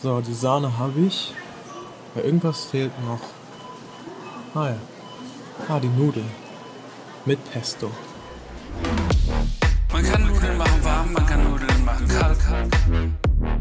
So, 0.00 0.20
die 0.20 0.32
Sahne 0.32 0.78
habe 0.78 1.00
ich. 1.00 1.34
Ja, 2.14 2.22
irgendwas 2.22 2.66
fehlt 2.66 2.92
noch. 3.04 3.20
Ah 4.54 4.68
ja. 4.68 4.76
Ah, 5.68 5.80
die 5.80 5.88
Nudeln. 5.88 6.30
Mit 7.24 7.38
Pesto. 7.50 7.90
Man 9.92 10.04
kann 10.04 10.24
Nudeln 10.24 10.56
machen 10.56 10.84
warm, 10.84 11.12
man 11.12 11.26
kann 11.26 11.50
Nudeln 11.50 11.84
machen 11.84 12.06
kalt. 12.06 12.38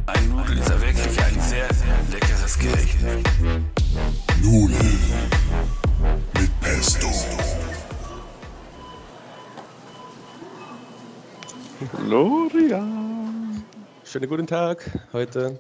Ein 0.06 0.30
Nudel 0.30 0.60
ist 0.60 0.70
ja 0.70 0.80
wirklich 0.80 1.24
ein 1.24 1.42
sehr, 1.42 1.74
sehr 1.74 1.98
leckeres 2.12 2.60
Gericht. 2.60 3.00
Nudeln 4.44 5.00
mit 6.40 6.60
Pesto. 6.62 7.08
Florian. 11.96 13.64
Schönen 14.04 14.30
guten 14.30 14.46
Tag. 14.48 15.00
Heute 15.12 15.60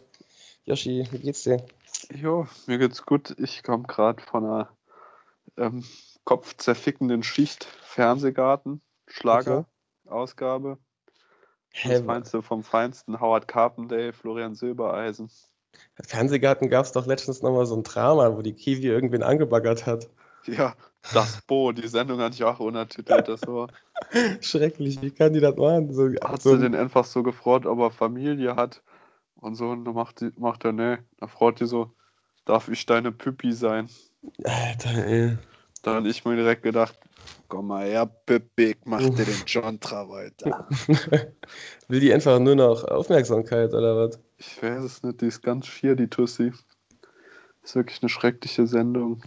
Yoshi, 0.67 1.07
wie 1.11 1.19
geht's 1.19 1.43
dir? 1.43 1.65
Jo, 2.13 2.45
mir 2.65 2.77
geht's 2.77 3.05
gut. 3.05 3.33
Ich 3.39 3.63
komme 3.63 3.83
gerade 3.83 4.21
von 4.21 4.43
einer 4.43 4.69
ähm, 5.55 5.85
kopfzerfickenden 6.25 7.23
Schicht 7.23 7.63
Fernsehgarten, 7.63 8.81
Schlager-Ausgabe. 9.07 10.77
Was 11.85 12.03
meinst 12.03 12.33
du 12.33 12.41
vom 12.41 12.65
feinsten 12.65 13.21
Howard 13.21 13.47
Carpendale, 13.47 14.11
Florian 14.11 14.55
Silbereisen? 14.55 15.31
Fernsehgarten 16.01 16.69
gab 16.69 16.83
es 16.83 16.91
doch 16.91 17.05
letztens 17.05 17.41
nochmal 17.41 17.65
so 17.65 17.77
ein 17.77 17.83
Drama, 17.83 18.35
wo 18.35 18.41
die 18.41 18.53
Kiwi 18.53 18.87
irgendwen 18.87 19.23
angebaggert 19.23 19.85
hat. 19.85 20.09
Ja, 20.47 20.75
das 21.13 21.43
Bo, 21.43 21.71
die 21.71 21.87
Sendung 21.87 22.19
hatte 22.19 22.35
ich 22.35 22.43
auch 22.43 22.59
untertitelt. 22.59 23.29
Das 23.29 23.47
war 23.47 23.69
Schrecklich, 24.41 25.01
wie 25.01 25.11
kann 25.11 25.31
die 25.31 25.39
das 25.39 25.55
machen? 25.55 25.93
So, 25.93 26.09
hat 26.21 26.41
so, 26.41 26.55
sie 26.55 26.61
den 26.61 26.75
einfach 26.75 27.05
so 27.05 27.23
gefreut, 27.23 27.65
ob 27.65 27.79
er 27.79 27.91
Familie 27.91 28.57
hat. 28.57 28.83
Und 29.39 29.55
so, 29.55 29.69
und 29.69 29.85
dann 29.85 29.93
macht, 29.93 30.21
die, 30.21 30.31
macht 30.37 30.65
er, 30.65 30.71
ne, 30.71 31.03
da 31.19 31.27
freut 31.27 31.59
die 31.59 31.65
so, 31.65 31.91
darf 32.45 32.67
ich 32.69 32.85
deine 32.85 33.11
Püppi 33.11 33.53
sein? 33.53 33.89
Alter, 34.43 35.05
ey. 35.05 35.37
Da 35.83 35.95
habe 35.95 36.09
ich 36.09 36.25
mir 36.25 36.35
direkt 36.35 36.63
gedacht, 36.63 36.97
komm 37.47 37.67
mal 37.67 37.85
her, 37.85 38.05
Püppi, 38.05 38.71
ich 38.71 38.77
mach 38.85 39.01
dir 39.01 39.25
den 39.25 39.43
John 39.45 39.79
Travolta. 39.79 40.67
Will 41.87 41.99
die 41.99 42.13
einfach 42.13 42.39
nur 42.39 42.55
noch 42.55 42.83
Aufmerksamkeit 42.85 43.73
oder 43.73 43.95
was? 43.95 44.19
Ich 44.37 44.61
weiß 44.61 44.83
es 44.83 45.03
nicht, 45.03 45.21
die 45.21 45.27
ist 45.27 45.41
ganz 45.43 45.67
schier, 45.67 45.95
die 45.95 46.07
Tussi. 46.07 46.51
Ist 47.63 47.75
wirklich 47.75 48.01
eine 48.01 48.09
schreckliche 48.09 48.65
Sendung. 48.65 49.21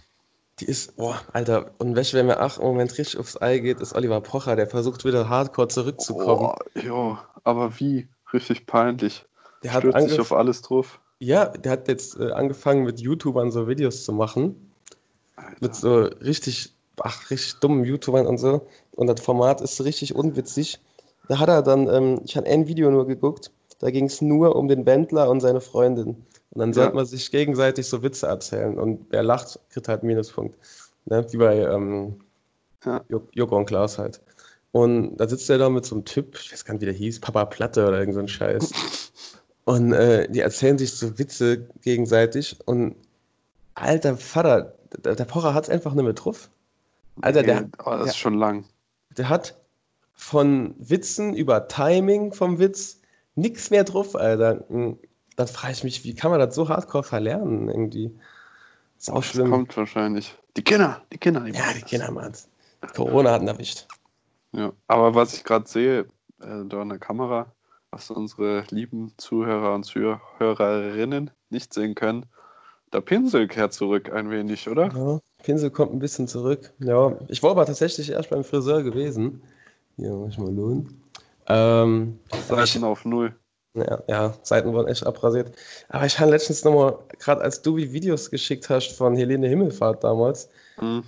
Die 0.59 0.65
ist, 0.65 0.97
boah, 0.97 1.19
Alter, 1.31 1.71
und 1.79 1.95
welche, 1.95 2.17
wer 2.17 2.23
mir 2.23 2.39
ach, 2.39 2.57
im 2.57 2.65
Moment 2.65 2.97
richtig 2.97 3.17
aufs 3.17 3.41
Ei 3.41 3.59
geht, 3.59 3.79
ist 3.79 3.95
Oliver 3.95 4.21
Pocher, 4.21 4.55
der 4.55 4.67
versucht 4.67 5.05
wieder 5.05 5.27
hardcore 5.29 5.69
zurückzukommen. 5.69 6.51
Oh, 6.53 6.79
jo, 6.79 7.17
aber 7.43 7.79
wie? 7.79 8.07
Richtig 8.33 8.65
peinlich. 8.67 9.25
Der 9.63 9.73
hat 9.73 9.81
Stürzt 9.83 10.09
sich 10.09 10.19
auf 10.19 10.31
alles 10.33 10.61
drauf. 10.61 10.99
Ja, 11.19 11.45
der 11.45 11.71
hat 11.73 11.87
jetzt 11.87 12.19
äh, 12.19 12.31
angefangen 12.31 12.83
mit 12.83 12.99
YouTubern 12.99 13.51
so 13.51 13.67
Videos 13.67 14.03
zu 14.05 14.11
machen. 14.13 14.71
Mit 15.59 15.71
Alter. 15.71 15.73
so 15.73 15.99
richtig, 16.25 16.73
ach, 16.99 17.29
richtig 17.29 17.59
dummen 17.59 17.83
YouTubern 17.85 18.25
und 18.25 18.37
so. 18.37 18.65
Und 18.95 19.07
das 19.07 19.21
Format 19.21 19.61
ist 19.61 19.83
richtig 19.83 20.15
unwitzig. 20.15 20.79
Da 21.27 21.39
hat 21.39 21.49
er 21.49 21.61
dann, 21.61 21.87
ähm, 21.87 22.21
ich 22.25 22.35
habe 22.37 22.47
ein 22.47 22.67
Video 22.67 22.89
nur 22.91 23.05
geguckt, 23.07 23.51
da 23.79 23.89
ging 23.91 24.05
es 24.05 24.21
nur 24.21 24.55
um 24.55 24.67
den 24.67 24.85
Wendler 24.85 25.29
und 25.29 25.41
seine 25.41 25.61
Freundin. 25.61 26.07
Und 26.53 26.59
dann 26.59 26.73
sollte 26.73 26.89
Ja. 26.91 26.95
man 26.95 27.05
sich 27.05 27.31
gegenseitig 27.31 27.87
so 27.87 28.03
Witze 28.03 28.27
erzählen. 28.27 28.77
Und 28.77 29.05
wer 29.11 29.23
lacht, 29.23 29.59
kriegt 29.69 29.87
halt 29.87 30.03
Minuspunkt. 30.03 30.55
Ne? 31.05 31.25
Wie 31.31 31.37
bei 31.37 31.59
ähm, 31.59 32.19
Ja. 32.85 33.01
Jo- 33.09 33.27
Joko 33.33 33.57
und 33.57 33.65
Klaas 33.67 33.97
halt. 33.99 34.19
Und 34.71 35.17
da 35.17 35.27
sitzt 35.27 35.49
er 35.49 35.57
da 35.59 35.69
mit 35.69 35.85
so 35.85 35.95
einem 35.95 36.05
Typ, 36.05 36.37
ich 36.39 36.51
weiß 36.51 36.65
gar 36.65 36.73
nicht, 36.73 36.81
wie 36.81 36.85
der 36.85 36.93
hieß, 36.95 37.19
Papa 37.19 37.45
Platte 37.45 37.87
oder 37.87 37.99
irgend 37.99 38.15
so 38.15 38.19
ein 38.21 38.27
Scheiß. 38.27 38.71
Und 39.65 39.93
äh, 39.93 40.29
die 40.29 40.39
erzählen 40.39 40.77
sich 40.77 40.91
so 40.93 41.17
Witze 41.19 41.67
gegenseitig. 41.83 42.57
Und 42.65 42.95
alter 43.75 44.17
Vater, 44.17 44.73
der, 45.03 45.15
der 45.15 45.25
Pocher 45.25 45.53
hat 45.53 45.65
es 45.65 45.69
einfach 45.69 45.93
nicht 45.93 46.03
mehr 46.03 46.13
drauf. 46.13 46.49
Alter, 47.21 47.43
der, 47.43 47.69
aber 47.77 47.97
das 47.99 48.09
ist 48.11 48.17
schon 48.17 48.35
lang. 48.35 48.65
der 49.17 49.29
hat 49.29 49.55
von 50.13 50.75
Witzen 50.79 51.33
über 51.35 51.67
Timing 51.67 52.33
vom 52.33 52.59
Witz 52.59 52.99
nichts 53.35 53.69
mehr 53.69 53.83
drauf, 53.83 54.15
Alter. 54.15 54.63
Dann 55.35 55.47
frage 55.47 55.73
ich 55.73 55.83
mich, 55.83 56.03
wie 56.03 56.13
kann 56.15 56.31
man 56.31 56.39
das 56.39 56.55
so 56.55 56.67
hardcore 56.69 57.03
verlernen 57.03 57.69
irgendwie? 57.69 58.11
Ist 58.99 59.09
auch 59.09 59.15
Das 59.15 59.25
schlimm. 59.27 59.49
kommt 59.51 59.75
wahrscheinlich. 59.77 60.35
Die 60.57 60.63
Kinder, 60.63 61.01
die 61.11 61.17
Kinder. 61.17 61.41
Die 61.41 61.51
Ja, 61.53 61.73
die 61.73 61.81
das. 61.81 61.89
Kinder 61.89 62.11
machen's. 62.11 62.47
Corona 62.95 63.31
hat 63.31 63.41
ihn 63.41 63.47
erwischt. 63.47 63.87
Ja, 64.53 64.73
aber 64.87 65.15
was 65.15 65.33
ich 65.33 65.43
gerade 65.43 65.67
sehe, 65.67 65.99
äh, 66.41 66.65
da 66.67 66.81
in 66.81 66.89
der 66.89 66.99
Kamera, 66.99 67.51
was 67.91 68.09
unsere 68.09 68.63
lieben 68.69 69.13
Zuhörer 69.17 69.75
und 69.75 69.83
Zuhörerinnen 69.83 71.29
nicht 71.49 71.73
sehen 71.73 71.93
können, 71.93 72.25
der 72.93 73.01
Pinsel 73.01 73.47
kehrt 73.47 73.73
zurück 73.73 74.11
ein 74.11 74.29
wenig, 74.31 74.69
oder? 74.69 74.87
Ja, 74.95 75.19
Pinsel 75.43 75.69
kommt 75.71 75.93
ein 75.93 75.99
bisschen 75.99 76.27
zurück. 76.27 76.73
Ja, 76.79 77.17
ich 77.27 77.43
war 77.43 77.51
aber 77.51 77.65
tatsächlich 77.65 78.09
erst 78.09 78.29
beim 78.29 78.43
Friseur 78.43 78.83
gewesen. 78.83 79.41
Hier, 79.97 80.11
muss 80.11 80.33
ich 80.33 80.37
mal 80.39 80.53
lohnen. 80.53 81.01
Ähm, 81.47 82.19
ich, 82.33 82.39
Seiten 82.45 82.83
auf 82.85 83.03
Null. 83.05 83.35
ja, 83.73 84.01
ja, 84.07 84.33
Seiten 84.43 84.71
wurden 84.73 84.87
echt 84.87 85.05
abrasiert. 85.05 85.53
Aber 85.89 86.05
ich 86.05 86.17
habe 86.19 86.31
letztens 86.31 86.63
nochmal, 86.63 86.97
gerade 87.19 87.41
als 87.41 87.61
du 87.61 87.77
die 87.77 87.91
Videos 87.91 88.29
geschickt 88.29 88.69
hast 88.69 88.95
von 88.97 89.15
Helene 89.15 89.47
Himmelfahrt 89.47 90.03
damals, 90.03 90.49
Hm. 90.77 91.03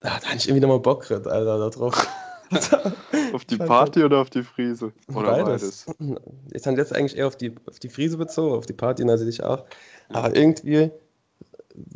da 0.00 0.10
hatte 0.16 0.36
ich 0.36 0.48
irgendwie 0.48 0.62
nochmal 0.62 0.80
Bock, 0.80 1.02
gekriegt, 1.02 1.26
Alter, 1.26 1.58
da 1.58 1.68
drauf. 1.70 2.06
Auf 3.32 3.44
die. 3.44 3.56
Party 3.56 4.02
oder 4.04 4.18
auf 4.18 4.30
die 4.30 4.42
Friese? 4.42 4.92
Oder 5.14 5.44
beides? 5.44 5.84
beides. 5.86 6.20
Ich 6.52 6.66
habe 6.66 6.76
jetzt 6.76 6.94
eigentlich 6.94 7.16
eher 7.16 7.26
auf 7.26 7.36
die, 7.36 7.54
auf 7.66 7.78
die 7.78 7.88
Friese 7.88 8.16
bezogen, 8.16 8.54
auf 8.54 8.66
die 8.66 8.72
Party 8.72 9.04
natürlich 9.04 9.42
auch. 9.42 9.64
Aber 10.08 10.34
irgendwie 10.34 10.90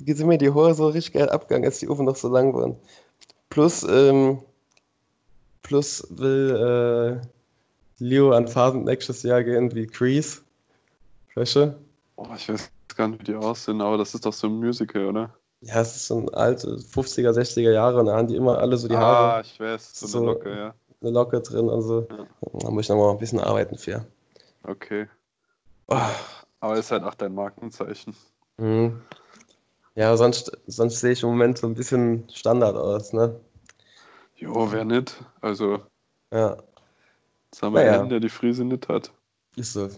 sind 0.06 0.26
mir 0.26 0.38
die 0.38 0.50
Haare 0.50 0.74
so 0.74 0.88
richtig 0.88 1.14
geil 1.14 1.30
abgegangen, 1.30 1.64
als 1.64 1.78
die 1.78 1.88
Ofen 1.88 2.04
noch 2.04 2.16
so 2.16 2.28
lang 2.28 2.52
waren. 2.54 2.76
Plus, 3.48 3.82
ähm, 3.84 4.42
plus 5.62 6.06
will 6.10 7.20
äh, 7.22 7.26
Leo 8.02 8.32
an 8.32 8.48
Phasen 8.48 8.84
nächstes 8.84 9.22
Jahr 9.22 9.42
gehen 9.44 9.74
wie 9.74 9.86
Crease. 9.86 10.40
Weißt 11.34 11.56
du? 11.56 11.74
Oh, 12.16 12.26
ich 12.36 12.48
weiß 12.48 12.70
gar 12.96 13.08
nicht, 13.08 13.20
wie 13.20 13.24
die 13.24 13.34
aussehen, 13.34 13.80
aber 13.80 13.96
das 13.96 14.14
ist 14.14 14.26
doch 14.26 14.32
so 14.32 14.48
ein 14.48 14.54
Musical, 14.54 15.06
oder? 15.06 15.34
Ja, 15.62 15.80
es 15.80 15.94
ist 15.96 16.06
so 16.08 16.18
ein 16.18 16.28
alte 16.34 16.76
50er, 16.76 17.30
60er 17.30 17.70
Jahre 17.72 18.00
und 18.00 18.06
da 18.06 18.16
haben 18.16 18.26
die 18.28 18.36
immer 18.36 18.58
alle 18.58 18.76
so 18.76 18.88
die 18.88 18.96
ah, 18.96 19.00
Haare, 19.00 19.40
ich 19.42 19.58
weiß, 19.60 20.00
so, 20.00 20.06
So- 20.06 20.18
eine 20.18 20.26
Locke, 20.26 20.56
ja. 20.56 20.74
eine 21.00 21.10
Locke 21.10 21.40
drin 21.40 21.68
und 21.68 21.82
so. 21.82 22.06
Ja. 22.10 22.26
Da 22.60 22.70
muss 22.70 22.84
ich 22.84 22.88
nochmal 22.88 23.10
ein 23.12 23.18
bisschen 23.18 23.40
arbeiten 23.40 23.78
für. 23.78 24.04
Okay. 24.64 25.08
Oh. 25.88 25.96
Aber 26.60 26.76
ist 26.78 26.90
halt 26.90 27.04
auch 27.04 27.14
dein 27.14 27.34
Markenzeichen. 27.34 28.14
Mhm. 28.58 29.00
Ja, 29.94 30.16
sonst, 30.16 30.50
sonst 30.66 31.00
sehe 31.00 31.12
ich 31.12 31.22
im 31.22 31.28
Moment 31.30 31.58
so 31.58 31.66
ein 31.66 31.74
bisschen 31.74 32.28
Standard 32.32 32.76
aus, 32.76 33.12
ne? 33.12 33.38
Jo, 34.36 34.66
wer 34.72 34.84
nicht? 34.84 35.14
Also, 35.40 35.80
Ja, 36.32 36.56
jetzt 37.50 37.62
haben 37.62 37.74
wir 37.74 37.82
Naja. 37.84 38.00
einen, 38.00 38.08
der 38.08 38.20
die 38.20 38.28
Friese 38.30 38.64
nicht 38.64 38.88
hat. 38.88 39.12
ist 39.56 39.74
so. 39.74 39.88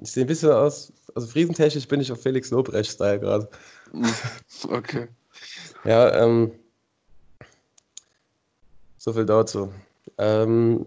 Ich 0.00 0.12
sehe 0.12 0.24
ein 0.24 0.28
bisschen 0.28 0.52
aus, 0.52 0.92
also 1.14 1.26
friesentechnisch 1.26 1.88
bin 1.88 2.00
ich 2.00 2.10
auf 2.12 2.22
Felix 2.22 2.50
Lobrecht-Style 2.50 3.20
gerade. 3.20 3.48
Okay. 4.68 5.08
Ja, 5.84 6.22
ähm, 6.22 6.52
so 8.98 9.12
viel 9.12 9.24
dazu. 9.24 9.72
Ähm, 10.18 10.86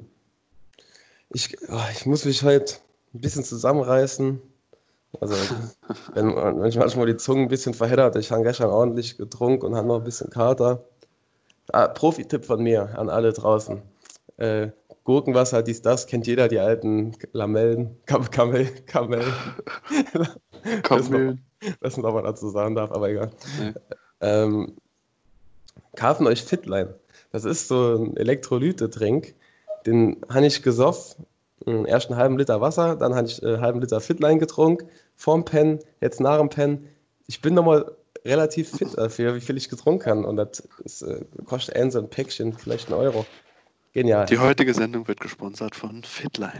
ich, 1.30 1.58
oh, 1.70 1.82
ich 1.92 2.06
muss 2.06 2.26
mich 2.26 2.44
heute 2.44 2.76
ein 3.14 3.22
bisschen 3.22 3.44
zusammenreißen. 3.44 4.40
Also, 5.20 5.36
wenn, 6.14 6.36
wenn 6.36 6.66
ich 6.66 6.78
manchmal 6.78 7.08
die 7.08 7.18
Zunge 7.18 7.44
ein 7.44 7.48
bisschen 7.48 7.74
verheddert, 7.74 8.16
ich 8.16 8.32
habe 8.32 8.44
gestern 8.44 8.70
ordentlich 8.70 9.18
getrunken 9.18 9.66
und 9.66 9.76
habe 9.76 9.88
noch 9.88 9.98
ein 9.98 10.04
bisschen 10.04 10.30
Kater. 10.30 10.84
Ah, 11.72 11.88
Profi-Tipp 11.88 12.46
von 12.46 12.62
mir 12.62 12.98
an 12.98 13.10
alle 13.10 13.34
draußen. 13.34 13.82
Äh, 14.38 14.70
Gurkenwasser, 15.04 15.64
dies, 15.64 15.82
das, 15.82 16.08
kennt 16.08 16.28
jeder, 16.28 16.48
die 16.48 16.60
alten 16.60 17.16
Lamellen, 17.34 17.98
Kam 18.06 18.30
Kamel, 18.32 18.68
Kamel. 18.86 19.24
Kamel. 20.84 21.40
Das 21.82 21.94
ist 21.94 21.98
noch, 21.98 22.06
was 22.06 22.14
man 22.14 22.24
dazu 22.24 22.50
sagen 22.50 22.76
darf, 22.76 22.92
aber 22.92 23.10
egal. 23.10 23.32
Nee. 23.60 23.74
Ähm, 24.22 24.78
kaufen 25.96 26.28
euch 26.28 26.44
Fitline. 26.44 26.96
Das 27.32 27.46
ist 27.46 27.68
so 27.68 27.96
ein 27.96 28.16
Elektrolyte-Trink. 28.16 29.36
Den 29.86 30.22
habe 30.30 30.46
ich 30.46 30.64
gesoffen. 30.64 31.26
Einen 31.66 31.86
ersten 31.86 32.18
halben 32.18 32.38
Liter 32.38 32.60
Wasser, 32.60 32.98
dann 32.98 33.16
habe 33.16 33.28
ich 33.28 33.42
äh, 33.42 33.48
einen 33.48 33.62
halben 33.62 33.82
Liter 33.82 34.02
Fitline 34.02 34.38
getrunken. 34.38 34.90
Vorm 35.16 35.46
Pennen, 35.46 35.80
jetzt 36.02 36.20
nach 36.20 36.38
dem 36.38 36.50
Pennen. 36.50 36.90
Ich 37.28 37.42
bin 37.42 37.54
nochmal 37.54 37.96
relativ 38.26 38.70
fit 38.70 38.98
dafür, 38.98 39.36
wie 39.36 39.42
viel 39.42 39.58
ich 39.58 39.70
getrunken 39.70 40.10
habe. 40.10 40.28
Und 40.28 40.38
das 40.38 40.68
ist, 40.84 41.02
äh, 41.04 41.24
kostet 41.46 41.76
ein 41.76 41.92
so 41.92 42.00
ein 42.00 42.10
Päckchen, 42.10 42.54
vielleicht 42.54 42.92
einen 42.92 43.00
Euro. 43.00 43.26
Genial. 43.94 44.26
Die 44.26 44.40
heutige 44.40 44.74
Sendung 44.74 45.08
wird 45.08 45.20
gesponsert 45.20 45.76
von 45.76 46.04
Fitline. 46.04 46.58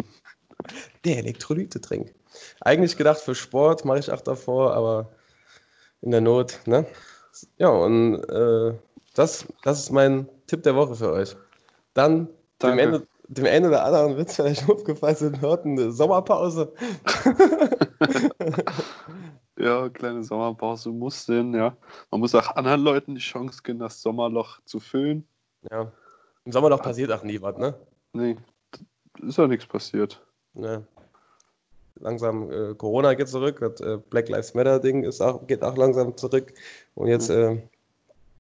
Der 1.04 1.18
Elektrolyte-Trink. 1.18 2.14
Eigentlich 2.62 2.96
gedacht 2.96 3.20
für 3.20 3.36
Sport, 3.36 3.86
mache 3.86 4.00
ich 4.00 4.12
auch 4.12 4.22
davor, 4.22 4.74
aber 4.74 5.12
in 6.02 6.12
der 6.12 6.22
Not, 6.22 6.60
ne? 6.66 6.86
Ja, 7.58 7.70
und 7.70 8.24
äh, 8.30 8.74
das, 9.16 9.46
das 9.64 9.80
ist 9.80 9.92
mein 9.92 10.30
Tipp 10.48 10.64
der 10.64 10.76
Woche 10.76 10.96
für 10.96 11.12
euch. 11.12 11.36
Dann 11.94 12.30
dem. 12.62 12.78
Ende, 12.80 13.08
dem 13.28 13.46
Ende 13.46 13.70
der 13.70 13.84
anderen 13.84 14.16
wird 14.18 14.30
es 14.30 14.36
vielleicht 14.36 14.70
aufgefallen, 14.70 15.16
sind 15.16 15.42
hört 15.42 15.66
eine 15.66 15.92
Sommerpause. 15.92 16.74
Ja, 19.58 19.88
kleine 19.90 20.24
Sommerpause 20.24 20.90
muss 20.90 21.28
denn, 21.28 21.54
ja. 21.54 21.78
Man 22.10 22.22
muss 22.22 22.34
auch 22.34 22.56
anderen 22.56 22.82
Leuten 22.82 23.16
die 23.16 23.22
Chance 23.22 23.62
geben, 23.64 23.80
das 23.80 24.02
Sommerloch 24.02 24.60
zu 24.66 24.80
füllen. 24.80 25.28
Ja. 25.70 25.92
Im 26.46 26.52
Sommerloch 26.52 26.82
passiert 26.82 27.12
auch 27.12 27.24
nie 27.24 27.42
was, 27.42 27.58
ne? 27.58 27.74
Nee, 28.14 28.38
ist 29.22 29.38
ja 29.38 29.48
nichts 29.48 29.66
passiert. 29.66 30.22
Ne. 30.54 30.86
Langsam, 32.00 32.52
äh, 32.52 32.74
Corona 32.76 33.14
geht 33.14 33.30
zurück, 33.30 33.60
das 33.60 33.80
äh, 33.82 33.98
Black 34.10 34.30
Lives 34.30 34.54
Matter-Ding 34.54 35.10
auch, 35.22 35.48
geht 35.48 35.64
auch 35.64 35.78
langsam 35.78 36.18
zurück. 36.18 36.54
Und 36.96 37.08
jetzt, 37.08 37.30
äh, 37.30 37.62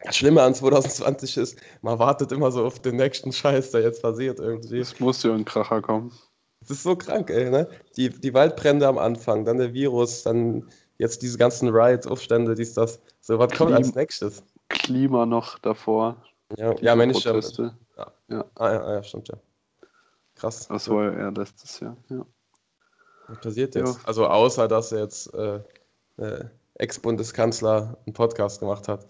das 0.03 0.17
Schlimme 0.17 0.41
an 0.41 0.53
2020 0.53 1.37
ist, 1.37 1.57
man 1.81 1.97
wartet 1.99 2.31
immer 2.31 2.51
so 2.51 2.65
auf 2.65 2.79
den 2.79 2.97
nächsten 2.97 3.31
Scheiß, 3.31 3.71
der 3.71 3.81
jetzt 3.81 4.01
passiert 4.01 4.39
irgendwie. 4.39 4.79
Es 4.79 4.99
muss 4.99 5.23
ja 5.23 5.33
ein 5.33 5.45
Kracher 5.45 5.81
kommen. 5.81 6.11
Das 6.61 6.71
ist 6.71 6.83
so 6.83 6.95
krank, 6.95 7.29
ey, 7.29 7.49
ne? 7.49 7.67
Die, 7.97 8.09
die 8.09 8.33
Waldbrände 8.33 8.87
am 8.87 8.97
Anfang, 8.97 9.45
dann 9.45 9.57
der 9.57 9.73
Virus, 9.73 10.23
dann 10.23 10.69
jetzt 10.97 11.21
diese 11.21 11.37
ganzen 11.37 11.69
Riots, 11.69 12.07
Aufstände, 12.07 12.55
dies, 12.55 12.73
das. 12.73 12.99
So, 13.21 13.37
was 13.39 13.53
kommt 13.53 13.73
als 13.73 13.93
nächstes? 13.95 14.43
Klima 14.69 15.25
noch 15.25 15.59
davor. 15.59 16.15
Ja, 16.57 16.73
ja 16.79 16.95
Mensch, 16.95 17.25
ja. 17.97 18.11
Ja. 18.27 18.45
Ah, 18.55 18.71
ja, 18.71 18.93
ja, 18.93 19.03
stimmt, 19.03 19.29
ja. 19.29 19.37
Krass. 20.35 20.67
Das 20.67 20.89
war 20.89 21.11
ja 21.11 21.29
letztes 21.29 21.79
Jahr, 21.79 21.97
ja. 22.09 22.25
Was 23.27 23.39
passiert 23.39 23.75
jetzt? 23.75 23.97
Ja. 23.97 24.01
Also 24.05 24.27
außer, 24.27 24.67
dass 24.67 24.91
jetzt 24.91 25.33
äh, 25.33 25.61
äh, 26.17 26.45
Ex-Bundeskanzler 26.75 27.97
einen 28.05 28.13
Podcast 28.13 28.59
gemacht 28.59 28.87
hat. 28.87 29.05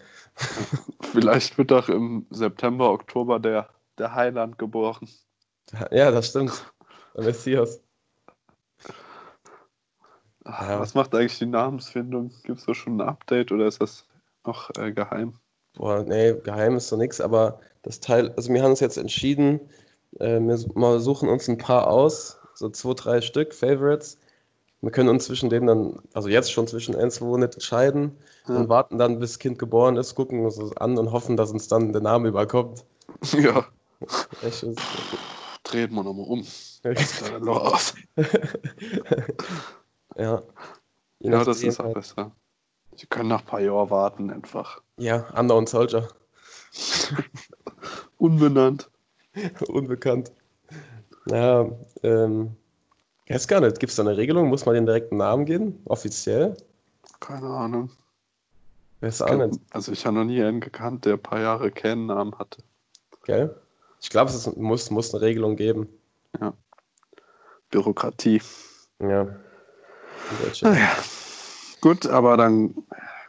Vielleicht 1.00 1.56
wird 1.56 1.70
doch 1.70 1.88
im 1.88 2.26
September, 2.30 2.90
Oktober 2.90 3.40
der, 3.40 3.68
der 3.98 4.14
Heiland 4.14 4.58
geboren. 4.58 5.08
Ja, 5.90 6.10
das 6.10 6.28
stimmt. 6.28 6.72
Der 7.16 7.24
Messias. 7.24 7.80
Ja. 10.44 10.78
Was 10.78 10.94
macht 10.94 11.14
eigentlich 11.14 11.38
die 11.38 11.46
Namensfindung? 11.46 12.30
Gibt 12.42 12.60
es 12.60 12.66
da 12.66 12.74
schon 12.74 12.98
ein 12.98 13.08
Update 13.08 13.50
oder 13.50 13.66
ist 13.66 13.80
das 13.80 14.06
noch 14.44 14.70
äh, 14.76 14.92
geheim? 14.92 15.38
Boah, 15.74 16.02
nee, 16.02 16.34
geheim 16.34 16.76
ist 16.76 16.88
so 16.88 16.96
nichts, 16.96 17.20
aber 17.20 17.60
das 17.84 18.00
Teil, 18.00 18.32
also 18.36 18.52
wir 18.52 18.62
haben 18.62 18.70
uns 18.70 18.80
jetzt 18.80 18.96
entschieden, 18.96 19.60
äh, 20.18 20.40
wir 20.40 21.00
suchen 21.00 21.28
uns 21.28 21.48
ein 21.48 21.58
paar 21.58 21.86
aus, 21.88 22.38
so 22.54 22.68
zwei, 22.70 22.94
drei 22.94 23.20
Stück, 23.20 23.54
Favorites. 23.54 24.18
Wir 24.80 24.90
können 24.90 25.08
uns 25.08 25.24
zwischen 25.24 25.48
denen 25.48 25.66
dann, 25.66 26.02
also 26.12 26.28
jetzt 26.28 26.52
schon 26.52 26.66
zwischen 26.66 26.94
ein, 26.94 27.10
zwei 27.10 27.38
nicht 27.38 27.54
entscheiden 27.54 28.18
ja. 28.48 28.56
und 28.56 28.68
warten 28.68 28.98
dann, 28.98 29.18
bis 29.18 29.32
das 29.32 29.38
Kind 29.38 29.58
geboren 29.58 29.96
ist, 29.96 30.14
gucken 30.14 30.44
uns 30.44 30.56
das 30.56 30.76
an 30.76 30.98
und 30.98 31.12
hoffen, 31.12 31.36
dass 31.36 31.52
uns 31.52 31.68
dann 31.68 31.92
der 31.92 32.02
Name 32.02 32.28
überkommt. 32.28 32.84
Ja. 33.32 33.66
Echt, 34.42 34.66
Drehen 35.62 35.94
wir 35.94 36.04
nochmal 36.04 36.26
um. 36.26 36.40
aus. 36.40 37.94
ja. 40.16 40.42
ja, 41.20 41.44
das 41.44 41.62
ist 41.62 41.80
auch 41.80 41.84
halt. 41.84 41.94
besser. 41.94 42.32
Sie 42.96 43.06
können 43.06 43.30
nach 43.30 43.40
ein 43.40 43.46
paar 43.46 43.60
Jahren 43.60 43.88
warten, 43.90 44.30
einfach. 44.30 44.82
Ja, 44.98 45.26
Unknown 45.38 45.66
Soldier. 45.66 46.08
Unbenannt. 48.18 48.90
Unbekannt. 49.68 50.32
Ja, 51.26 51.66
ähm, 52.02 52.54
ich 53.26 53.34
weiß 53.34 53.48
gar 53.48 53.60
nicht. 53.60 53.80
Gibt 53.80 53.90
es 53.90 53.96
da 53.96 54.02
eine 54.02 54.16
Regelung? 54.16 54.48
Muss 54.48 54.66
man 54.66 54.74
den 54.74 54.86
direkten 54.86 55.16
Namen 55.16 55.46
geben? 55.46 55.80
Offiziell? 55.86 56.56
Keine 57.20 57.46
Ahnung. 57.46 57.90
Weiß 59.00 59.22
auch 59.22 59.46
nicht. 59.46 59.60
Also 59.70 59.92
ich 59.92 60.04
habe 60.06 60.16
noch 60.16 60.24
nie 60.24 60.42
einen 60.42 60.60
gekannt, 60.60 61.04
der 61.04 61.14
ein 61.14 61.22
paar 61.22 61.40
Jahre 61.40 61.70
keinen 61.70 62.06
Namen 62.06 62.38
hatte. 62.38 62.62
Okay. 63.20 63.48
Ich 64.00 64.10
glaube, 64.10 64.30
es 64.30 64.56
muss, 64.56 64.90
muss 64.90 65.14
eine 65.14 65.22
Regelung 65.22 65.56
geben. 65.56 65.88
Ja. 66.40 66.52
Bürokratie. 67.70 68.42
Ja. 69.00 69.26
Naja. 70.62 70.90
Gut, 71.80 72.06
aber 72.06 72.36
dann 72.36 72.74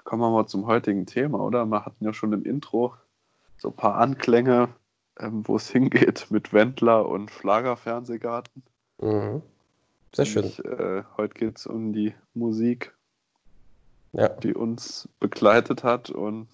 kommen 0.03 0.21
wir 0.21 0.29
mal 0.29 0.47
zum 0.47 0.67
heutigen 0.67 1.05
Thema, 1.05 1.39
oder? 1.39 1.65
Wir 1.65 1.85
hatten 1.85 2.03
ja 2.03 2.13
schon 2.13 2.33
im 2.33 2.43
Intro 2.43 2.93
so 3.57 3.69
ein 3.69 3.75
paar 3.75 3.95
Anklänge, 3.95 4.69
ähm, 5.19 5.47
wo 5.47 5.55
es 5.55 5.69
hingeht 5.71 6.27
mit 6.29 6.53
Wendler 6.53 7.07
und 7.07 7.31
Schlagerfernsehgarten. 7.31 8.63
Mhm. 8.99 9.41
Sehr 10.13 10.25
schön. 10.25 10.45
Ich, 10.45 10.63
äh, 10.63 11.03
heute 11.17 11.33
geht 11.33 11.57
es 11.57 11.67
um 11.67 11.91
die 11.91 12.13
Musik, 12.33 12.93
ja. 14.13 14.29
die 14.29 14.53
uns 14.53 15.09
begleitet 15.19 15.83
hat 15.83 16.09
und 16.09 16.47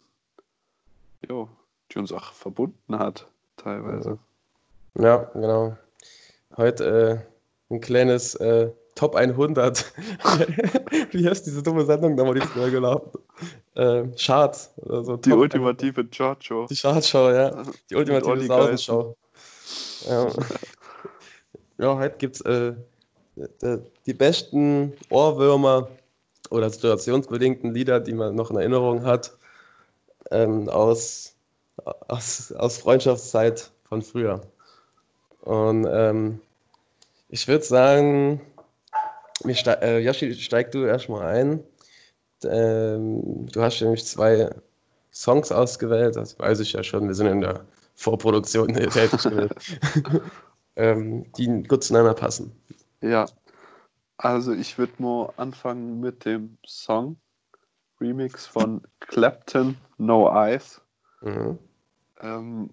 jo, 1.29 1.47
die 1.91 1.99
uns 1.99 2.11
auch 2.11 2.33
verbunden 2.33 2.97
hat, 2.97 3.27
teilweise. 3.57 4.17
Ja, 4.95 5.29
genau. 5.33 5.77
Heute 6.57 7.23
äh, 7.69 7.73
ein 7.73 7.81
kleines 7.81 8.33
äh, 8.35 8.71
Top 8.95 9.15
100. 9.15 9.93
Wie 11.11 11.29
heißt 11.29 11.45
diese 11.45 11.61
dumme 11.63 11.85
Sendung 11.85 12.15
nochmal, 12.15 12.35
die 12.35 12.41
früher 12.41 12.71
gelaufen 12.71 13.11
äh, 13.75 14.03
Charts 14.17 14.73
oder 14.77 15.03
so. 15.03 15.17
Die 15.17 15.31
ultimative 15.31 16.05
Chartshow. 16.05 16.67
Die 16.69 16.75
Chartshow, 16.75 17.29
ja. 17.31 17.63
Die 17.89 17.95
ultimative 17.95 18.45
Sausenshow. 18.45 19.15
Ja. 20.07 20.27
ja, 21.77 21.97
heute 21.97 22.17
gibt 22.17 22.35
es 22.35 22.41
äh, 22.41 22.73
die 24.05 24.13
besten 24.13 24.93
Ohrwürmer 25.09 25.89
oder 26.49 26.69
situationsbedingten 26.69 27.73
Lieder, 27.73 27.99
die 27.99 28.13
man 28.13 28.35
noch 28.35 28.51
in 28.51 28.57
Erinnerung 28.57 29.05
hat, 29.05 29.31
ähm, 30.31 30.67
aus, 30.69 31.35
aus, 32.07 32.51
aus 32.51 32.77
Freundschaftszeit 32.77 33.71
von 33.87 34.01
früher. 34.01 34.41
Und 35.41 35.87
ähm, 35.89 36.39
ich 37.29 37.47
würde 37.47 37.63
sagen, 37.63 38.41
Ste 39.53 39.81
äh, 39.81 39.99
Yoshi, 39.99 40.33
steig 40.35 40.71
du 40.71 40.85
erstmal 40.85 41.25
ein. 41.25 41.63
Ähm, 42.45 43.45
du 43.47 43.61
hast 43.61 43.81
nämlich 43.81 44.05
zwei 44.05 44.49
Songs 45.13 45.51
ausgewählt, 45.51 46.15
das 46.15 46.39
weiß 46.39 46.59
ich 46.61 46.73
ja 46.73 46.83
schon, 46.83 47.07
wir 47.07 47.15
sind 47.15 47.27
in 47.27 47.41
der 47.41 47.65
Vorproduktion 47.95 48.67
tätig 48.73 49.25
ähm, 50.75 51.31
die 51.33 51.63
gut 51.63 51.83
zueinander 51.83 52.13
passen. 52.13 52.51
Ja, 53.01 53.25
also 54.17 54.53
ich 54.53 54.77
würde 54.77 54.93
mal 54.99 55.33
anfangen 55.37 55.99
mit 55.99 56.25
dem 56.25 56.57
Song 56.65 57.17
Remix 57.99 58.47
von 58.47 58.81
Clapton 58.99 59.77
No 59.97 60.29
Eyes. 60.29 60.81
Mhm. 61.21 61.57
Ähm, 62.21 62.69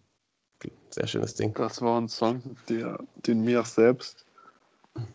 Sehr 0.90 1.06
schönes 1.06 1.34
Ding. 1.34 1.54
Das 1.54 1.82
war 1.82 2.00
ein 2.00 2.08
Song, 2.08 2.42
der, 2.68 2.98
den 3.26 3.42
mir 3.42 3.62
selbst 3.64 4.24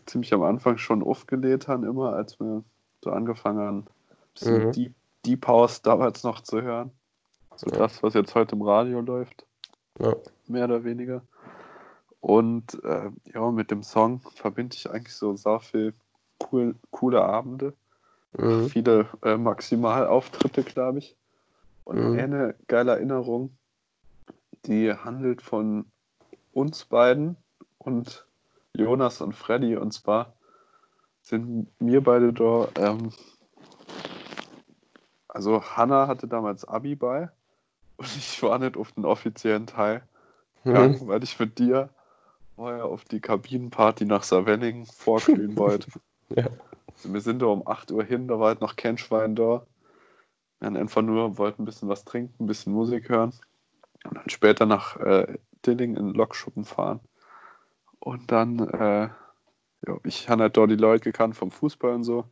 ziemlich 0.06 0.32
am 0.32 0.42
Anfang 0.42 0.78
schon 0.78 1.02
aufgelegt 1.02 1.68
haben, 1.68 1.84
immer 1.84 2.14
als 2.14 2.38
wir 2.40 2.64
so 3.02 3.10
angefangen 3.10 3.58
haben, 3.58 3.86
bisschen 4.34 4.66
mhm. 4.66 4.72
Deep, 4.72 4.94
Deep 5.24 5.46
House 5.46 5.82
damals 5.82 6.22
noch 6.22 6.40
zu 6.40 6.62
hören. 6.62 6.90
So 7.56 7.70
ja. 7.70 7.78
das, 7.78 8.02
was 8.02 8.14
jetzt 8.14 8.34
heute 8.34 8.56
im 8.56 8.62
Radio 8.62 9.00
läuft. 9.00 9.44
Ja. 9.98 10.14
Mehr 10.46 10.64
oder 10.64 10.84
weniger. 10.84 11.22
Und 12.20 12.82
äh, 12.84 13.10
ja, 13.32 13.50
mit 13.50 13.70
dem 13.70 13.82
Song 13.82 14.20
verbinde 14.34 14.76
ich 14.76 14.90
eigentlich 14.90 15.14
so 15.14 15.36
sehr 15.36 15.60
viel 15.60 15.94
cool, 16.50 16.74
coole 16.90 17.22
Abende. 17.22 17.74
Mhm. 18.36 18.68
Viele 18.68 19.06
äh, 19.22 19.36
Maximalauftritte, 19.36 20.62
glaube 20.62 20.98
ich. 20.98 21.16
Und 21.84 22.12
mhm. 22.12 22.18
eine 22.18 22.54
geile 22.66 22.92
Erinnerung, 22.92 23.50
die 24.64 24.92
handelt 24.92 25.42
von 25.42 25.84
uns 26.52 26.84
beiden 26.86 27.36
und 27.78 28.26
Jonas 28.72 29.20
und 29.20 29.34
Freddy. 29.34 29.76
Und 29.76 29.92
zwar 29.92 30.32
sind 31.22 31.68
mir 31.80 32.02
beide 32.02 32.32
da. 32.32 32.68
Ähm, 32.76 33.12
also, 35.34 35.62
Hanna 35.62 36.06
hatte 36.06 36.28
damals 36.28 36.64
Abi 36.64 36.94
bei 36.94 37.28
und 37.96 38.06
ich 38.16 38.42
war 38.42 38.58
nicht 38.58 38.76
auf 38.76 38.92
den 38.92 39.04
offiziellen 39.04 39.66
Teil, 39.66 40.02
mhm. 40.64 41.06
weil 41.06 41.22
ich 41.22 41.38
mit 41.38 41.58
dir 41.58 41.90
vorher 42.56 42.84
auf 42.84 43.04
die 43.04 43.20
Kabinenparty 43.20 44.04
nach 44.04 44.22
Saarwenning 44.22 44.86
vorglühen 44.86 45.56
wollte. 45.58 45.90
ja. 46.30 46.46
also 46.94 47.12
wir 47.12 47.20
sind 47.20 47.42
da 47.42 47.46
um 47.46 47.66
8 47.66 47.90
Uhr 47.90 48.04
hin, 48.04 48.28
da 48.28 48.38
war 48.38 48.48
halt 48.48 48.60
noch 48.60 48.76
kein 48.76 48.96
Schwein 48.96 49.34
da. 49.34 49.66
Wir 50.60 50.66
haben 50.66 50.76
einfach 50.76 51.02
nur, 51.02 51.36
wollten 51.36 51.62
ein 51.62 51.64
bisschen 51.66 51.88
was 51.88 52.04
trinken, 52.04 52.44
ein 52.44 52.46
bisschen 52.46 52.72
Musik 52.72 53.08
hören 53.08 53.32
und 54.04 54.16
dann 54.16 54.30
später 54.30 54.66
nach 54.66 54.96
äh, 54.98 55.38
Dilling 55.66 55.96
in 55.96 56.14
Lokschuppen 56.14 56.64
fahren. 56.64 57.00
Und 57.98 58.30
dann, 58.30 58.60
äh, 58.60 59.08
ja, 59.86 59.98
ich 60.04 60.28
habe 60.28 60.42
halt 60.42 60.56
dort 60.56 60.70
die 60.70 60.76
Leute 60.76 61.04
gekannt 61.04 61.36
vom 61.36 61.50
Fußball 61.50 61.94
und 61.94 62.04
so. 62.04 62.24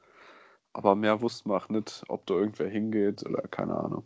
Aber 0.73 0.95
mehr 0.95 1.21
wusste 1.21 1.49
man 1.49 1.61
auch 1.61 1.69
nicht, 1.69 2.03
ob 2.09 2.27
da 2.27 2.35
irgendwer 2.35 2.69
hingeht 2.69 3.25
oder 3.27 3.43
keine 3.43 3.77
Ahnung. 3.77 4.05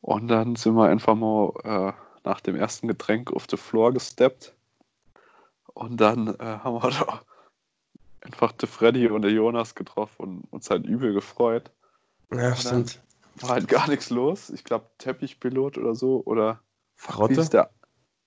Und 0.00 0.28
dann 0.28 0.56
sind 0.56 0.74
wir 0.74 0.88
einfach 0.88 1.14
mal 1.14 1.52
äh, 1.64 1.92
nach 2.24 2.40
dem 2.40 2.56
ersten 2.56 2.88
Getränk 2.88 3.32
auf 3.32 3.46
den 3.46 3.58
Floor 3.58 3.92
gesteppt. 3.92 4.54
Und 5.74 6.00
dann 6.00 6.28
äh, 6.28 6.38
haben 6.64 6.82
wir 6.82 6.90
da 6.90 7.20
einfach 8.20 8.52
der 8.52 8.68
Freddy 8.68 9.08
und 9.08 9.22
der 9.22 9.32
Jonas 9.32 9.74
getroffen 9.74 10.22
und 10.22 10.52
uns 10.52 10.70
halt 10.70 10.86
übel 10.86 11.12
gefreut. 11.12 11.70
Ja, 12.32 12.54
stimmt. 12.56 13.00
War 13.36 13.50
halt 13.50 13.68
gar 13.68 13.88
nichts 13.88 14.10
los. 14.10 14.50
Ich 14.50 14.64
glaube, 14.64 14.86
Teppichpilot 14.98 15.78
oder 15.78 15.94
so. 15.94 16.22
Oder 16.24 16.60
Verrotte? 16.96 17.34
Wie 17.34 17.40
hieß 17.40 17.50
der, 17.50 17.70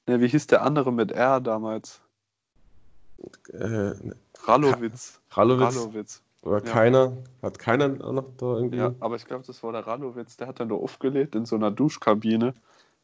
ne, 0.08 0.22
wie 0.22 0.28
hieß 0.28 0.48
der 0.48 0.62
andere 0.62 0.94
mit 0.94 1.12
R 1.12 1.42
damals? 1.42 2.02
Äh, 3.52 3.94
Rallowitz. 4.44 5.20
Rallowitz. 5.32 5.76
Rallowitz. 5.76 6.22
Oder 6.42 6.64
Ja. 6.64 6.72
keiner? 6.72 7.18
Hat 7.42 7.60
keiner 7.60 7.90
noch 7.90 8.36
da 8.38 8.56
irgendwie? 8.56 8.78
Ja, 8.78 8.94
aber 9.00 9.16
ich 9.16 9.26
glaube, 9.26 9.46
das 9.46 9.62
war 9.64 9.72
der 9.72 9.86
Radowitz, 9.86 10.38
der 10.38 10.48
hat 10.48 10.60
dann 10.60 10.70
da 10.70 10.76
aufgelegt 10.76 11.36
in 11.36 11.46
so 11.46 11.56
einer 11.56 11.72
Duschkabine. 11.72 12.54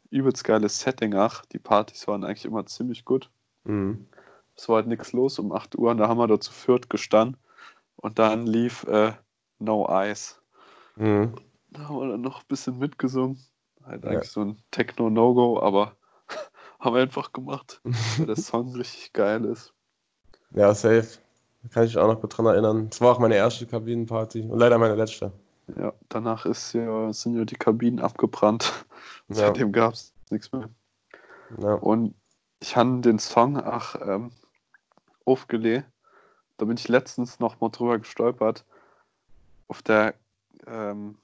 Übelst 0.10 0.44
geiles 0.44 0.80
Setting, 0.80 1.16
ach, 1.16 1.46
die 1.46 1.60
Partys 1.60 2.08
waren 2.08 2.24
eigentlich 2.24 2.46
immer 2.46 2.66
ziemlich 2.66 3.04
gut. 3.06 3.30
Mhm. 3.64 4.08
Es 4.56 4.70
war 4.70 4.78
halt 4.78 4.88
nichts 4.88 5.12
los 5.12 5.40
um 5.40 5.52
8 5.52 5.78
Uhr 5.78 5.92
und 5.92 5.98
da 5.98 6.08
haben 6.08 6.18
wir 6.18 6.28
da 6.28 6.40
zu 6.40 6.54
viert 6.54 6.90
gestanden 6.90 7.38
und 7.98 8.20
dann 8.20 8.46
lief 8.46 8.84
äh, 8.86 9.14
No 9.60 9.88
Eyes. 9.90 10.40
Mhm. 10.96 11.36
Da 11.72 11.90
haben 11.90 12.00
wir 12.00 12.08
dann 12.10 12.22
noch 12.22 12.42
ein 12.42 12.48
bisschen 12.48 12.78
mitgesungen. 12.78 13.40
Halt 13.84 14.06
Ja. 14.06 14.12
eigentlich 14.12 14.32
so 14.32 14.42
ein 14.42 14.58
Techno-No-Go, 14.72 15.60
aber 15.60 15.98
haben 16.80 16.96
wir 16.96 17.02
einfach 17.02 17.34
gemacht, 17.34 17.82
weil 18.18 18.28
der 18.28 18.36
Song 18.38 18.74
richtig 18.76 19.12
geil 19.12 19.44
ist. 19.44 19.74
Ja, 20.52 20.74
safe. 20.74 21.20
Da 21.66 21.74
kann 21.74 21.84
ich 21.86 21.96
mich 21.96 21.98
auch 21.98 22.08
noch 22.08 22.30
dran 22.30 22.46
erinnern. 22.46 22.90
Es 22.92 23.02
war 23.02 23.12
auch 23.12 23.20
meine 23.20 23.36
erste 23.36 23.66
Kabinenparty 23.66 24.42
und 24.44 24.60
leider 24.60 24.78
meine 24.78 24.96
letzte. 24.96 25.32
Ja, 25.76 25.94
danach 26.10 26.46
ist 26.46 26.74
ja, 26.74 27.12
sind 27.12 27.36
ja 27.36 27.44
die 27.44 27.56
Kabinen 27.56 28.00
abgebrannt. 28.00 28.72
Ja. 29.28 29.38
Seitdem 29.38 29.72
gab 29.72 29.94
es 29.94 30.14
nichts 30.30 30.52
mehr. 30.52 30.70
Ja. 31.60 31.74
Und 31.74 32.14
ich 32.60 32.78
habe 32.78 33.02
den 33.02 33.18
Song 33.18 33.60
auch 33.60 33.96
ähm, 34.00 34.30
aufgelegt. 35.26 35.88
Da 36.58 36.66
bin 36.66 36.78
ich 36.78 36.88
letztens 36.88 37.40
noch 37.40 37.60
mal 37.60 37.70
drüber 37.70 37.98
gestolpert. 37.98 38.66
Auf 39.68 39.82
der 39.82 40.14
ähm, 40.68 41.18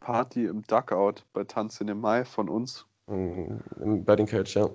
Party 0.00 0.46
im 0.46 0.62
Duckout 0.62 1.26
bei 1.34 1.44
Tanz 1.44 1.78
in 1.82 1.88
dem 1.88 2.00
Mai 2.00 2.24
von 2.24 2.48
uns. 2.48 2.86
Im 3.06 4.02
Batting 4.02 4.26
Cage, 4.26 4.56
ja. 4.56 4.70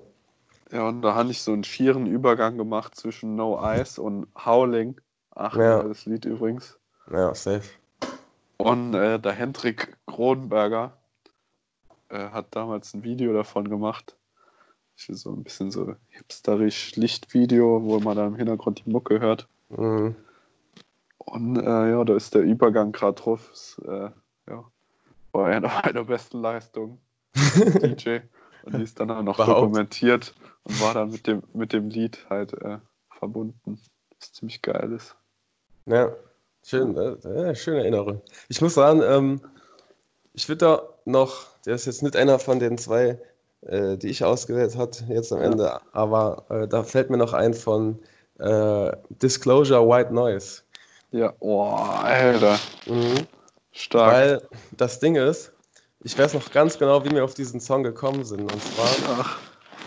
Ja, 0.70 0.86
und 0.86 1.02
da 1.02 1.16
habe 1.16 1.32
ich 1.32 1.42
so 1.42 1.52
einen 1.52 1.64
schieren 1.64 2.06
Übergang 2.06 2.58
gemacht 2.58 2.94
zwischen 2.94 3.34
No 3.34 3.60
Eyes 3.60 3.98
und 3.98 4.28
Howling. 4.36 5.00
Ach, 5.38 5.56
Ja. 5.56 5.82
das 5.84 6.04
Lied 6.06 6.24
übrigens. 6.24 6.78
Ja, 7.10 7.32
safe. 7.34 7.62
Und 8.56 8.94
äh, 8.94 9.18
der 9.20 9.32
Hendrik 9.32 9.96
Kronberger 10.06 10.96
äh, 12.08 12.30
hat 12.30 12.56
damals 12.56 12.92
ein 12.94 13.04
Video 13.04 13.32
davon 13.32 13.68
gemacht. 13.68 14.16
So 14.96 15.30
ein 15.30 15.44
bisschen 15.44 15.70
so 15.70 15.94
hipsterisch 16.08 16.96
Lichtvideo, 16.96 17.84
wo 17.84 18.00
man 18.00 18.16
da 18.16 18.26
im 18.26 18.34
Hintergrund 18.34 18.82
die 18.84 18.90
Mucke 18.90 19.20
hört. 19.20 19.46
Mhm. 19.68 20.16
Und 21.18 21.56
äh, 21.56 21.90
ja, 21.90 22.02
da 22.04 22.16
ist 22.16 22.34
der 22.34 22.42
Übergang 22.42 22.90
gerade 22.90 23.14
drauf. 23.22 23.48
Ist, 23.52 23.78
äh, 23.86 24.10
ja, 24.48 24.64
war 25.30 25.46
einer 25.46 25.68
meiner 25.68 26.04
besten 26.04 26.40
Leistungen 26.40 26.98
DJ. 27.36 28.18
Und 28.64 28.74
die 28.74 28.82
ist 28.82 28.98
dann 28.98 29.12
auch 29.12 29.22
noch 29.22 29.38
Überhaupt. 29.38 29.62
dokumentiert 29.62 30.34
und 30.64 30.80
war 30.80 30.94
dann 30.94 31.10
mit 31.12 31.28
dem, 31.28 31.44
mit 31.54 31.72
dem 31.72 31.90
Lied 31.90 32.26
halt 32.28 32.54
äh, 32.54 32.78
verbunden. 33.08 33.78
Was 34.18 34.32
ziemlich 34.32 34.62
geil 34.62 34.90
ist. 34.92 35.14
Ja, 35.88 36.12
schön, 36.62 36.96
äh, 36.96 37.54
schöne 37.54 37.80
Erinnerung. 37.80 38.20
Ich 38.48 38.60
muss 38.60 38.74
sagen, 38.74 39.02
ähm, 39.02 39.40
ich 40.34 40.48
würde 40.48 40.58
da 40.58 40.82
noch, 41.06 41.46
der 41.64 41.76
ist 41.76 41.86
jetzt 41.86 42.02
nicht 42.02 42.14
einer 42.14 42.38
von 42.38 42.58
den 42.58 42.76
zwei, 42.76 43.18
äh, 43.62 43.96
die 43.96 44.08
ich 44.08 44.22
ausgewählt 44.22 44.76
hat 44.76 45.02
jetzt 45.08 45.32
am. 45.32 45.40
Ende, 45.40 45.80
aber 45.92 46.44
äh, 46.50 46.68
da 46.68 46.82
fällt 46.82 47.08
mir 47.08 47.16
noch 47.16 47.32
ein 47.32 47.54
von 47.54 47.98
äh, 48.38 48.92
Disclosure 49.08 49.88
White 49.88 50.12
Noise. 50.12 50.62
Ja, 51.10 51.32
oh, 51.40 51.64
Alter. 51.72 52.58
Mhm. 52.86 53.26
Stark. 53.72 54.12
Weil 54.12 54.48
das 54.76 55.00
Ding 55.00 55.16
ist, 55.16 55.52
ich 56.04 56.18
weiß 56.18 56.34
noch 56.34 56.52
ganz 56.52 56.78
genau, 56.78 57.02
wie 57.04 57.10
wir 57.10 57.24
auf 57.24 57.32
diesen 57.32 57.60
Song 57.60 57.82
gekommen 57.82 58.24
sind. 58.24 58.42
Und 58.42 58.62
zwar 58.62 59.18
Ach, 59.20 59.38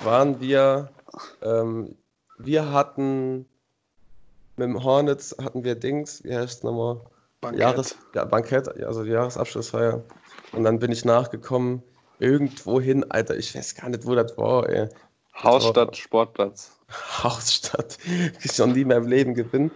waren 0.03 0.39
wir, 0.39 0.89
ähm, 1.43 1.95
wir 2.39 2.71
hatten 2.71 3.45
mit 4.57 4.67
dem 4.67 4.83
Hornets 4.83 5.35
hatten 5.41 5.63
wir 5.63 5.75
Dings, 5.75 6.23
wie 6.23 6.35
heißt 6.35 6.59
es 6.59 6.63
nochmal? 6.63 7.01
Bankett. 7.41 7.59
Jahres, 7.59 7.97
ja, 8.13 8.25
Bankett, 8.25 8.67
also 8.83 9.03
die 9.03 9.11
Jahresabschlussfeier. 9.11 10.03
Und 10.51 10.63
dann 10.63 10.79
bin 10.79 10.91
ich 10.91 11.05
nachgekommen, 11.05 11.81
irgendwo 12.19 12.79
hin, 12.79 13.03
Alter, 13.09 13.35
ich 13.35 13.55
weiß 13.55 13.75
gar 13.75 13.89
nicht, 13.89 14.05
wo 14.05 14.13
das 14.13 14.37
war, 14.37 14.69
ey. 14.69 14.87
Hausstadt, 15.41 15.97
Sportplatz. 15.97 16.77
Hausstadt, 17.23 17.97
ich 18.43 18.57
noch 18.59 18.67
nie 18.67 18.85
mehr 18.85 18.97
im 18.97 19.07
Leben 19.07 19.33
gewinnt. 19.33 19.71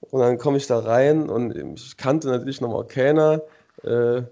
Und 0.00 0.20
dann 0.20 0.38
komme 0.38 0.56
ich 0.56 0.66
da 0.66 0.80
rein 0.80 1.30
und 1.30 1.54
ich 1.78 1.96
kannte 1.96 2.28
natürlich 2.28 2.60
nochmal 2.60 2.86
keiner. 2.86 3.42
Äh, 3.82 4.22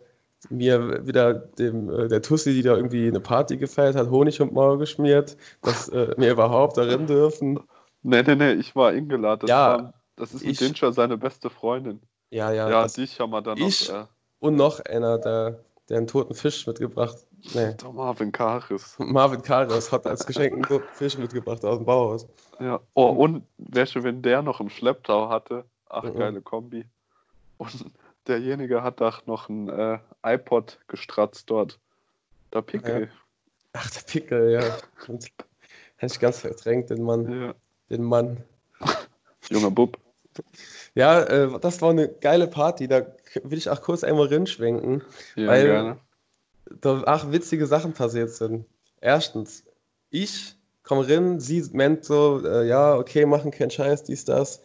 mir 0.51 1.07
wieder 1.07 1.35
dem, 1.35 1.89
äh, 1.91 2.09
der 2.09 2.23
Tussi, 2.23 2.53
die 2.53 2.63
da 2.63 2.77
irgendwie 2.77 3.07
eine 3.07 3.21
Party 3.21 3.57
gefeiert 3.57 3.95
hat, 3.95 4.11
Honig 4.11 4.41
und 4.41 4.53
Maul 4.53 4.79
geschmiert, 4.79 5.37
dass 5.63 5.89
äh, 5.91 6.15
wir 6.17 6.33
überhaupt 6.33 6.77
darin 6.77 7.07
dürfen. 7.07 7.61
Nee, 8.03 8.23
nee, 8.23 8.35
nee, 8.35 8.53
ich 8.53 8.75
war 8.75 8.91
eingeladen. 8.91 9.41
Das, 9.41 9.51
Ja, 9.51 9.69
war, 9.79 9.95
das 10.17 10.35
ist 10.35 10.43
ich- 10.43 10.59
Dinscher, 10.59 10.93
seine 10.93 11.17
beste 11.17 11.51
Freundin. 11.51 12.01
Ja, 12.31 12.51
ja. 12.53 12.69
Ja, 12.69 12.87
dich 12.87 13.21
haben 13.21 13.31
wir 13.31 13.43
dann 13.43 13.59
ich- 13.59 13.89
noch. 13.91 14.03
Äh, 14.03 14.07
und 14.41 14.57
noch 14.57 14.81
einer, 14.81 15.19
der, 15.19 15.61
der 15.89 15.99
einen 15.99 16.07
toten 16.07 16.35
Fisch 16.35 16.67
mitgebracht. 16.67 17.17
Nee, 17.55 17.75
der 17.75 17.93
Marvin 17.93 18.33
Karis. 18.33 18.97
Marvin 18.99 19.43
Karas 19.43 19.91
hat 19.93 20.07
als 20.07 20.27
Geschenk 20.27 20.53
einen 20.55 20.63
toten 20.63 20.89
Fisch 20.95 21.17
mitgebracht 21.19 21.65
aus 21.65 21.79
dem 21.79 21.87
Bauhaus. 21.87 22.27
Ja. 22.61 22.81
Oh, 22.95 23.07
und 23.07 23.45
welche, 23.59 24.03
wenn 24.03 24.23
der 24.23 24.43
noch 24.43 24.61
im 24.61 24.69
Schlepptau 24.71 25.29
hatte. 25.29 25.65
Ach, 25.89 26.03
Mhm. 26.05 26.19
geile 26.19 26.41
Kombi. 26.41 26.87
Und 27.59 27.87
derjenige 28.27 28.83
hat 28.83 29.01
auch 29.03 29.27
noch 29.27 29.49
ein 29.49 29.69
äh, 29.69 29.99
iPod 30.25 30.79
gestratzt 30.89 31.51
dort. 31.51 31.79
Der 32.53 32.63
Pickel. 32.63 33.11
Ach, 33.75 33.91
der 33.91 34.01
Pickel, 34.03 34.51
ja. 34.53 34.61
Hätte 35.97 36.15
ich 36.15 36.21
ganz 36.21 36.41
verdrängt, 36.41 36.91
den 36.91 37.03
Mann. 37.03 37.31
Ja. 37.43 37.55
Den 37.93 38.03
Mann. 38.03 38.43
Junger 39.51 39.71
Bub. 39.71 39.99
Ja, 40.95 41.23
äh, 41.23 41.61
das 41.61 41.83
war 41.83 41.91
eine 41.91 42.09
geile 42.09 42.49
Party. 42.49 42.89
Da 42.89 43.07
will 43.45 43.59
ich 43.59 43.69
auch 43.69 43.83
kurz 43.83 44.03
einmal 44.03 44.27
rinschwenken. 44.27 45.03
Ja, 45.37 45.47
Weil- 45.49 45.65
gerne. 45.67 45.99
Da 46.81 47.03
auch 47.03 47.31
witzige 47.31 47.67
Sachen 47.67 47.93
passiert 47.93 48.31
sind. 48.31 48.65
Erstens, 49.03 49.65
ich 50.09 50.57
komme 50.85 51.07
rein, 51.07 51.39
sie 51.39 51.63
meint 51.75 52.05
so, 52.05 52.41
äh, 52.47 52.67
ja, 52.67 52.97
okay, 52.97 53.27
machen 53.27 53.51
keinen 53.51 53.71
Scheiß, 53.71 54.05
dies, 54.05 54.25
das. 54.25 54.63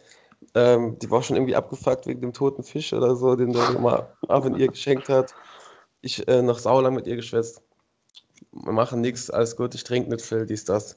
Ähm, 0.54 0.98
die 1.00 1.10
war 1.10 1.22
schon 1.22 1.36
irgendwie 1.36 1.56
abgefuckt 1.56 2.06
wegen 2.06 2.22
dem 2.22 2.32
toten 2.32 2.62
Fisch 2.62 2.94
oder 2.94 3.14
so, 3.14 3.36
den 3.36 3.52
der 3.52 3.78
mal 3.78 4.16
Arvin 4.28 4.56
ihr 4.56 4.68
geschenkt 4.68 5.10
hat. 5.10 5.34
Ich 6.00 6.26
äh, 6.28 6.40
noch 6.40 6.58
saulang 6.60 6.94
mit 6.94 7.06
ihr 7.06 7.16
geschwätzt. 7.16 7.60
Wir 8.52 8.72
machen 8.72 9.02
nichts, 9.02 9.28
alles 9.30 9.56
gut, 9.56 9.74
ich 9.74 9.84
trinke 9.84 10.08
nicht 10.08 10.24
viel, 10.24 10.46
dies, 10.46 10.64
das. 10.64 10.96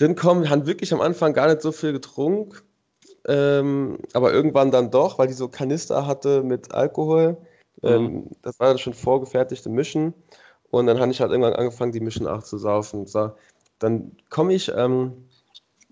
Rinkommen, 0.00 0.50
haben 0.50 0.66
wirklich 0.66 0.92
am 0.92 1.00
Anfang 1.00 1.32
gar 1.32 1.48
nicht 1.48 1.62
so 1.62 1.72
viel 1.72 1.92
getrunken, 1.92 2.58
ähm, 3.26 3.98
aber 4.12 4.32
irgendwann 4.32 4.70
dann 4.70 4.90
doch, 4.90 5.18
weil 5.18 5.28
die 5.28 5.34
so 5.34 5.48
Kanister 5.48 6.06
hatte 6.06 6.42
mit 6.42 6.72
Alkohol. 6.72 7.36
Ähm, 7.82 8.30
das 8.42 8.58
war 8.60 8.68
dann 8.68 8.78
schon 8.78 8.94
vorgefertigte 8.94 9.68
Mischen. 9.68 10.14
Und 10.70 10.86
dann 10.86 11.00
habe 11.00 11.10
ich 11.10 11.20
halt 11.20 11.30
irgendwann 11.30 11.54
angefangen, 11.54 11.92
die 11.92 12.00
Mischen 12.00 12.26
auch 12.26 12.42
zu 12.42 12.58
saufen. 12.58 13.06
So, 13.06 13.32
dann 13.78 14.12
komme 14.30 14.54
ich 14.54 14.72
ähm, 14.74 15.28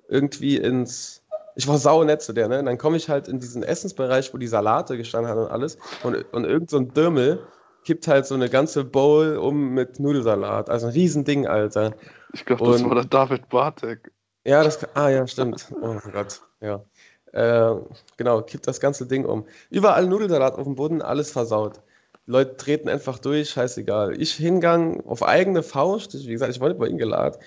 irgendwie 0.08 0.56
ins. 0.56 1.22
Ich 1.56 1.68
war 1.68 1.78
sau 1.78 2.02
nett 2.02 2.20
zu 2.20 2.32
der, 2.32 2.48
ne? 2.48 2.58
Und 2.58 2.66
dann 2.66 2.78
komme 2.78 2.96
ich 2.96 3.08
halt 3.08 3.28
in 3.28 3.38
diesen 3.38 3.62
Essensbereich, 3.62 4.34
wo 4.34 4.38
die 4.38 4.48
Salate 4.48 4.96
gestanden 4.96 5.30
haben 5.30 5.42
und 5.42 5.50
alles. 5.50 5.78
Und, 6.02 6.16
und 6.32 6.44
irgend 6.44 6.70
so 6.70 6.78
ein 6.78 6.92
Dürmel 6.92 7.46
kippt 7.84 8.08
halt 8.08 8.26
so 8.26 8.34
eine 8.34 8.48
ganze 8.48 8.84
Bowl 8.84 9.36
um 9.36 9.70
mit 9.70 10.00
Nudelsalat. 10.00 10.70
Also 10.70 10.86
ein 10.86 10.92
Riesending, 10.92 11.46
Alter. 11.46 11.92
Ich 12.32 12.44
glaube, 12.44 12.64
das 12.72 12.84
war 12.84 12.94
der 12.94 13.04
David 13.04 13.48
Bartek. 13.48 14.10
Ja, 14.44 14.62
das 14.62 14.78
ah 14.94 15.08
ja, 15.08 15.26
stimmt. 15.26 15.72
Oh 15.80 15.94
mein 16.02 16.12
Gott, 16.12 16.42
ja. 16.60 16.84
Äh, 17.32 17.76
genau, 18.16 18.42
kippt 18.42 18.66
das 18.66 18.80
ganze 18.80 19.06
Ding 19.06 19.24
um. 19.24 19.46
Überall 19.70 20.06
Nudelsalat 20.06 20.54
auf 20.54 20.64
dem 20.64 20.74
Boden, 20.74 21.02
alles 21.02 21.32
versaut. 21.32 21.80
Die 22.26 22.30
Leute 22.30 22.56
treten 22.56 22.88
einfach 22.88 23.18
durch, 23.18 23.50
scheißegal. 23.50 24.20
Ich 24.20 24.32
hingang 24.34 25.04
auf 25.06 25.22
eigene 25.22 25.62
Faust, 25.62 26.14
wie 26.14 26.32
gesagt, 26.32 26.52
ich 26.52 26.60
war 26.60 26.68
nicht 26.68 26.78
bei 26.78 26.86
ihnen 26.86 26.98
geladen, 26.98 27.38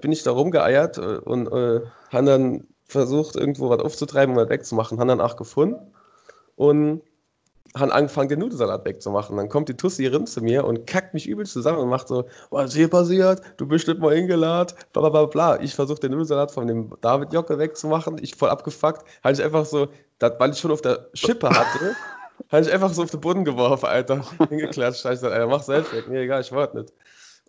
bin 0.00 0.12
ich 0.12 0.22
da 0.22 0.32
rumgeeiert 0.32 0.98
äh, 0.98 1.18
und 1.18 1.46
äh, 1.48 1.80
haben 2.10 2.26
dann 2.26 2.66
versucht, 2.84 3.36
irgendwo 3.36 3.70
was 3.70 3.80
aufzutreiben 3.80 4.34
und 4.34 4.42
was 4.42 4.50
wegzumachen, 4.50 4.98
haben 4.98 5.08
dann 5.08 5.20
auch 5.20 5.36
gefunden 5.36 5.92
und 6.56 7.02
haben 7.76 7.92
angefangen, 7.92 8.28
den 8.28 8.40
Nudelsalat 8.40 8.84
wegzumachen. 8.84 9.36
Dann 9.36 9.48
kommt 9.48 9.68
die 9.68 9.76
Tussi 9.76 10.06
rin 10.06 10.26
zu 10.26 10.40
mir 10.40 10.64
und 10.64 10.86
kackt 10.86 11.14
mich 11.14 11.28
übel 11.28 11.46
zusammen 11.46 11.78
und 11.78 11.88
macht 11.88 12.08
so, 12.08 12.24
was 12.50 12.70
ist 12.70 12.76
hier 12.76 12.88
passiert? 12.88 13.42
Du 13.56 13.66
bist 13.66 13.86
nicht 13.86 14.00
mal 14.00 14.14
eingeladen, 14.14 14.76
bla 14.92 15.02
bla 15.02 15.10
bla 15.10 15.26
bla. 15.26 15.60
Ich 15.60 15.74
versuche 15.74 16.00
den 16.00 16.12
Nudelsalat 16.12 16.50
von 16.50 16.66
dem 16.66 16.92
David 17.00 17.32
Jocke 17.32 17.58
wegzumachen. 17.58 18.18
Ich 18.20 18.34
voll 18.34 18.50
abgefuckt. 18.50 19.04
Habe 19.22 19.34
ich 19.34 19.42
einfach 19.42 19.64
so, 19.64 19.88
das, 20.18 20.32
weil 20.38 20.50
ich 20.50 20.58
schon 20.58 20.72
auf 20.72 20.82
der 20.82 21.08
Schippe 21.14 21.48
hatte, 21.48 21.94
habe 22.50 22.62
ich 22.62 22.72
einfach 22.72 22.92
so 22.92 23.02
auf 23.02 23.10
den 23.10 23.20
Boden 23.20 23.44
geworfen, 23.44 23.86
Alter. 23.86 24.24
Hingeklatscht. 24.48 25.04
Hab 25.04 25.12
Ich 25.12 25.20
gesagt, 25.20 25.34
Alter, 25.34 25.46
mach 25.46 25.62
selbst 25.62 25.92
weg. 25.92 26.08
Mir 26.08 26.20
egal, 26.22 26.40
ich 26.40 26.52
wollte 26.52 26.78
nicht. 26.78 26.92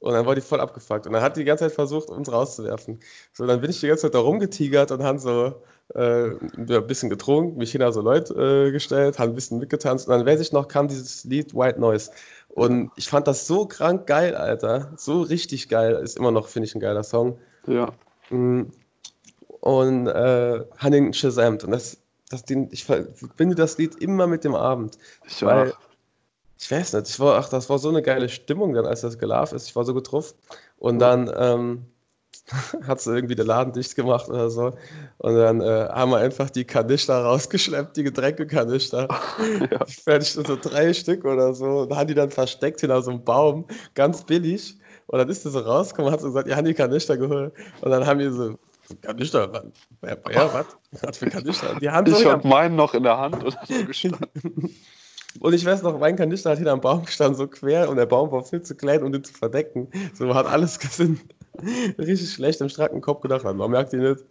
Und 0.01 0.13
dann 0.13 0.25
war 0.25 0.33
die 0.33 0.41
voll 0.41 0.59
abgefuckt. 0.59 1.05
Und 1.05 1.13
dann 1.13 1.21
hat 1.21 1.35
die 1.35 1.41
die 1.41 1.45
ganze 1.45 1.65
Zeit 1.65 1.73
versucht, 1.73 2.09
uns 2.09 2.31
rauszuwerfen. 2.31 2.99
So, 3.33 3.45
dann 3.45 3.61
bin 3.61 3.69
ich 3.69 3.79
die 3.79 3.87
ganze 3.87 4.03
Zeit 4.03 4.15
da 4.15 4.19
rumgetigert 4.19 4.91
und 4.91 5.03
haben 5.03 5.19
so 5.19 5.61
äh, 5.95 6.31
ein 6.57 6.87
bisschen 6.87 7.09
getrunken, 7.09 7.57
mich 7.57 7.71
hinter 7.71 7.91
so 7.91 8.01
Leute 8.01 8.33
äh, 8.33 8.71
gestellt, 8.71 9.19
haben 9.19 9.31
ein 9.31 9.35
bisschen 9.35 9.59
mitgetanzt. 9.59 10.07
Und 10.07 10.17
dann, 10.17 10.25
weiß 10.25 10.39
ich 10.39 10.51
noch, 10.51 10.67
kam 10.67 10.87
dieses 10.87 11.23
Lied 11.25 11.53
White 11.53 11.79
Noise. 11.79 12.11
Und 12.49 12.91
ich 12.95 13.09
fand 13.09 13.27
das 13.27 13.47
so 13.47 13.65
krank 13.65 14.07
geil, 14.07 14.35
Alter. 14.35 14.91
So 14.97 15.21
richtig 15.21 15.69
geil. 15.69 15.93
Ist 16.03 16.17
immer 16.17 16.31
noch, 16.31 16.47
finde 16.47 16.67
ich, 16.67 16.75
ein 16.75 16.81
geiler 16.81 17.03
Song. 17.03 17.37
Ja. 17.67 17.91
Mm. 18.29 18.63
Und 19.61 20.07
äh, 20.07 20.63
den 20.89 21.13
shazamt. 21.13 21.63
Und 21.63 21.71
das 21.71 22.01
das, 22.31 22.45
den, 22.45 22.69
ich 22.71 22.85
verbinde 22.85 23.55
das 23.55 23.77
Lied 23.77 23.95
immer 23.95 24.27
mit 24.27 24.43
dem 24.43 24.55
Abend. 24.55 24.97
Ich 25.27 25.43
weil, 25.43 25.71
auch. 25.71 25.77
ich 26.57 26.71
weiß 26.71 26.93
nicht, 26.93 27.09
ich 27.09 27.19
war, 27.19 27.37
ach, 27.37 27.49
das 27.49 27.69
war 27.69 27.77
so 27.77 27.89
eine 27.89 28.01
geile 28.01 28.29
Stimmung 28.29 28.73
dann, 28.73 28.85
als 28.85 29.01
das 29.01 29.17
gelaufen 29.17 29.55
ist. 29.55 29.67
Ich 29.67 29.75
war 29.75 29.83
so 29.83 29.93
getroffen. 29.93 30.35
Und 30.77 30.99
dann 30.99 31.31
ähm, 31.35 31.85
hat 32.87 33.01
sie 33.01 33.13
irgendwie 33.13 33.35
den 33.35 33.47
Laden 33.47 33.73
dicht 33.73 33.95
gemacht 33.95 34.29
oder 34.29 34.49
so. 34.49 34.73
Und 35.19 35.35
dann 35.35 35.61
äh, 35.61 35.87
haben 35.89 36.11
wir 36.11 36.17
einfach 36.17 36.49
die 36.49 36.65
Kanister 36.65 37.23
rausgeschleppt, 37.23 37.97
die 37.97 38.03
Getränkekanister. 38.03 39.07
Ja. 39.71 39.85
Fertig, 39.85 40.31
so 40.33 40.43
drei 40.43 40.93
Stück 40.93 41.25
oder 41.25 41.53
so. 41.53 41.81
Und 41.81 41.95
haben 41.95 42.07
die 42.07 42.13
dann 42.13 42.31
versteckt 42.31 42.81
hinter 42.81 43.01
so 43.01 43.11
einem 43.11 43.23
Baum, 43.23 43.65
ganz 43.95 44.23
billig. 44.23 44.77
Und 45.07 45.19
dann 45.19 45.29
ist 45.29 45.43
sie 45.43 45.49
so 45.49 45.59
rausgekommen 45.59 46.07
und 46.07 46.13
hat 46.13 46.21
so 46.21 46.27
gesagt, 46.27 46.47
ja, 46.47 46.55
haben 46.55 46.65
die 46.65 46.73
Kanister 46.73 47.17
geholt. 47.17 47.53
Und 47.81 47.91
dann 47.91 48.05
haben 48.05 48.19
die 48.19 48.29
so, 48.29 48.57
Kanister, 49.01 49.51
was? 49.51 49.63
Ja, 50.01 50.31
ja, 50.31 50.53
was? 50.53 50.65
Was 51.01 51.17
für 51.17 51.29
Kanister? 51.29 51.75
Die 51.79 51.89
Hand 51.89 52.09
Ich 52.09 52.25
hab 52.25 52.43
meinen 52.43 52.75
noch 52.75 52.93
in 52.93 53.03
der 53.03 53.17
Hand 53.17 53.43
und 53.43 53.57
so 53.67 53.85
gestanden. 53.85 54.29
und 55.39 55.53
ich 55.53 55.65
weiß 55.65 55.83
noch, 55.83 55.99
mein 55.99 56.15
Kanister 56.15 56.51
hat 56.51 56.57
hinter 56.57 56.73
am 56.73 56.81
Baum 56.81 57.05
gestanden, 57.05 57.35
so 57.35 57.47
quer, 57.47 57.89
und 57.89 57.97
der 57.97 58.05
Baum 58.05 58.31
war 58.31 58.43
viel 58.43 58.61
zu 58.61 58.75
klein, 58.75 59.03
um 59.03 59.11
den 59.11 59.23
zu 59.23 59.33
verdecken. 59.33 59.89
So 60.13 60.33
hat 60.33 60.45
alles 60.45 60.79
gesehen. 60.79 61.19
Richtig 61.97 62.31
schlecht 62.33 62.61
im 62.61 62.69
stracken 62.69 63.01
Kopf 63.01 63.21
gedacht, 63.21 63.43
man 63.43 63.57
merkt 63.71 63.93
ihn 63.93 64.01
nicht. 64.01 64.23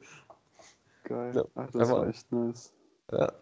Geil. 1.05 1.33
Ja, 1.35 1.45
Ach, 1.55 1.71
das 1.71 1.91
war 1.91 2.07
echt 2.09 2.31
nice. 2.33 2.73
Ja. 3.11 3.33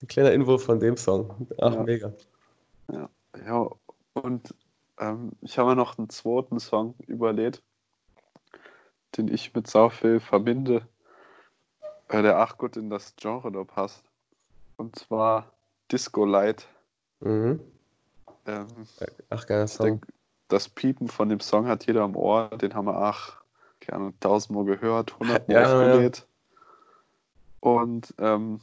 Ein 0.00 0.06
kleiner 0.08 0.32
Info 0.32 0.58
von 0.58 0.78
dem 0.78 0.96
Song. 0.96 1.48
Ach, 1.60 1.74
Ja. 1.74 1.82
mega. 1.82 2.12
Ja, 2.88 3.68
und 4.14 4.54
ähm, 4.98 5.32
ich 5.42 5.58
habe 5.58 5.70
mir 5.70 5.76
noch 5.76 5.98
einen 5.98 6.08
zweiten 6.10 6.58
Song 6.60 6.94
überlegt, 7.06 7.62
den 9.16 9.28
ich 9.28 9.54
mit 9.54 9.66
sau 9.68 9.88
viel 9.90 10.20
verbinde, 10.20 10.86
äh, 12.08 12.22
der 12.22 12.42
auch 12.42 12.56
gut 12.58 12.76
in 12.76 12.90
das 12.90 13.14
Genre 13.16 13.52
da 13.52 13.64
passt. 13.64 14.02
Und 14.76 14.96
zwar 14.96 15.52
Disco 15.90 16.24
Light. 16.24 16.66
Mhm. 17.20 17.60
Ähm, 18.46 18.66
Ach, 19.30 19.46
geiler 19.46 19.66
Song. 19.68 20.00
Das 20.48 20.68
Piepen 20.68 21.08
von 21.08 21.28
dem 21.28 21.40
Song 21.40 21.66
hat 21.66 21.86
jeder 21.86 22.02
am 22.02 22.16
Ohr, 22.16 22.48
den 22.50 22.74
haben 22.74 22.86
wir 22.86 23.08
auch 23.08 23.34
gerne 23.80 24.12
tausendmal 24.20 24.64
gehört, 24.64 25.18
hundertmal 25.18 25.56
Ja, 25.62 25.62
ja. 25.62 25.86
aufgelegt. 25.90 26.26
Und 27.60 28.14
ähm, 28.18 28.60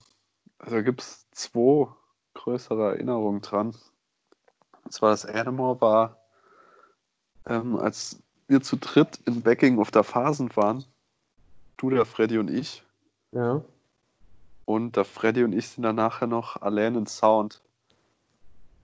da 0.60 0.82
gibt 0.82 1.01
es 1.01 1.30
zwei 1.32 1.88
größere 2.34 2.94
Erinnerungen 2.94 3.42
dran. 3.42 3.75
Und 4.84 4.92
zwar 4.94 5.12
das 5.12 5.25
eine 5.25 5.51
Mal 5.51 5.80
war, 5.82 6.18
ähm, 7.48 7.75
als 7.77 8.20
wir 8.48 8.62
zu 8.62 8.77
dritt 8.77 9.20
in 9.25 9.42
Backing 9.42 9.80
auf 9.80 9.92
der 9.92 10.04
Phasen 10.04 10.56
waren, 10.56 10.84
du, 11.77 11.89
der 11.89 12.06
Freddy 12.06 12.38
und 12.38 12.50
ich, 12.50 12.84
Ja. 13.32 13.62
und 14.65 14.96
der 14.96 15.06
Freddy 15.06 15.44
und 15.44 15.54
ich 15.54 15.70
sind 15.70 15.84
dann 15.84 15.96
nachher 15.96 16.27
noch 16.27 16.62
allein 16.62 16.96
in 16.96 17.06
Sound. 17.08 17.62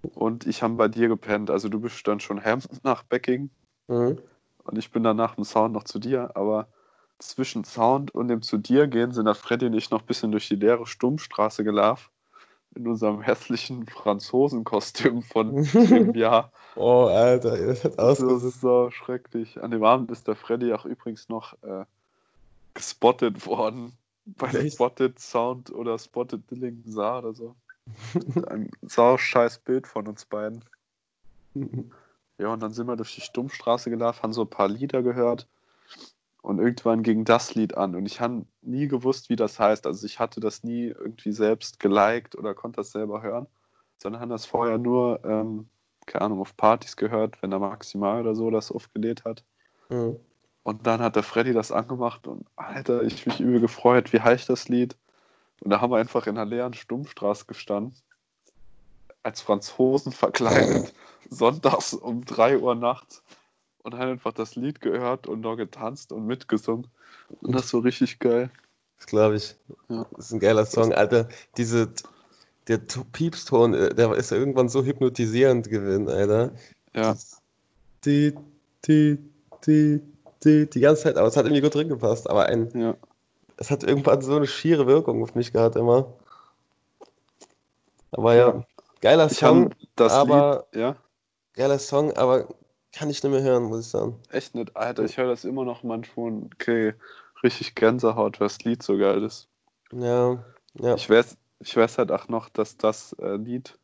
Und 0.02 0.48
ich 0.48 0.64
habe 0.64 0.76
bei 0.76 0.88
dir 0.88 1.08
gepennt. 1.08 1.50
Also 1.50 1.70
du 1.70 1.80
bist 1.80 2.08
dann 2.08 2.20
schon 2.20 2.44
heim 2.44 2.60
nach 2.84 3.04
Backing 3.04 3.50
Mhm. 3.88 4.20
und 4.64 4.78
ich 4.78 4.92
bin 4.92 5.04
dann 5.04 5.18
nach 5.18 5.36
dem 5.36 5.44
Sound 5.44 5.74
noch 5.74 5.84
zu 5.84 6.00
dir. 6.00 6.32
Aber 6.36 6.68
zwischen 7.20 7.64
Sound 7.66 8.14
und 8.16 8.30
dem 8.30 8.42
zu 8.42 8.58
dir 8.58 8.88
gehen 8.88 9.12
sind 9.12 9.26
der 9.26 9.36
Freddy 9.36 9.66
und 9.66 9.74
ich 9.74 9.90
noch 9.92 10.02
ein 10.02 10.06
bisschen 10.06 10.32
durch 10.32 10.48
die 10.48 10.56
leere 10.56 10.88
Stummstraße 10.88 11.64
gelaufen. 11.64 12.10
In 12.74 12.88
unserem 12.88 13.22
hässlichen 13.22 13.86
Franzosenkostüm 13.88 15.24
von 15.24 15.56
dem 15.74 16.14
Jahr. 16.16 16.54
Oh, 16.76 17.08
Alter, 17.08 17.58
das 17.58 17.84
hat 17.84 17.98
Das 18.00 18.22
ausgesehen. 18.22 18.48
ist 18.48 18.62
so 18.62 18.90
schrecklich. 18.92 19.62
An 19.62 19.72
dem 19.72 19.84
Abend 19.84 20.10
ist 20.10 20.26
der 20.28 20.36
Freddy 20.36 20.72
auch 20.74 20.86
übrigens 20.86 21.28
noch 21.28 21.62
äh, 21.64 21.84
gespottet 22.74 23.46
worden. 23.46 23.98
Bei? 24.26 24.70
Spotted 24.70 25.20
Sound 25.20 25.72
oder 25.72 26.00
Spotted 26.00 26.50
Dillingen 26.50 26.84
Saar 26.86 27.20
oder 27.20 27.34
so. 27.34 27.56
Ein 28.48 28.70
sau 28.82 29.18
scheiß 29.18 29.60
Bild 29.60 29.88
von 29.88 30.08
uns 30.08 30.26
beiden. 30.26 30.64
Ja, 32.38 32.54
und 32.54 32.62
dann 32.62 32.74
sind 32.74 32.88
wir 32.88 32.96
durch 32.96 33.16
die 33.16 33.22
Stummstraße 33.22 33.90
gelaufen, 33.90 34.24
haben 34.24 34.34
so 34.34 34.42
ein 34.42 34.50
paar 34.50 34.68
Lieder 34.68 35.04
gehört 35.04 35.48
und 36.42 36.60
irgendwann 36.60 37.04
ging 37.04 37.24
das 37.24 37.56
Lied 37.56 37.78
an 37.78 37.96
und 37.96 38.06
ich 38.06 38.20
habe 38.20 38.46
nie 38.62 38.88
gewusst, 38.88 39.30
wie 39.30 39.36
das 39.36 39.60
heißt. 39.60 39.86
Also 39.86 40.06
ich 40.06 40.20
hatte 40.20 40.40
das 40.40 40.64
nie 40.64 40.88
irgendwie 40.88 41.32
selbst 41.32 41.80
geliked 41.80 42.36
oder 42.36 42.56
konnte 42.56 42.78
das 42.78 42.92
selber 42.92 43.22
hören, 43.22 43.48
sondern 43.98 44.22
habe 44.22 44.32
das 44.32 44.46
vorher 44.46 44.78
nur, 44.78 45.24
ähm, 45.24 45.70
keine 46.06 46.26
Ahnung, 46.26 46.40
auf 46.42 46.58
Partys 46.58 46.98
gehört, 46.98 47.42
wenn 47.42 47.52
der 47.52 47.60
Maximal 47.60 48.22
oder 48.22 48.34
so 48.34 48.50
das 48.50 48.72
aufgelegt 48.72 49.24
hat. 49.24 49.44
Mhm. 49.90 50.18
Und 50.64 50.88
dann 50.88 51.02
hat 51.02 51.16
der 51.16 51.24
Freddy 51.24 51.54
das 51.54 51.72
angemacht 51.72 52.28
und 52.28 52.46
Alter, 52.56 53.04
ich 53.04 53.26
mich 53.26 53.40
übel 53.40 53.60
gefreut, 53.60 54.14
wie 54.14 54.22
heißt 54.22 54.50
das 54.50 54.68
Lied? 54.68 54.96
Und 55.62 55.70
da 55.72 55.80
haben 55.80 55.92
wir 55.92 55.98
einfach 55.98 56.28
in 56.28 56.38
einer 56.38 56.46
leeren 56.50 56.74
Stummstraße 56.74 57.46
gestanden, 57.46 57.96
als 59.24 59.42
Franzosen 59.42 60.12
verkleidet, 60.12 60.94
sonntags 61.30 61.94
um 61.94 62.26
3 62.26 62.58
Uhr 62.58 62.76
nachts 62.76 63.22
und 63.84 63.94
haben 63.94 64.12
einfach 64.12 64.34
das 64.34 64.56
Lied 64.56 64.82
gehört 64.82 65.28
und 65.28 65.44
da 65.44 65.56
getanzt 65.56 66.12
und 66.12 66.26
mitgesungen. 66.26 66.88
Und 67.42 67.54
das 67.54 67.74
war 67.74 67.84
richtig 67.84 68.20
geil. 68.20 68.50
Das 68.98 69.06
glaube 69.08 69.36
ich. 69.36 69.56
Ja. 69.90 70.06
Das 70.16 70.26
ist 70.28 70.32
ein 70.34 70.40
geiler 70.40 70.66
Song, 70.66 70.94
Alter. 70.94 71.30
Diese, 71.58 71.92
der 72.68 72.88
To- 72.88 73.06
Piepston, 73.12 73.74
äh, 73.74 73.94
der 73.94 74.14
ist 74.16 74.32
ja 74.32 74.38
irgendwann 74.38 74.70
so 74.70 74.84
hypnotisierend 74.84 75.70
gewesen, 75.70 76.10
Alter. 76.10 76.52
Ja, 76.94 77.16
Die, 78.06 78.34
die, 78.86 79.20
die, 79.68 80.02
die, 80.44 80.70
die 80.70 80.80
ganze 80.80 81.04
Zeit, 81.04 81.18
aber 81.18 81.28
es 81.28 81.38
hat 81.38 81.46
irgendwie 81.46 81.62
gut 81.62 81.76
drin 81.76 81.90
gepasst, 81.90 82.30
aber 82.30 82.48
ein, 82.48 82.70
ja. 82.78 82.96
Es 83.62 83.70
hat 83.70 83.84
irgendwann 83.84 84.22
so 84.22 84.36
eine 84.36 84.48
schiere 84.48 84.88
Wirkung 84.88 85.22
auf 85.22 85.36
mich 85.36 85.54
gehabt 85.54 85.76
immer. 85.76 86.12
Aber 88.12 88.34
ja, 88.36 88.64
geiler 89.02 89.28
Ich 89.28 89.38
Song, 89.38 89.72
aber- 89.98 90.66
Lied, 90.72 90.82
ja, 90.82 90.96
geiler 91.54 91.78
Song, 91.80 92.12
aber 92.18 92.48
kann 92.92 93.10
ich 93.12 93.22
nicht 93.24 93.32
mehr 93.32 93.42
hören, 93.44 93.64
muss 93.64 93.82
ich 93.86 93.92
sagen. 93.92 94.20
echt 94.32 94.56
nicht. 94.56 94.76
Alter, 94.76 95.04
ich 95.04 95.16
höre 95.18 95.28
das 95.28 95.46
immer 95.46 95.64
noch 95.64 95.84
manchmal 95.84 96.28
und 96.32 96.58
kriege 96.60 96.96
richtig 97.44 97.76
Gänsehaut, 97.76 98.40
weil 98.40 98.48
das 98.48 98.64
Lied 98.64 98.82
so 98.82 98.98
geil 98.98 99.24
ist. 99.24 99.48
Ja, 99.94 100.44
ja. 100.74 100.96
Ich 100.96 101.08
weiß, 101.10 101.38
ich 101.60 101.78
weiß 101.78 102.00
halt 102.00 102.12
auch 102.12 102.28
noch, 102.30 102.50
dass 102.50 102.78
das 102.78 103.14
äh, 103.14 103.36
Lied 103.36 103.78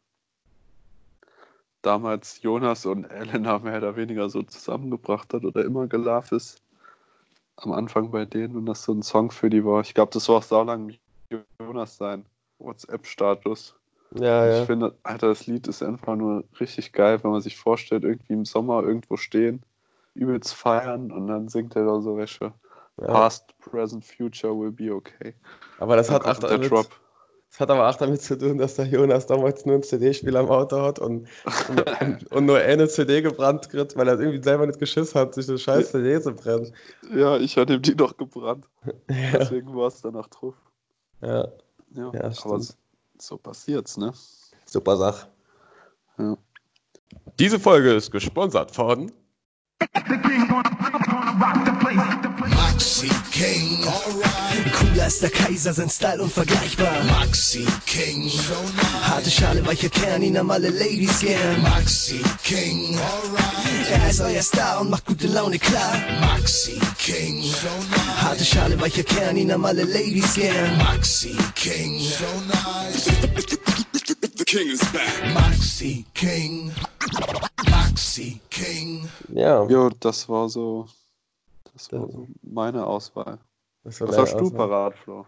damals 1.83 2.41
Jonas 2.41 2.85
und 2.87 3.05
Elena 3.05 3.59
mehr 3.59 3.77
oder 3.77 3.95
weniger 3.95 4.29
so 4.29 4.41
zusammengebracht 4.41 5.33
hat 5.35 5.45
oder 5.45 5.63
immer 5.63 5.85
gelaufen 5.87 6.35
ist. 6.37 6.61
Am 7.57 7.71
Anfang 7.71 8.11
bei 8.11 8.25
denen 8.25 8.55
und 8.55 8.65
das 8.65 8.83
so 8.83 8.93
ein 8.93 9.01
Song 9.03 9.31
für 9.31 9.49
die 9.49 9.65
war. 9.65 9.81
Ich 9.81 9.93
glaube, 9.93 10.11
das 10.13 10.29
war 10.29 10.37
auch 10.37 10.43
saulang 10.43 10.93
Jonas 11.59 11.97
sein 11.97 12.25
WhatsApp-Status. 12.59 13.75
Ja, 14.15 14.47
Ich 14.47 14.59
ja. 14.59 14.65
finde, 14.65 14.95
Alter, 15.03 15.27
das 15.27 15.47
Lied 15.47 15.67
ist 15.67 15.83
einfach 15.83 16.15
nur 16.15 16.43
richtig 16.59 16.93
geil, 16.93 17.21
wenn 17.23 17.31
man 17.31 17.41
sich 17.41 17.57
vorstellt, 17.57 18.03
irgendwie 18.03 18.33
im 18.33 18.45
Sommer 18.45 18.83
irgendwo 18.83 19.17
stehen, 19.17 19.61
übelst 20.13 20.53
feiern 20.53 21.11
und 21.11 21.27
dann 21.27 21.49
singt 21.49 21.75
er 21.75 21.85
da 21.85 21.99
so 21.99 22.15
welche. 22.17 22.53
ja. 23.01 23.07
Past, 23.07 23.57
present, 23.59 24.05
future 24.05 24.57
will 24.57 24.71
be 24.71 24.93
okay. 24.93 25.33
Aber 25.79 25.95
das 25.95 26.07
Dann 26.07 26.15
hat, 26.23 26.25
auch 26.25 26.47
der 26.47 26.57
Drop. 26.59 26.87
Das 27.57 27.61
hat 27.61 27.71
aber 27.71 27.89
auch 27.89 27.95
damit 27.95 28.21
zu 28.21 28.37
tun, 28.37 28.59
dass 28.59 28.75
der 28.75 28.85
Jonas 28.85 29.25
damals 29.25 29.65
nur 29.65 29.77
ein 29.77 29.81
CD-Spieler 29.81 30.41
am 30.41 30.49
Auto 30.49 30.79
hat 30.79 30.99
und, 30.99 31.27
und, 31.99 32.31
und, 32.31 32.45
nur 32.45 32.59
eine 32.59 32.87
CD 32.87 33.23
gebrannt 33.23 33.67
kriegt, 33.69 33.95
weil 33.95 34.07
er 34.07 34.19
irgendwie 34.19 34.43
selber 34.43 34.67
nicht 34.67 34.77
geschissen 34.77 35.19
hat, 35.19 35.33
sich 35.33 35.49
eine 35.49 35.57
scheiß 35.57 35.89
CD 35.89 36.21
zu 36.21 36.35
brennen. 36.35 36.71
Ja, 37.11 37.37
ich 37.37 37.57
hatte 37.57 37.73
ihm 37.73 37.81
die 37.81 37.95
doch 37.95 38.15
gebrannt. 38.15 38.65
Ja, 39.09 39.39
Deswegen 39.39 39.75
war 39.75 39.87
es 39.87 40.01
danach 40.01 40.27
drauf. 40.27 40.53
ja. 41.21 41.47
Ja, 41.95 42.11
Ja, 42.13 42.31
aber 42.43 42.59
so, 42.59 42.73
so 43.17 43.37
passiert's, 43.37 43.97
ne? 43.97 44.13
super 44.65 44.95
Sache. 44.95 45.27
Ja. 46.19 46.37
Diese 47.39 47.59
Folge 47.59 47.93
ist 47.95 48.11
gesponsert 48.11 48.69
von 48.75 49.11
Maxi 52.77 53.09
King. 53.31 53.83
Alright. 53.87 54.71
Cooler 54.71 55.05
als 55.05 55.17
der 55.17 55.31
Kaiser, 55.31 55.73
sein 55.73 55.89
Style 55.89 56.21
unvergleichbar. 56.21 57.03
Maxi 57.05 57.65
King. 57.87 58.29
Harte 59.01 59.31
Schale, 59.31 59.65
weicher 59.65 59.89
Kern, 59.89 60.21
ihn 60.21 60.37
haben 60.37 60.51
alle 60.51 60.69
Ladies 60.69 61.19
gern. 61.19 61.59
Maxi 61.63 62.21
King. 62.43 62.95
Alright. 62.99 63.89
Er 63.91 64.09
ist 64.11 64.21
euer 64.21 64.43
Star 64.43 64.81
und 64.81 64.91
macht 64.91 65.07
gute 65.07 65.25
Laune 65.25 65.57
klar. 65.57 65.91
Maxi 66.21 66.79
King. 66.99 67.43
Harte 68.21 68.45
Schale, 68.45 68.79
weicher 68.79 69.01
Kern, 69.01 69.37
ihn 69.37 69.51
haben 69.51 69.65
alle 69.65 69.83
Ladies 69.83 70.35
gern. 70.35 70.77
Maxi 70.77 71.35
King. 71.55 71.99
So 71.99 72.25
nice. 72.45 73.05
The 74.37 74.45
king 74.45 74.69
is 74.69 74.85
back. 74.91 75.33
Maxi 75.33 76.05
King. 76.13 76.71
Maxi 77.71 78.39
King. 78.51 79.09
Ja, 79.33 79.63
Jo, 79.67 79.89
das 79.99 80.29
war 80.29 80.47
so. 80.47 80.87
Das 81.77 81.91
war 81.91 82.09
so 82.09 82.27
meine 82.41 82.87
Auswahl. 82.87 83.37
das 83.83 84.01
war 84.01 84.07
Was 84.07 84.17
hast 84.17 84.33
du 84.33 84.45
Auswahl. 84.45 84.67
parat, 84.67 84.97
Flo? 84.97 85.25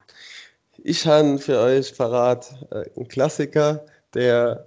Ich 0.80 1.06
habe 1.06 1.38
für 1.38 1.60
euch 1.60 1.96
parat 1.96 2.68
äh, 2.72 2.90
einen 2.96 3.08
Klassiker, 3.08 3.86
der 4.16 4.66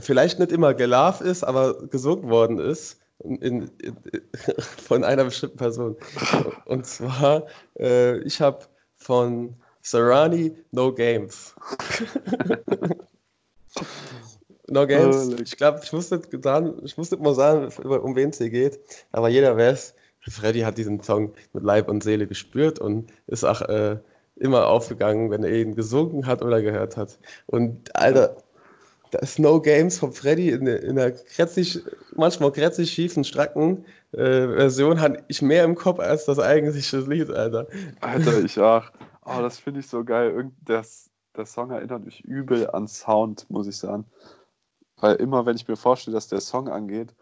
vielleicht 0.00 0.38
nicht 0.38 0.52
immer 0.52 0.74
gelaufen 0.74 1.26
ist, 1.26 1.44
aber 1.44 1.86
gesungen 1.88 2.28
worden 2.28 2.58
ist 2.58 3.00
in, 3.20 3.36
in, 3.36 3.70
in, 3.80 3.96
von 4.86 5.02
einer 5.02 5.24
bestimmten 5.24 5.56
Person. 5.56 5.96
Und 6.66 6.84
zwar, 6.84 7.46
äh, 7.78 8.18
ich 8.18 8.42
habe 8.42 8.66
von 8.96 9.54
Serrani, 9.80 10.54
no 10.72 10.92
games. 10.92 11.54
no 14.68 14.86
games. 14.86 15.40
Ich 15.40 15.56
glaube, 15.56 15.80
ich 15.82 15.92
muss 15.92 16.10
nicht 16.10 16.28
ich 16.34 16.96
muss 16.98 17.10
nicht 17.10 17.22
mal 17.22 17.34
sagen, 17.34 17.72
um 17.82 18.14
wen 18.14 18.28
es 18.28 18.38
hier 18.38 18.50
geht, 18.50 18.78
aber 19.10 19.30
jeder 19.30 19.56
weiß, 19.56 19.94
Freddy 20.28 20.60
hat 20.60 20.78
diesen 20.78 21.02
Song 21.02 21.32
mit 21.52 21.64
Leib 21.64 21.88
und 21.88 22.02
Seele 22.02 22.26
gespürt 22.26 22.78
und 22.78 23.12
ist 23.26 23.44
auch 23.44 23.62
äh, 23.62 23.98
immer 24.36 24.68
aufgegangen, 24.68 25.30
wenn 25.30 25.44
er 25.44 25.52
ihn 25.52 25.74
gesungen 25.74 26.26
hat 26.26 26.42
oder 26.42 26.62
gehört 26.62 26.96
hat. 26.96 27.18
Und 27.46 27.94
Alter, 27.96 28.36
das 29.10 29.38
No 29.38 29.60
Games 29.60 29.98
von 29.98 30.12
Freddy 30.12 30.50
in, 30.50 30.66
in 30.66 30.98
einer 30.98 31.10
krätzig, 31.10 31.80
manchmal 32.16 32.52
krätzig 32.52 32.90
schiefen, 32.90 33.24
stracken 33.24 33.84
äh, 34.12 34.46
Version 34.46 35.00
habe 35.00 35.22
ich 35.28 35.42
mehr 35.42 35.64
im 35.64 35.74
Kopf 35.74 35.98
als 35.98 36.24
das 36.26 36.38
eigentliche 36.38 36.98
Lied, 37.00 37.30
Alter. 37.30 37.66
Alter, 38.00 38.42
ich 38.42 38.58
auch. 38.58 38.84
Oh, 39.24 39.40
das 39.40 39.56
finde 39.56 39.78
ich 39.78 39.86
so 39.86 40.02
geil. 40.02 40.32
Irgend 40.32 40.52
das, 40.64 41.08
der 41.36 41.46
Song 41.46 41.70
erinnert 41.70 42.04
mich 42.04 42.24
übel 42.24 42.68
an 42.70 42.88
Sound, 42.88 43.48
muss 43.50 43.68
ich 43.68 43.76
sagen. 43.76 44.04
Weil 44.96 45.14
immer, 45.14 45.46
wenn 45.46 45.54
ich 45.54 45.68
mir 45.68 45.76
vorstelle, 45.76 46.16
dass 46.16 46.26
der 46.26 46.40
Song 46.40 46.68
angeht, 46.68 47.14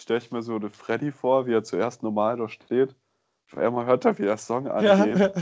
stelle 0.00 0.18
ich 0.18 0.30
mir 0.30 0.42
so 0.42 0.56
eine 0.56 0.70
Freddy 0.70 1.12
vor, 1.12 1.46
wie 1.46 1.52
er 1.54 1.64
zuerst 1.64 2.02
normal 2.02 2.36
da 2.36 2.48
steht. 2.48 2.94
Auf 3.50 3.58
einmal 3.58 3.86
hört 3.86 4.04
er, 4.04 4.18
wie 4.18 4.24
der 4.24 4.36
Song 4.36 4.66
angeht. 4.68 5.32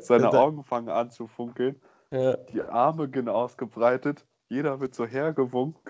Seine 0.00 0.30
Augen 0.32 0.62
fangen 0.64 0.88
an 0.88 1.10
zu 1.10 1.26
funkeln. 1.26 1.80
Ja. 2.10 2.36
Die 2.36 2.62
Arme 2.62 3.08
gehen 3.08 3.28
ausgebreitet. 3.28 4.24
Jeder 4.48 4.78
wird 4.80 4.94
so 4.94 5.04
hergewunken. 5.04 5.82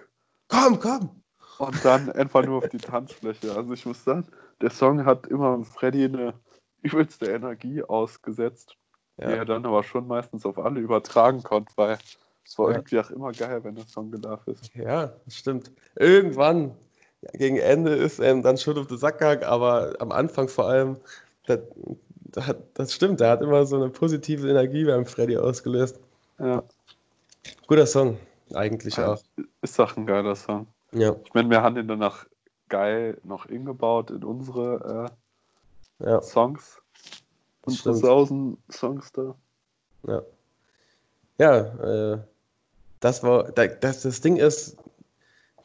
Komm, 0.49 0.81
komm! 0.81 1.23
Und 1.59 1.85
dann 1.85 2.11
einfach 2.13 2.45
nur 2.45 2.59
auf 2.59 2.69
die 2.69 2.79
Tanzfläche. 2.79 3.55
Also 3.55 3.73
ich 3.75 3.85
muss 3.85 4.03
sagen, 4.05 4.27
der 4.61 4.71
Song 4.71 5.05
hat 5.05 5.27
immer 5.27 5.63
Freddy 5.65 6.05
eine 6.05 6.35
übelste 6.83 7.27
Energie 7.27 7.83
ausgesetzt, 7.83 8.77
Ja. 9.19 9.29
die 9.29 9.35
er 9.35 9.45
dann 9.45 9.67
aber 9.67 9.83
schon 9.83 10.07
meistens 10.07 10.47
auf 10.47 10.59
alle 10.59 10.81
übertragen 10.81 11.43
konnte, 11.43 11.73
weil 11.77 11.99
es 12.45 12.59
war 12.59 12.71
Ja. 12.71 12.77
irgendwie 12.77 13.01
auch 13.01 13.11
immer 13.11 13.33
geil, 13.33 13.63
wenn 13.65 13.75
der 13.75 13.87
Song 13.87 14.11
gelaufen 14.11 14.53
ist. 14.55 14.75
Ja, 14.75 15.09
das 15.25 15.37
stimmt. 15.37 15.73
Irgendwann, 15.97 16.69
ja, 16.69 16.75
gegen 17.33 17.57
Ende 17.57 17.95
ist 17.95 18.19
er 18.19 18.33
ihm 18.33 18.43
dann 18.43 18.59
schon 18.59 18.79
auf 18.79 18.87
den 18.87 18.99
Sack 18.99 19.19
gegangen, 19.19 19.45
aber 19.45 19.95
am 19.99 20.13
Anfang 20.13 20.49
vor 20.49 20.67
allem, 20.67 20.97
das, 21.47 21.61
das, 22.75 22.93
stimmt, 22.93 23.21
der 23.21 23.31
hat 23.31 23.43
immer 23.43 23.65
so 23.67 23.77
eine 23.77 23.89
positive 23.89 24.49
Energie 24.49 24.85
beim 24.85 25.07
Freddy 25.07 25.37
ausgelöst. 25.37 26.01
Ja, 26.39 26.63
Guter 27.67 27.87
Song, 27.87 28.19
eigentlich 28.55 28.99
auch. 28.99 29.19
ist 29.63 29.81
auch 29.81 29.97
ein 29.97 30.07
geiler 30.07 30.37
Song. 30.37 30.67
Ja, 30.93 31.17
Ich 31.25 31.35
meine, 31.35 31.51
wir 31.51 31.63
haben 31.63 31.75
den 31.75 31.89
danach 31.89 32.27
geil 32.69 33.19
noch 33.23 33.47
ingebaut 33.47 34.11
in 34.11 34.25
unsere 34.25 35.11
ja, 35.99 36.19
äh, 36.19 36.23
Songs. 36.23 36.81
Unsere. 37.65 37.95
Sausen-Songs 37.95 39.13
da. 39.13 39.35
ja. 40.07 40.23
Ja, 41.39 42.15
äh, 42.15 42.19
das 43.01 43.23
war, 43.23 43.53
da- 43.53 43.67
das, 43.67 44.03
das 44.03 44.21
Ding 44.21 44.37
ist, 44.37 44.77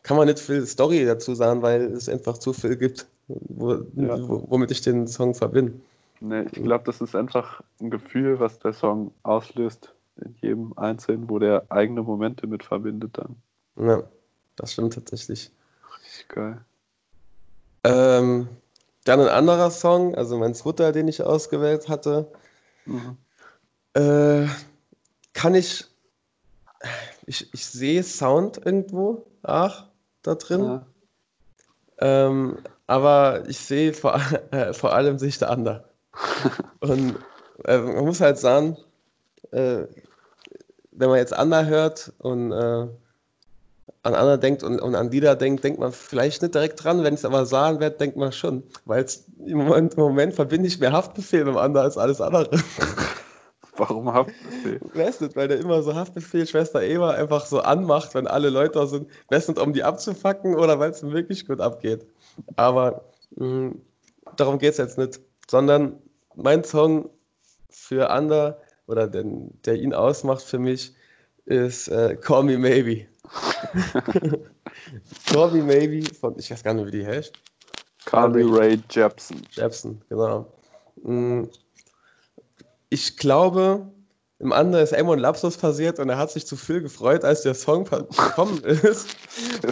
kann 0.03 0.17
man 0.17 0.27
nicht 0.27 0.39
viel 0.39 0.65
Story 0.65 1.05
dazu 1.05 1.35
sagen, 1.35 1.61
weil 1.61 1.83
es 1.93 2.09
einfach 2.09 2.37
zu 2.37 2.53
viel 2.53 2.75
gibt, 2.75 3.07
wo, 3.27 3.73
Ja. 3.95 4.17
wo, 4.27 4.45
womit 4.49 4.71
ich 4.71 4.81
den 4.81 5.07
Song 5.07 5.33
verbinde. 5.35 5.73
Nee, 6.19 6.43
ich 6.51 6.63
glaube, 6.63 6.83
das 6.85 7.01
ist 7.01 7.15
einfach 7.15 7.61
ein 7.79 7.89
Gefühl, 7.89 8.39
was 8.39 8.59
der 8.59 8.73
Song 8.73 9.11
auslöst 9.23 9.93
in 10.17 10.35
jedem 10.41 10.77
Einzelnen, 10.77 11.27
wo 11.29 11.39
der 11.39 11.65
eigene 11.69 12.03
Momente 12.03 12.45
mit 12.45 12.63
verbindet 12.63 13.17
dann. 13.17 13.35
Ja, 13.77 14.03
das 14.55 14.73
stimmt 14.73 14.93
tatsächlich. 14.93 15.51
Richtig 15.99 16.27
geil. 16.29 16.61
Ähm, 17.83 18.47
dann 19.05 19.19
ein 19.19 19.29
anderer 19.29 19.71
Song, 19.71 20.13
also 20.13 20.37
mein 20.37 20.53
zweiter, 20.53 20.91
den 20.91 21.07
ich 21.07 21.23
ausgewählt 21.23 21.89
hatte, 21.89 22.31
Mhm. 22.85 23.17
äh, 23.93 24.45
kann 25.33 25.55
ich, 25.55 25.85
ich, 27.25 27.51
ich 27.53 27.65
sehe 27.65 28.03
Sound 28.03 28.63
irgendwo, 28.63 29.25
ach, 29.43 29.87
da 30.23 30.35
drin, 30.35 30.63
Ja. 30.63 30.85
ähm, 31.99 32.57
aber 32.87 33.43
ich 33.47 33.59
sehe 33.59 33.93
vor, 33.93 34.19
äh, 34.51 34.73
vor 34.73 34.93
allem 34.93 35.17
sich 35.19 35.37
der 35.39 35.49
andere. 35.49 35.85
Und 36.79 37.15
äh, 37.65 37.77
man 37.77 38.05
muss 38.05 38.21
halt 38.21 38.37
sagen, 38.37 38.77
äh, 39.51 39.83
wenn 40.91 41.09
man 41.09 41.17
jetzt 41.17 41.33
Ander 41.33 41.65
hört 41.65 42.11
und 42.19 42.51
äh, 42.51 42.87
an 44.03 44.15
Ander 44.15 44.37
denkt 44.37 44.63
und, 44.63 44.79
und 44.79 44.95
an 44.95 45.11
Lieder 45.11 45.35
denkt, 45.35 45.63
denkt 45.63 45.79
man 45.79 45.91
vielleicht 45.91 46.41
nicht 46.41 46.53
direkt 46.55 46.83
dran. 46.83 47.03
Wenn 47.03 47.13
ich 47.13 47.21
es 47.21 47.25
aber 47.25 47.45
sagen 47.45 47.79
werde, 47.79 47.97
denkt 47.97 48.17
man 48.17 48.31
schon. 48.31 48.63
Weil 48.85 49.05
im 49.45 49.59
Moment, 49.59 49.93
im 49.93 49.99
Moment 49.99 50.33
verbinde 50.33 50.67
ich 50.67 50.79
mehr 50.79 50.91
Haftbefehl 50.91 51.45
mit 51.45 51.53
dem 51.53 51.57
Ander 51.57 51.81
als 51.81 51.97
alles 51.97 52.19
andere. 52.19 52.49
Warum 53.81 54.13
Haftbefehl? 54.13 54.79
Weiß 54.93 55.21
nicht, 55.21 55.35
weil 55.35 55.47
der 55.47 55.59
immer 55.59 55.81
so 55.81 55.95
Haftbefehl 55.95 56.45
Schwester 56.45 56.83
Eva 56.83 57.11
einfach 57.11 57.47
so 57.47 57.61
anmacht, 57.61 58.13
wenn 58.13 58.27
alle 58.27 58.51
Leute 58.51 58.73
da 58.73 58.85
sind. 58.85 59.09
Weiß 59.29 59.47
nicht, 59.47 59.59
um 59.59 59.73
die 59.73 59.83
abzufacken 59.83 60.53
oder 60.53 60.77
weil 60.77 60.91
es 60.91 61.01
ihm 61.01 61.13
wirklich 61.13 61.47
gut 61.47 61.59
abgeht. 61.59 62.05
Aber 62.57 63.05
mh, 63.37 63.71
darum 64.35 64.59
geht 64.59 64.73
es 64.73 64.77
jetzt 64.77 64.99
nicht. 64.99 65.19
Sondern 65.49 65.97
mein 66.35 66.63
Song 66.63 67.09
für 67.71 68.11
Ander 68.11 68.61
oder 68.85 69.07
den, 69.07 69.49
der 69.65 69.77
ihn 69.77 69.95
ausmacht 69.95 70.43
für 70.43 70.59
mich 70.59 70.93
ist 71.45 71.87
äh, 71.87 72.15
Call 72.21 72.43
Me 72.43 72.59
Maybe. 72.59 73.07
Call 75.25 75.51
Me 75.53 75.63
Maybe 75.63 76.03
von, 76.13 76.37
ich 76.37 76.51
weiß 76.51 76.63
gar 76.63 76.75
nicht, 76.75 76.85
wie 76.85 76.99
die 76.99 77.07
heißt. 77.07 77.33
Carly 78.05 78.43
Ray 78.43 78.79
Jepsen. 78.91 79.41
Jepsen, 79.53 80.01
genau. 80.07 80.45
Mm, 81.01 81.45
Ich 82.93 83.15
glaube, 83.15 83.89
im 84.39 84.51
anderen 84.51 84.83
ist 84.83 84.93
ein 84.93 85.07
Lapsus 85.19 85.55
passiert 85.55 85.97
und 85.99 86.09
er 86.09 86.17
hat 86.17 86.29
sich 86.31 86.45
zu 86.45 86.57
viel 86.57 86.81
gefreut, 86.81 87.23
als 87.23 87.43
der 87.43 87.53
Song 87.53 87.85
gekommen 87.85 88.61
ist. 88.65 89.15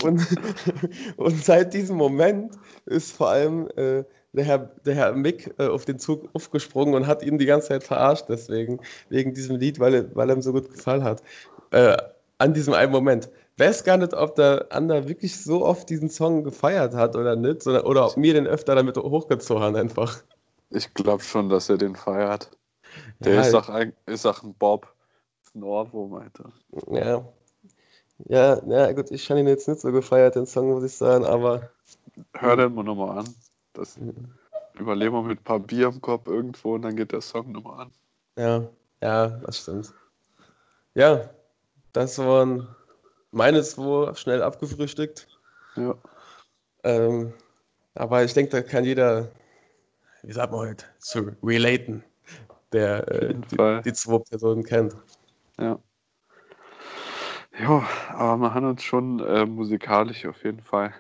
Und, 0.04 0.26
und 1.18 1.44
seit 1.44 1.74
diesem 1.74 1.98
Moment 1.98 2.56
ist 2.86 3.12
vor 3.12 3.30
allem 3.30 3.68
äh, 3.76 4.04
der, 4.32 4.46
Herr, 4.46 4.58
der 4.86 4.96
Herr 4.96 5.12
Mick 5.14 5.54
äh, 5.58 5.68
auf 5.68 5.84
den 5.84 6.00
Zug 6.00 6.30
aufgesprungen 6.34 6.94
und 6.96 7.08
hat 7.08 7.22
ihn 7.22 7.38
die 7.38 7.46
ganze 7.46 7.68
Zeit 7.70 7.84
verarscht, 7.84 8.26
deswegen, 8.30 8.80
wegen 9.10 9.34
diesem 9.34 9.58
Lied, 9.58 9.80
weil, 9.82 9.94
er- 9.96 10.16
weil 10.16 10.30
er 10.30 10.36
ihm 10.38 10.42
so 10.42 10.54
gut 10.54 10.72
gefallen 10.72 11.04
hat. 11.04 11.22
Äh, 11.72 11.98
an 12.38 12.54
diesem 12.54 12.74
einen 12.74 12.94
Moment. 12.94 13.30
Weiß 13.58 13.84
gar 13.84 13.98
nicht, 13.98 14.14
ob 14.14 14.36
der 14.36 14.68
Ander 14.70 15.10
wirklich 15.10 15.44
so 15.44 15.66
oft 15.66 15.90
diesen 15.90 16.10
Song 16.10 16.46
gefeiert 16.46 16.94
hat 16.96 17.18
oder 17.18 17.36
nicht, 17.36 17.64
sondern, 17.64 17.84
oder 17.84 18.06
ob 18.06 18.16
mir 18.16 18.34
den 18.34 18.48
öfter 18.48 18.76
damit 18.76 18.96
hochgezogen 18.96 19.76
einfach. 19.76 20.24
Ich 20.70 20.94
glaube 20.94 21.22
schon, 21.24 21.50
dass 21.50 21.68
er 21.68 21.78
den 21.78 21.96
feiert. 21.98 22.52
Der 23.20 23.36
Ja, 23.36 23.42
ist, 23.42 23.54
auch 23.54 23.70
ein, 23.70 23.94
ist 24.06 24.26
auch 24.26 24.44
ein 24.44 24.54
Bob. 24.54 24.94
Ist 25.44 25.56
ein 25.56 25.64
Ohrwurm, 25.64 26.14
Alter. 26.14 26.52
Ja. 26.92 27.26
Ja, 28.26 28.62
ja, 28.68 28.92
gut, 28.92 29.12
ich 29.12 29.30
habe 29.30 29.40
ihn 29.40 29.48
jetzt 29.48 29.68
nicht 29.68 29.80
so 29.80 29.92
gefeiert, 29.92 30.36
den 30.36 30.46
Song, 30.46 30.70
muss 30.70 30.84
ich 30.84 30.96
sagen, 30.96 31.26
aber 31.26 31.70
Hör 32.34 32.58
den 32.58 32.74
mal 32.74 32.84
nochmal 32.84 33.20
an. 33.20 33.36
Das 33.74 33.98
überleben 34.78 35.16
wir 35.16 35.22
mit 35.24 35.40
ein 35.40 35.44
paar 35.44 35.60
Bier 35.60 35.88
im 35.88 36.02
Kopf 36.02 36.28
irgendwo 36.28 36.76
und 36.76 36.82
dann 36.82 36.96
geht 36.96 37.12
der 37.12 37.22
Song 37.22 37.52
nochmal 37.52 37.86
an. 37.86 37.92
ja, 38.38 38.70
ja, 39.02 39.28
das 39.28 39.60
stimmt. 39.60 39.94
Ja, 40.96 41.30
das 41.94 42.18
waren 42.18 42.68
meine 43.32 43.64
zwei 43.64 44.14
schnell 44.16 44.42
abgefrühstückt. 44.42 45.28
Ja. 45.76 45.96
Ähm, 46.84 47.34
aber 47.96 48.24
ich 48.24 48.34
denke, 48.34 48.52
da 48.52 48.62
kann 48.62 48.84
jeder, 48.84 49.30
wie 50.24 50.34
sagt 50.34 50.52
man 50.52 50.62
heute, 50.62 50.86
zu 51.00 51.32
relaten, 51.42 52.04
der 52.72 53.08
äh, 53.08 53.34
die, 53.36 53.82
die 53.84 53.94
zwei 53.94 54.20
Personen 54.20 54.64
kennt. 54.64 54.96
Ja. 55.60 55.80
Ja, 57.60 57.84
aber 58.14 58.38
wir 58.38 58.54
haben 58.54 58.66
uns 58.68 58.84
schon 58.84 59.20
äh, 59.20 59.46
musikalisch 59.46 60.26
auf 60.26 60.44
jeden 60.44 60.62
Fall 60.62 60.94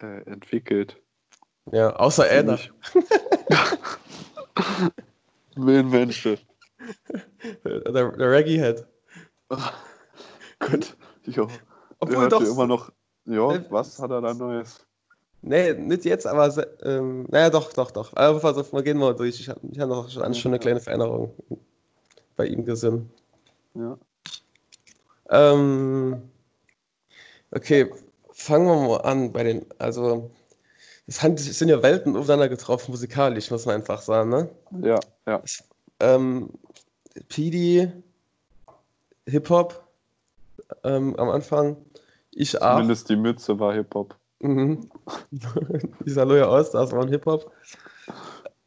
äh, 0.00 0.22
entwickelt. 0.24 1.00
Ja, 1.72 1.96
außer 1.96 2.26
Anna. 2.30 2.58
Wen 5.56 5.88
Menschen. 5.88 6.38
Der, 7.64 7.80
der 7.80 8.18
Reggae-Head. 8.18 8.86
Gut. 10.58 10.96
Jo. 11.22 11.46
Der 11.46 11.56
Obwohl 12.00 12.16
hört 12.18 12.32
doch. 12.32 12.42
ja 12.42 12.50
immer 12.50 12.66
noch. 12.66 12.92
Ja, 13.24 13.52
Äh, 13.54 13.64
was 13.70 13.98
hat 13.98 14.10
er 14.10 14.20
da 14.20 14.34
Neues? 14.34 14.86
Nee, 15.46 15.74
nicht 15.74 16.06
jetzt, 16.06 16.26
aber 16.26 16.66
ähm, 16.84 17.26
naja, 17.28 17.50
doch, 17.50 17.70
doch, 17.74 17.90
doch. 17.90 18.16
Aber 18.16 18.40
pass 18.40 18.56
auf, 18.56 18.72
wir 18.72 18.82
gehen 18.82 18.96
mal 18.96 19.14
durch. 19.14 19.38
Ich 19.38 19.48
habe 19.50 19.60
ich 19.70 19.78
hab 19.78 19.90
noch 19.90 20.08
schon 20.08 20.34
schon 20.34 20.52
eine 20.52 20.58
kleine 20.58 20.80
Veränderung 20.80 21.34
bei 22.34 22.46
ihm 22.46 22.64
gesehen. 22.64 23.10
Ja. 23.74 23.98
Ähm, 25.28 26.22
okay, 27.50 27.92
fangen 28.30 28.66
wir 28.66 28.88
mal 28.88 29.02
an 29.02 29.32
bei 29.32 29.42
den, 29.42 29.66
also 29.78 30.30
es 31.06 31.18
sind 31.18 31.68
ja 31.68 31.82
Welten 31.82 32.16
aufeinander 32.16 32.48
getroffen, 32.48 32.92
musikalisch, 32.92 33.50
muss 33.50 33.66
man 33.66 33.76
einfach 33.76 34.00
sagen, 34.00 34.30
ne? 34.30 34.48
Ja, 34.80 34.98
ja. 35.26 35.42
Ähm, 36.00 36.48
PD, 37.28 37.92
Hip-Hop 39.26 39.86
ähm, 40.84 41.14
am 41.16 41.28
Anfang, 41.28 41.76
ich 42.30 42.60
auch. 42.62 42.76
Zumindest 42.76 43.10
die 43.10 43.16
Mütze 43.16 43.58
war 43.58 43.74
Hip-Hop. 43.74 44.16
Mhm. 44.44 44.90
Dieser 46.04 46.26
Loya 46.26 46.50
Allstars 46.50 46.92
waren 46.92 47.08
Hip-Hop. 47.08 47.50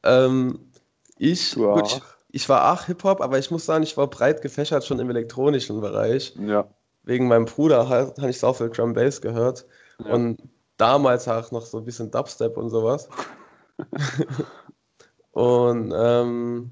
Ähm, 0.01 0.59
ich, 1.19 1.51
Du 1.51 1.71
gut, 1.71 1.85
ich, 1.85 2.01
ich 2.31 2.49
war 2.49 2.73
auch 2.73 2.85
Hip-Hop, 2.85 3.21
aber 3.21 3.37
ich 3.37 3.51
muss 3.51 3.65
sagen, 3.65 3.83
ich 3.83 3.95
war 3.95 4.07
breit 4.07 4.41
gefächert 4.41 4.85
schon 4.85 4.99
im 4.99 5.09
elektronischen 5.11 5.79
Bereich. 5.79 6.35
Ja. 6.39 6.67
Wegen 7.03 7.27
meinem 7.27 7.45
Bruder 7.45 7.87
habe 7.87 8.29
ich 8.29 8.39
so 8.39 8.53
viel 8.53 8.69
Drum 8.69 8.93
Bass 8.93 9.21
gehört. 9.21 9.65
Ja. 10.03 10.13
Und 10.13 10.41
damals 10.77 11.27
auch 11.27 11.51
noch 11.51 11.65
so 11.65 11.77
ein 11.77 11.85
bisschen 11.85 12.09
Dubstep 12.09 12.57
und 12.57 12.71
sowas. 12.71 13.07
und 15.31 15.93
ähm, 15.95 16.71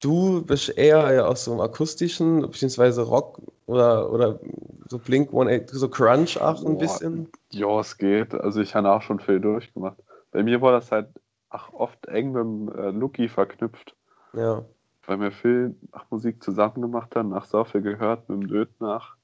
du 0.00 0.42
bist 0.42 0.70
eher 0.70 1.12
ja 1.12 1.26
aus 1.26 1.44
so 1.44 1.52
einem 1.52 1.60
akustischen, 1.60 2.40
beziehungsweise 2.40 3.02
Rock 3.02 3.42
oder, 3.66 4.10
oder 4.10 4.40
so 4.88 4.98
Blink 4.98 5.28
182, 5.28 5.78
so 5.78 5.88
Crunch 5.88 6.40
auch 6.40 6.58
ein 6.64 6.74
Boah. 6.74 6.78
bisschen. 6.78 7.28
Ja, 7.50 7.80
es 7.80 7.96
geht. 7.98 8.34
Also 8.34 8.60
ich 8.60 8.74
habe 8.74 8.90
auch 8.90 9.02
schon 9.02 9.20
viel 9.20 9.40
durchgemacht. 9.40 9.96
Bei 10.32 10.42
mir 10.42 10.60
war 10.60 10.72
das 10.72 10.92
halt 10.92 11.08
ach, 11.50 11.72
oft 11.72 12.06
eng 12.06 12.32
mit 12.32 12.42
dem 12.42 12.68
äh, 12.78 12.90
Lucky 12.90 13.28
verknüpft, 13.28 13.94
Ja. 14.32 14.64
weil 15.06 15.20
wir 15.20 15.32
viel 15.32 15.74
nach 15.92 16.04
Musik 16.10 16.42
zusammen 16.42 16.82
gemacht 16.82 17.16
haben, 17.16 17.30
nach 17.30 17.46
so 17.46 17.64
viel 17.64 17.82
gehört 17.82 18.28
mit 18.28 18.42
dem 18.42 18.48
Död 18.48 18.68
nach. 18.80 19.16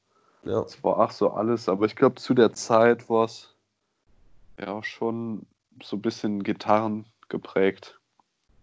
Ja. 0.45 0.61
Es 0.63 0.83
war 0.83 0.99
auch 0.99 1.11
so 1.11 1.31
alles, 1.31 1.69
aber 1.69 1.87
ich 1.87 1.97
glaube 1.97 2.17
zu 2.17 2.35
der 2.35 2.53
Zeit 2.53 3.09
war 3.09 3.27
es 3.27 3.55
ja 4.59 4.69
auch 4.69 4.85
schon 4.85 5.47
so 5.83 5.97
ein 5.97 6.03
bisschen 6.03 6.43
Gitarren 6.43 7.05
geprägt, 7.29 7.99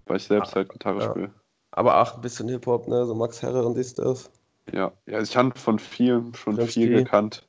weil 0.06 0.18
ich 0.18 0.26
selbst 0.26 0.56
halt 0.56 0.70
Gitarre 0.70 1.02
ja. 1.02 1.10
spiele. 1.10 1.32
Aber 1.72 2.02
auch 2.02 2.16
ein 2.16 2.22
bisschen 2.22 2.50
Hip-Hop, 2.50 2.88
ne? 2.88 3.06
So 3.06 3.14
Max 3.16 3.42
Herrer 3.42 3.66
und 3.66 3.78
dies, 3.78 3.94
das. 3.94 4.30
Ja, 4.74 4.92
ja, 5.06 5.22
ich 5.22 5.36
habe 5.36 5.58
von 5.58 5.80
vielen 5.80 6.34
schon 6.34 6.56
Prinz 6.56 6.74
viel 6.74 6.88
Pi. 6.88 6.94
gekannt. 7.04 7.48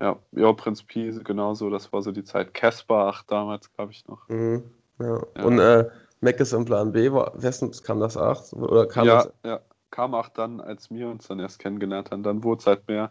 Ja, 0.00 0.18
ja, 0.32 0.52
Prinz 0.52 0.82
Pi, 0.82 1.12
genauso, 1.22 1.70
das 1.70 1.92
war 1.92 2.02
so 2.02 2.10
die 2.12 2.24
Zeit. 2.24 2.54
Casper, 2.54 3.12
ach, 3.12 3.22
damals, 3.24 3.72
glaube 3.72 3.92
ich 3.92 4.06
noch. 4.08 4.28
Mhm. 4.28 4.64
Ja. 4.98 5.20
Ja. 5.36 5.44
Und 5.44 5.58
äh, 5.58 5.88
Mac 6.20 6.40
ist 6.40 6.52
im 6.52 6.64
Plan 6.64 6.92
B, 6.92 7.12
war, 7.12 7.32
wessen 7.40 7.72
kam 7.82 8.00
das 8.00 8.16
auch? 8.16 8.52
Oder 8.52 8.86
kam 8.86 9.06
ja, 9.06 9.24
das? 9.24 9.32
ja, 9.44 9.60
kam 9.90 10.14
auch 10.14 10.28
dann, 10.28 10.60
als 10.60 10.90
wir 10.90 11.08
uns 11.08 11.28
dann 11.28 11.38
erst 11.40 11.58
kennengelernt 11.58 12.10
haben, 12.10 12.22
dann 12.22 12.42
wurde 12.42 12.60
es 12.60 12.66
halt 12.66 12.86
mehr. 12.88 13.10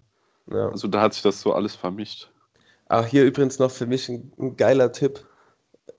Ja. 0.51 0.69
Also 0.69 0.87
da 0.87 1.01
hat 1.01 1.13
sich 1.13 1.23
das 1.23 1.41
so 1.41 1.53
alles 1.53 1.75
vermischt. 1.75 2.29
Ach, 2.87 3.05
hier 3.05 3.23
übrigens 3.23 3.59
noch 3.59 3.71
für 3.71 3.85
mich 3.85 4.09
ein, 4.09 4.33
ein 4.37 4.57
geiler 4.57 4.91
Tipp. 4.91 5.25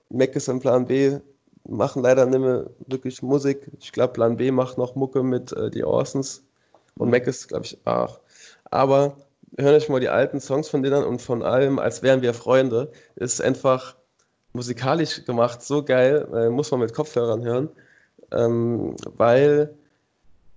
Mac 0.09 0.35
ist 0.35 0.47
im 0.47 0.59
Plan 0.59 0.85
B, 0.85 1.17
machen 1.67 2.03
leider 2.03 2.25
nicht 2.25 2.39
mehr 2.39 2.69
wirklich 2.87 3.23
Musik. 3.23 3.71
Ich 3.79 3.91
glaube, 3.91 4.13
Plan 4.13 4.37
B 4.37 4.51
macht 4.51 4.77
noch 4.77 4.95
Mucke 4.95 5.23
mit 5.23 5.51
äh, 5.53 5.71
die 5.71 5.83
Orsons. 5.83 6.43
Und 6.97 7.09
Mac 7.09 7.27
ist, 7.27 7.47
glaube 7.47 7.65
ich, 7.65 7.77
auch. 7.85 8.19
Aber 8.65 9.17
hört 9.57 9.75
euch 9.75 9.89
mal 9.89 9.99
die 9.99 10.09
alten 10.09 10.39
Songs 10.39 10.69
von 10.69 10.83
denen 10.83 10.95
an 10.95 11.03
und 11.03 11.21
von 11.21 11.43
allem, 11.43 11.79
als 11.79 12.03
wären 12.03 12.21
wir 12.21 12.33
Freunde. 12.33 12.91
Ist 13.15 13.41
einfach 13.41 13.95
musikalisch 14.53 15.25
gemacht, 15.25 15.61
so 15.63 15.83
geil, 15.83 16.27
äh, 16.33 16.49
muss 16.49 16.71
man 16.71 16.79
mit 16.79 16.93
Kopfhörern 16.93 17.43
hören. 17.43 17.69
Ähm, 18.31 18.95
weil 19.15 19.73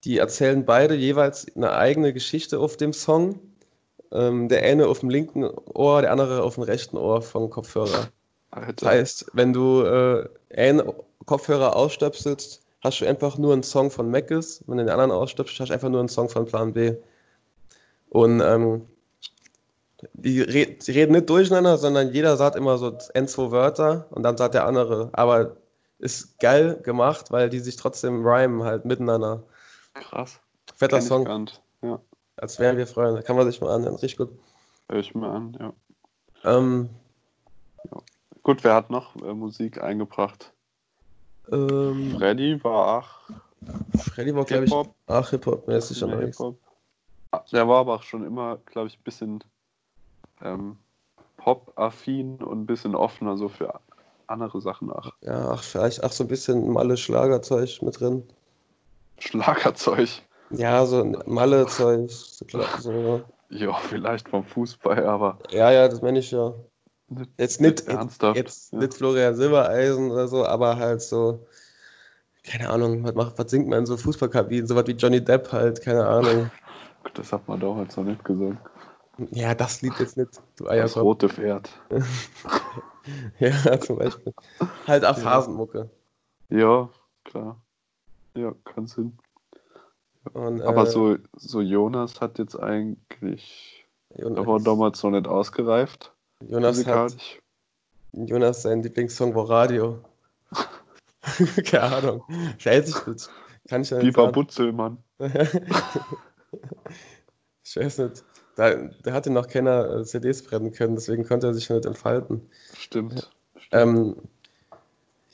die 0.05 0.19
erzählen 0.19 0.65
beide 0.65 0.95
jeweils 0.95 1.47
eine 1.57 1.73
eigene 1.73 2.13
Geschichte 2.13 2.59
auf 2.59 2.77
dem 2.77 2.93
Song. 2.93 3.41
Ähm, 4.13 4.49
der 4.49 4.63
eine 4.63 4.87
auf 4.87 5.01
dem 5.01 5.11
linken 5.11 5.45
Ohr, 5.75 6.01
der 6.01 6.13
andere 6.13 6.43
auf 6.43 6.55
dem 6.55 6.63
rechten 6.63 6.97
Ohr 6.97 7.23
vom 7.23 7.51
Kopfhörer. 7.51 8.09
Das 8.51 8.63
Alter, 8.63 8.87
heißt, 8.87 9.27
wenn 9.33 9.53
du 9.53 9.83
äh, 9.83 10.29
einen 10.57 10.83
Kopfhörer 11.25 11.75
ausstöpselst, 11.75 12.63
hast 12.87 13.01
du 13.01 13.07
einfach 13.07 13.37
nur 13.39 13.53
einen 13.53 13.63
Song 13.63 13.91
von 13.91 14.11
Mackes. 14.11 14.65
Wenn 14.67 14.79
du 14.79 14.85
den 14.85 14.91
anderen 14.91 15.11
ausstöpselst, 15.11 15.61
hast 15.61 15.69
du 15.69 15.75
einfach 15.75 15.89
nur 15.89 16.01
einen 16.01 16.09
Song 16.09 16.29
von 16.29 16.47
Plan 16.47 16.73
B. 16.73 16.95
Und 18.11 18.41
ähm, 18.41 18.87
die, 20.15 20.41
red, 20.41 20.87
die 20.87 20.93
reden 20.93 21.13
nicht 21.13 21.29
durcheinander, 21.29 21.77
sondern 21.79 22.13
jeder 22.13 22.37
sagt 22.37 22.57
immer 22.57 22.79
so 22.79 22.97
ein, 23.15 23.29
zwei 23.29 23.51
Wörter 23.51 24.07
und 24.11 24.23
dann 24.23 24.37
sagt 24.37 24.55
der 24.55 24.67
andere. 24.67 25.11
Aber 25.13 25.57
ist 25.99 26.39
geil 26.39 26.81
gemacht, 26.83 27.31
weil 27.31 27.49
die 27.49 27.59
sich 27.61 27.77
trotzdem 27.77 28.25
rhymen 28.25 28.63
halt 28.63 28.85
miteinander. 28.85 29.43
krass. 29.95 30.39
Fetter 30.75 30.99
Kenn 30.99 31.07
Song. 31.07 31.49
Ja, 31.83 32.01
als 32.37 32.59
wären 32.59 32.77
wir 32.77 32.87
Freunde. 32.87 33.23
Kann 33.23 33.37
man 33.37 33.51
sich 33.51 33.61
mal 33.61 33.75
anhören, 33.75 33.95
richtig 33.95 34.19
gut. 34.19 34.31
höre 34.89 35.01
ich 35.01 35.15
mir 35.15 35.29
an, 35.29 35.57
ja. 35.59 35.73
Ähm, 36.45 36.91
Gut, 38.43 38.63
wer 38.63 38.75
hat 38.75 38.91
noch 38.91 39.17
äh, 39.17 39.35
Musik 39.35 39.83
eingebracht? 39.83 40.53
Ähm, 41.53 42.17
Freddy 42.19 42.63
war 42.65 42.99
auch 42.99 43.09
Freddy 43.99 44.35
war, 44.35 44.45
glaube 44.45 44.65
ich, 44.65 44.71
Hip-Hop. 44.71 44.95
ach, 45.07 45.31
Hip-Hop, 45.31 45.69
ne, 45.69 45.77
ist 45.77 45.89
sicher 45.89 46.07
mehr 46.07 46.17
noch 46.17 46.23
nichts. 46.23 46.39
Hip-Hop. 46.39 46.59
Ah, 47.33 47.45
Der 47.53 47.67
war 47.69 47.81
aber 47.81 47.95
auch 47.95 48.03
schon 48.03 48.25
immer, 48.25 48.59
glaube 48.67 48.89
ich, 48.89 48.99
ein 48.99 49.03
bisschen 49.03 49.45
ähm, 50.43 50.79
Pop-affin 51.37 52.43
und 52.43 52.63
ein 52.63 52.67
bisschen 52.67 52.95
offener 52.95 53.37
so 53.37 53.49
für 53.49 53.81
andere 54.27 54.61
Sachen 54.61 54.91
auch. 54.91 55.13
Ja, 55.23 55.51
ach, 55.51 55.63
vielleicht, 55.63 56.03
ach, 56.05 56.13
so 56.13 56.25
ein 56.25 56.29
bisschen 56.29 56.73
Malle-Schlagerzeug 56.73 57.83
mit 57.83 58.01
drin. 58.01 58.27
Schlagerzeug. 59.19 60.09
Ja, 60.51 60.85
so 60.87 61.03
ein 61.03 61.17
Malle-Zeug. 61.27 62.11
So, 62.11 62.47
so. 62.79 63.25
Ja, 63.51 63.75
vielleicht 63.75 64.29
vom 64.29 64.45
Fußball, 64.45 65.07
aber 65.07 65.39
Ja, 65.51 65.71
ja, 65.71 65.89
das 65.89 66.03
meine 66.03 66.19
ich 66.19 66.31
ja. 66.31 66.53
Jetzt 67.39 67.61
nicht, 67.61 67.87
ernsthaft. 67.87 68.37
jetzt 68.37 68.73
ja. 68.73 68.79
nicht 68.81 68.95
Florian 68.95 69.37
Silbereisen 69.37 70.11
oder 70.11 70.27
so, 70.27 70.45
aber 70.45 70.77
halt 70.77 71.03
so, 71.03 71.47
keine 72.43 72.69
Ahnung, 72.69 73.05
was, 73.05 73.15
macht, 73.15 73.39
was 73.39 73.51
singt 73.51 73.69
man 73.69 73.81
in 73.81 73.87
so 73.87 73.97
Fußballkabinen? 73.97 74.67
So 74.67 74.75
was 74.75 74.87
wie 74.89 74.93
Johnny 74.93 75.23
Depp 75.23 75.53
halt, 75.53 75.83
keine 75.83 76.07
Ahnung. 76.07 76.51
Das 77.15 77.33
hat 77.33 77.47
man 77.47 77.61
damals 77.61 77.97
noch 77.97 78.03
nicht 78.03 78.25
gesungen. 78.25 78.59
Ja, 79.31 79.55
das 79.55 79.81
Lied 79.81 79.93
jetzt 80.01 80.17
nicht, 80.17 80.43
du 80.57 80.65
Das 80.65 80.73
Eierkopf. 80.73 81.03
rote 81.03 81.29
Pferd. 81.29 81.71
Ja, 83.39 83.81
zum 83.81 83.99
Beispiel. 83.99 84.35
Halt 84.87 85.05
auch 85.05 85.17
Phasenmucke. 85.17 85.89
Ja, 86.49 86.89
klar. 87.25 87.61
Ja, 88.35 88.53
kann 88.65 88.87
Sinn. 88.87 89.17
Und, 90.33 90.63
Aber 90.63 90.83
äh, 90.83 90.87
so, 90.87 91.17
so 91.37 91.61
Jonas 91.61 92.21
hat 92.21 92.39
jetzt 92.39 92.57
eigentlich, 92.59 93.87
Jonas, 94.17 94.39
er 94.39 94.47
war 94.47 94.61
damals 94.61 95.03
noch 95.03 95.13
nicht 95.13 95.29
ausgereift. 95.29 96.13
Jonas 96.45 96.87
hat. 96.87 97.17
Jonas 98.13 98.63
sein 98.63 98.83
Lieblingssong 98.83 99.35
war 99.35 99.49
Radio. 99.49 100.03
Keine 101.65 101.83
Ahnung. 101.83 102.23
Scheiße, 102.59 102.91
ich 102.91 103.15
das. 103.15 103.31
Kann 103.69 103.83
ich 103.83 103.91
ja 103.91 103.99
nicht 103.99 104.07
Lieber 104.07 104.23
sagen. 104.23 104.33
Butzelmann. 104.33 104.99
ich 107.65 107.77
weiß 107.77 107.99
nicht. 107.99 108.25
Da, 108.55 108.75
der 108.75 109.13
hatte 109.13 109.31
noch 109.31 109.49
keiner 109.49 109.99
äh, 109.99 110.05
CDs 110.05 110.43
brennen 110.43 110.73
können, 110.73 110.95
deswegen 110.95 111.27
konnte 111.27 111.49
er 111.49 111.55
sich 111.55 111.69
nicht 111.69 111.85
entfalten. 111.85 112.49
Stimmt. 112.79 113.31
Ähm, 113.71 114.17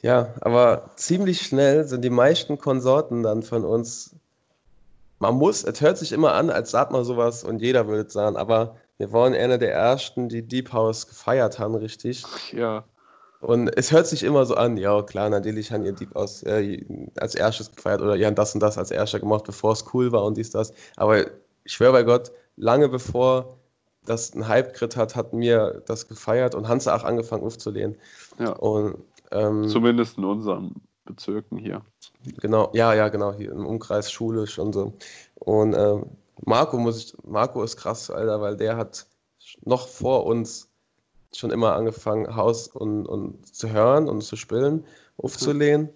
ja, 0.00 0.34
aber 0.40 0.90
ziemlich 0.96 1.42
schnell 1.42 1.86
sind 1.86 2.02
die 2.02 2.10
meisten 2.10 2.58
Konsorten 2.58 3.22
dann 3.22 3.44
von 3.44 3.64
uns. 3.64 4.16
Man 5.20 5.36
muss, 5.36 5.62
es 5.62 5.80
hört 5.80 5.98
sich 5.98 6.10
immer 6.10 6.32
an, 6.32 6.50
als 6.50 6.72
sagt 6.72 6.90
man 6.90 7.04
sowas 7.04 7.44
und 7.44 7.62
jeder 7.62 7.86
würde 7.86 8.08
es 8.08 8.12
sagen, 8.12 8.36
aber 8.36 8.76
wir 8.98 9.12
waren 9.12 9.34
einer 9.34 9.58
der 9.58 9.72
ersten, 9.72 10.28
die 10.28 10.42
Deep 10.46 10.72
House 10.72 11.06
gefeiert 11.08 11.58
haben, 11.58 11.74
richtig. 11.74 12.24
Ja, 12.52 12.84
Und 13.40 13.68
es 13.76 13.90
hört 13.90 14.06
sich 14.06 14.22
immer 14.22 14.46
so 14.46 14.54
an, 14.54 14.76
ja 14.76 15.02
klar, 15.02 15.28
natürlich 15.30 15.72
haben 15.72 15.84
ihr 15.84 15.92
Deep 15.92 16.14
House 16.14 16.42
äh, 16.44 16.84
als 17.18 17.34
erstes 17.34 17.70
gefeiert 17.74 18.00
oder 18.00 18.14
ihr 18.16 18.26
habt 18.26 18.38
das 18.38 18.54
und 18.54 18.60
das 18.62 18.78
als 18.78 18.90
erster 18.90 19.18
gemacht, 19.20 19.44
bevor 19.44 19.72
es 19.72 19.84
cool 19.92 20.12
war 20.12 20.24
und 20.24 20.36
dies, 20.36 20.50
das. 20.50 20.72
Aber 20.96 21.26
ich 21.64 21.72
schwöre 21.72 21.92
bei 21.92 22.02
Gott, 22.04 22.30
lange 22.56 22.88
bevor 22.88 23.58
das 24.04 24.34
ein 24.34 24.46
Hype-Crit 24.46 24.96
hat, 24.96 25.14
hat 25.16 25.32
mir 25.32 25.82
das 25.86 26.08
gefeiert 26.08 26.54
und 26.54 26.68
Hans 26.68 26.88
auch 26.88 27.04
angefangen 27.04 27.44
aufzulehnen. 27.44 27.96
ja. 28.38 28.50
Und 28.52 28.96
ähm, 29.30 29.68
Zumindest 29.68 30.18
in 30.18 30.24
unseren 30.24 30.74
Bezirken 31.04 31.56
hier. 31.58 31.82
Genau, 32.40 32.70
ja, 32.74 32.94
ja, 32.94 33.08
genau, 33.08 33.32
hier 33.32 33.50
im 33.52 33.66
Umkreis 33.66 34.10
schulisch 34.12 34.58
und 34.58 34.72
so. 34.72 34.92
Und 35.36 35.74
ähm, 35.74 36.06
Marco 36.44 36.78
muss 36.78 36.98
ich, 36.98 37.14
Marco 37.24 37.62
ist 37.62 37.76
krass, 37.76 38.10
Alter, 38.10 38.40
weil 38.40 38.56
der 38.56 38.76
hat 38.76 39.06
noch 39.64 39.88
vor 39.88 40.26
uns 40.26 40.68
schon 41.34 41.50
immer 41.50 41.74
angefangen, 41.74 42.34
Haus 42.36 42.68
und, 42.68 43.06
und 43.06 43.54
zu 43.54 43.70
hören 43.70 44.08
und 44.08 44.22
zu 44.22 44.36
spielen, 44.36 44.84
aufzulehnen. 45.16 45.88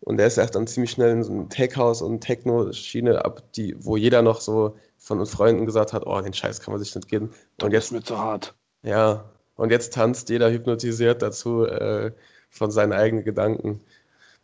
Und 0.00 0.16
der 0.16 0.26
ist 0.28 0.38
erst 0.38 0.54
dann 0.54 0.66
ziemlich 0.66 0.92
schnell 0.92 1.10
in 1.10 1.22
so 1.22 1.32
ein 1.32 1.50
Tech-House 1.50 2.00
und 2.02 2.20
Techno-Schiene 2.20 3.24
ab, 3.24 3.42
die, 3.54 3.76
wo 3.84 3.96
jeder 3.96 4.22
noch 4.22 4.40
so 4.40 4.76
von 4.96 5.20
uns 5.20 5.30
Freunden 5.30 5.66
gesagt 5.66 5.92
hat, 5.92 6.06
oh, 6.06 6.20
den 6.20 6.32
Scheiß 6.32 6.60
kann 6.60 6.72
man 6.72 6.82
sich 6.82 6.94
nicht 6.94 7.08
geben. 7.08 7.26
Und 7.60 7.72
Das 7.72 7.72
jetzt 7.72 7.84
ist 7.86 7.92
mir 7.92 8.02
zu 8.02 8.18
hart. 8.18 8.54
ja, 8.82 9.24
und 9.56 9.70
jetzt 9.70 9.92
tanzt 9.92 10.30
jeder 10.30 10.50
hypnotisiert 10.50 11.20
dazu 11.20 11.66
äh, 11.66 12.12
von 12.48 12.70
seinen 12.70 12.94
eigenen 12.94 13.24
Gedanken. 13.24 13.82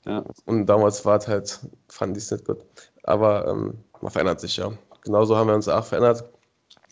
Ja. 0.04 0.24
Und 0.44 0.66
damals 0.66 1.04
war 1.06 1.16
es 1.16 1.26
halt, 1.26 1.60
fand 1.88 2.16
ich 2.18 2.24
es 2.24 2.30
nicht 2.30 2.44
gut. 2.44 2.58
Aber 3.04 3.46
ähm, 3.48 3.78
man 4.02 4.10
verändert 4.12 4.40
sich 4.40 4.58
ja. 4.58 4.72
Genauso 5.06 5.36
haben 5.36 5.46
wir 5.48 5.54
uns 5.54 5.68
auch 5.68 5.84
verändert 5.84 6.24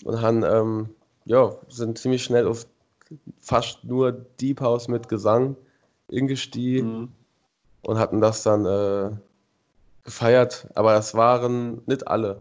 und 0.05 0.23
haben, 0.23 0.45
ähm, 0.45 0.89
ja, 1.25 1.55
sind 1.69 1.99
ziemlich 1.99 2.23
schnell 2.25 2.47
auf 2.47 2.67
fast 3.41 3.85
nur 3.85 4.13
Deep 4.13 4.61
House 4.61 4.89
mit 4.89 5.09
Gesang 5.09 5.57
ingestiegen 6.09 7.01
Mhm. 7.01 7.13
und 7.83 7.99
hatten 7.99 8.21
das 8.21 8.43
dann 8.45 8.65
äh, 8.67 9.11
gefeiert. 10.05 10.69
Aber 10.75 10.93
das 10.95 11.15
waren 11.15 11.83
nicht 11.87 12.07
alle. 12.07 12.41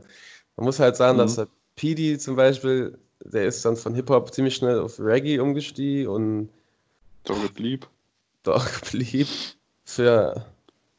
Man 0.58 0.66
muss 0.66 0.80
halt 0.80 0.96
sagen, 0.96 1.18
Mhm. 1.18 1.22
dass 1.22 1.36
der 1.36 1.48
PD 1.76 2.18
zum 2.20 2.36
Beispiel, 2.36 2.98
der 3.26 3.46
ist 3.46 3.66
dann 3.66 3.76
von 3.76 3.96
Hip-Hop 3.96 4.32
ziemlich 4.34 4.56
schnell 4.56 4.80
auf 4.80 5.00
Reggae 5.00 5.40
umgestiegen 5.40 6.08
und 6.08 6.50
So 7.28 7.34
geblieb. 7.36 7.88
dort 8.44 8.92
blieb 8.92 9.28
für 9.86 10.46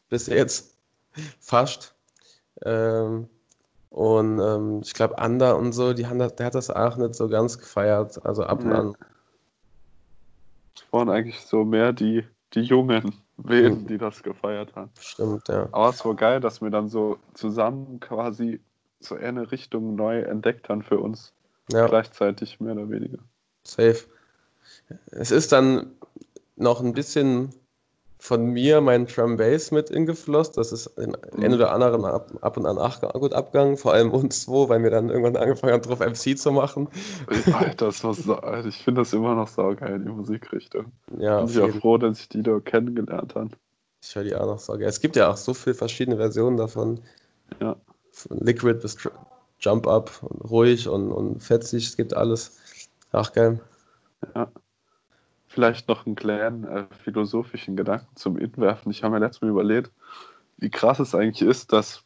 bis 0.08 0.26
jetzt 0.26 0.76
fast. 1.38 1.94
Ähm, 2.64 3.28
und 3.94 4.40
ähm, 4.40 4.80
ich 4.82 4.92
glaube, 4.92 5.18
Ander 5.18 5.56
und 5.56 5.72
so, 5.72 5.92
die 5.92 6.08
haben 6.08 6.18
das, 6.18 6.34
der 6.34 6.46
hat 6.46 6.56
das 6.56 6.68
auch 6.68 6.96
nicht 6.96 7.14
so 7.14 7.28
ganz 7.28 7.58
gefeiert. 7.58 8.24
Also 8.26 8.42
ab 8.42 8.64
und 8.64 8.72
Ja. 8.72 8.78
an. 8.80 8.96
Es 10.76 10.92
waren 10.92 11.08
eigentlich 11.08 11.40
so 11.42 11.64
mehr 11.64 11.92
die, 11.92 12.26
die 12.54 12.62
jungen 12.62 13.14
Wehen, 13.36 13.82
Mhm. 13.82 13.86
die 13.86 13.98
das 13.98 14.22
gefeiert 14.24 14.74
haben. 14.74 14.90
Stimmt, 14.98 15.48
ja. 15.48 15.68
Aber 15.70 15.90
es 15.90 16.04
war 16.04 16.14
geil, 16.16 16.40
dass 16.40 16.60
wir 16.60 16.70
dann 16.70 16.88
so 16.88 17.18
zusammen 17.34 18.00
quasi 18.00 18.60
so 18.98 19.14
eine 19.14 19.52
Richtung 19.52 19.94
neu 19.94 20.22
entdeckt 20.22 20.68
haben 20.68 20.82
für 20.82 20.98
uns. 20.98 21.32
Ja, 21.70 21.86
Gleichzeitig 21.86 22.58
mehr 22.58 22.72
oder 22.74 22.90
weniger. 22.90 23.18
safe. 23.64 24.06
Es 25.12 25.30
ist 25.30 25.52
dann 25.52 25.92
noch 26.56 26.80
ein 26.80 26.94
bisschen 26.94 27.54
von 28.24 28.46
mir 28.46 28.80
mein 28.80 29.04
Drum 29.04 29.36
Bass 29.36 29.70
mit 29.70 29.90
ingeflossen. 29.90 30.54
Das 30.56 30.72
ist 30.72 30.86
in 30.98 31.10
Mhm. 31.10 31.42
ein 31.44 31.52
oder 31.52 31.72
anderen 31.72 32.06
ab, 32.06 32.32
ab 32.40 32.56
und 32.56 32.64
an 32.64 32.78
ach, 32.78 33.02
gut 33.12 33.34
abgegangen, 33.34 33.76
vor 33.76 33.92
allem 33.92 34.10
uns 34.12 34.44
zwei, 34.44 34.66
weil 34.70 34.82
wir 34.82 34.88
dann 34.88 35.10
irgendwann 35.10 35.36
angefangen 35.36 35.74
haben, 35.74 35.82
drauf 35.82 36.00
MC 36.00 36.34
zu 36.38 36.50
machen. 36.50 36.88
Alter, 37.52 37.86
das 37.86 38.02
war 38.02 38.14
so, 38.14 38.36
Alter, 38.36 38.66
ich 38.66 38.82
finde 38.82 39.02
das 39.02 39.12
immer 39.12 39.34
noch 39.34 39.48
saugeil, 39.48 39.98
die 39.98 40.08
Musikrichtung. 40.08 40.86
Ja, 41.18 41.42
Bin 41.42 41.50
ich 41.50 41.60
auch 41.60 41.78
froh, 41.80 41.98
dass 41.98 42.18
ich 42.18 42.30
die 42.30 42.42
da 42.42 42.60
kennengelernt 42.60 43.34
habe. 43.34 43.50
Ich 44.02 44.16
höre 44.16 44.24
die 44.24 44.34
auch 44.34 44.46
noch 44.46 44.58
so 44.58 44.72
geil. 44.72 44.88
Es 44.88 45.02
gibt 45.02 45.16
ja 45.16 45.30
auch 45.30 45.36
so 45.36 45.52
viele 45.52 45.74
verschiedene 45.74 46.16
Versionen 46.16 46.56
davon. 46.56 47.00
Ja. 47.60 47.76
Von 48.10 48.38
Liquid 48.38 48.80
bis 48.80 48.96
Jump 49.60 49.86
Up 49.86 50.10
und 50.22 50.50
ruhig 50.50 50.88
und, 50.88 51.12
und 51.12 51.42
fetzig. 51.42 51.88
Es 51.88 51.96
gibt 51.98 52.14
alles. 52.14 52.56
Ach, 53.12 53.30
geil. 53.34 53.60
Vielleicht 55.54 55.86
noch 55.86 56.04
einen 56.04 56.16
kleinen 56.16 56.64
äh, 56.64 56.86
philosophischen 57.04 57.76
Gedanken 57.76 58.16
zum 58.16 58.36
Inwerfen. 58.36 58.90
Ich 58.90 59.04
habe 59.04 59.14
mir 59.14 59.20
letztes 59.20 59.40
Mal 59.40 59.50
überlegt, 59.50 59.92
wie 60.56 60.68
krass 60.68 60.98
es 60.98 61.14
eigentlich 61.14 61.48
ist, 61.48 61.72
dass, 61.72 62.02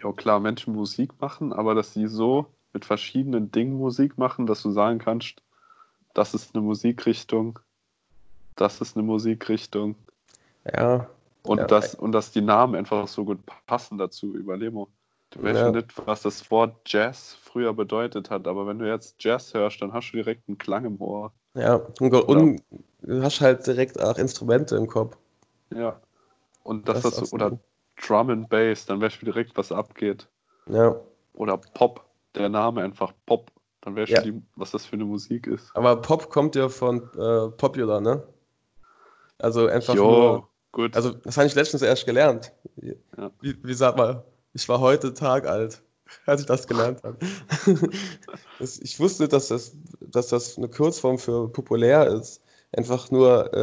ja 0.00 0.12
klar, 0.12 0.38
Menschen 0.38 0.72
Musik 0.72 1.20
machen, 1.20 1.52
aber 1.52 1.74
dass 1.74 1.94
sie 1.94 2.06
so 2.06 2.46
mit 2.72 2.84
verschiedenen 2.84 3.50
Dingen 3.50 3.76
Musik 3.76 4.18
machen, 4.18 4.46
dass 4.46 4.62
du 4.62 4.70
sagen 4.70 5.00
kannst, 5.00 5.42
das 6.14 6.32
ist 6.32 6.54
eine 6.54 6.62
Musikrichtung, 6.62 7.58
das 8.54 8.80
ist 8.80 8.96
eine 8.96 9.04
Musikrichtung 9.04 9.96
Ja, 10.64 11.10
und, 11.42 11.58
Ja. 11.58 11.66
das, 11.66 11.96
und 11.96 12.12
dass 12.12 12.30
die 12.30 12.40
Namen 12.40 12.76
einfach 12.76 13.08
so 13.08 13.24
gut 13.24 13.40
passen 13.66 13.98
dazu. 13.98 14.32
Überleg 14.36 14.72
mal. 14.72 14.86
Du 15.30 15.42
weißt 15.42 15.60
ja 15.60 15.72
nicht, 15.72 16.06
was 16.06 16.22
das 16.22 16.48
Wort 16.52 16.76
Jazz 16.86 17.34
früher 17.34 17.74
bedeutet 17.74 18.30
hat, 18.30 18.46
aber 18.46 18.68
wenn 18.68 18.78
du 18.78 18.88
jetzt 18.88 19.22
Jazz 19.24 19.52
hörst, 19.54 19.82
dann 19.82 19.92
hast 19.92 20.12
du 20.12 20.18
direkt 20.18 20.48
einen 20.48 20.56
Klang 20.56 20.84
im 20.84 21.00
Ohr. 21.00 21.32
Ja. 21.58 21.74
Und, 22.00 22.14
und 22.14 22.62
du 23.02 23.22
hast 23.22 23.40
halt 23.40 23.66
direkt 23.66 24.00
auch 24.00 24.16
Instrumente 24.18 24.76
im 24.76 24.86
Kopf. 24.86 25.16
Ja. 25.74 26.00
Und 26.64 26.88
das, 26.88 27.02
Das 27.02 27.14
das, 27.14 27.22
ist 27.24 27.32
oder 27.32 27.58
Drum 28.00 28.30
and 28.30 28.48
Bass, 28.48 28.86
dann 28.86 29.00
weißt 29.00 29.20
du 29.20 29.26
direkt, 29.26 29.56
was 29.56 29.72
abgeht. 29.72 30.28
Ja. 30.66 30.96
Oder 31.34 31.56
Pop, 31.58 32.04
der 32.34 32.48
Name 32.48 32.82
einfach 32.82 33.12
Pop, 33.26 33.50
dann 33.80 33.96
weißt 33.96 34.10
Ja. 34.12 34.20
du, 34.22 34.42
was 34.56 34.70
das 34.72 34.86
für 34.86 34.94
eine 34.94 35.04
Musik 35.04 35.46
ist. 35.46 35.70
Aber 35.74 35.96
Pop 36.00 36.30
kommt 36.30 36.54
ja 36.56 36.68
von 36.68 37.02
äh, 37.18 37.48
Popular, 37.50 38.00
ne? 38.00 38.22
Also 39.38 39.66
einfach 39.68 39.94
Jo, 39.94 40.02
nur. 40.04 40.48
gut. 40.72 40.96
Also, 40.96 41.12
das 41.12 41.36
habe 41.36 41.46
ich 41.46 41.54
letztens 41.54 41.82
erst 41.82 42.06
gelernt. 42.06 42.52
Wie, 42.76 42.96
Ja. 43.16 43.30
wie, 43.40 43.56
wie 43.64 43.74
sag 43.74 43.96
mal, 43.96 44.24
ich 44.52 44.68
war 44.68 44.80
heute 44.80 45.14
Tag 45.14 45.46
alt, 45.46 45.80
als 46.26 46.40
ich 46.42 46.46
das 46.46 46.66
gelernt 46.66 47.02
habe. 47.02 47.18
ich 48.60 48.98
wusste, 49.00 49.28
dass 49.28 49.48
das, 49.48 49.72
dass 50.00 50.28
das 50.28 50.56
eine 50.58 50.68
Kurzform 50.68 51.18
für 51.18 51.48
populär 51.48 52.06
ist. 52.08 52.42
Einfach 52.76 53.10
nur 53.10 53.52
äh, 53.54 53.58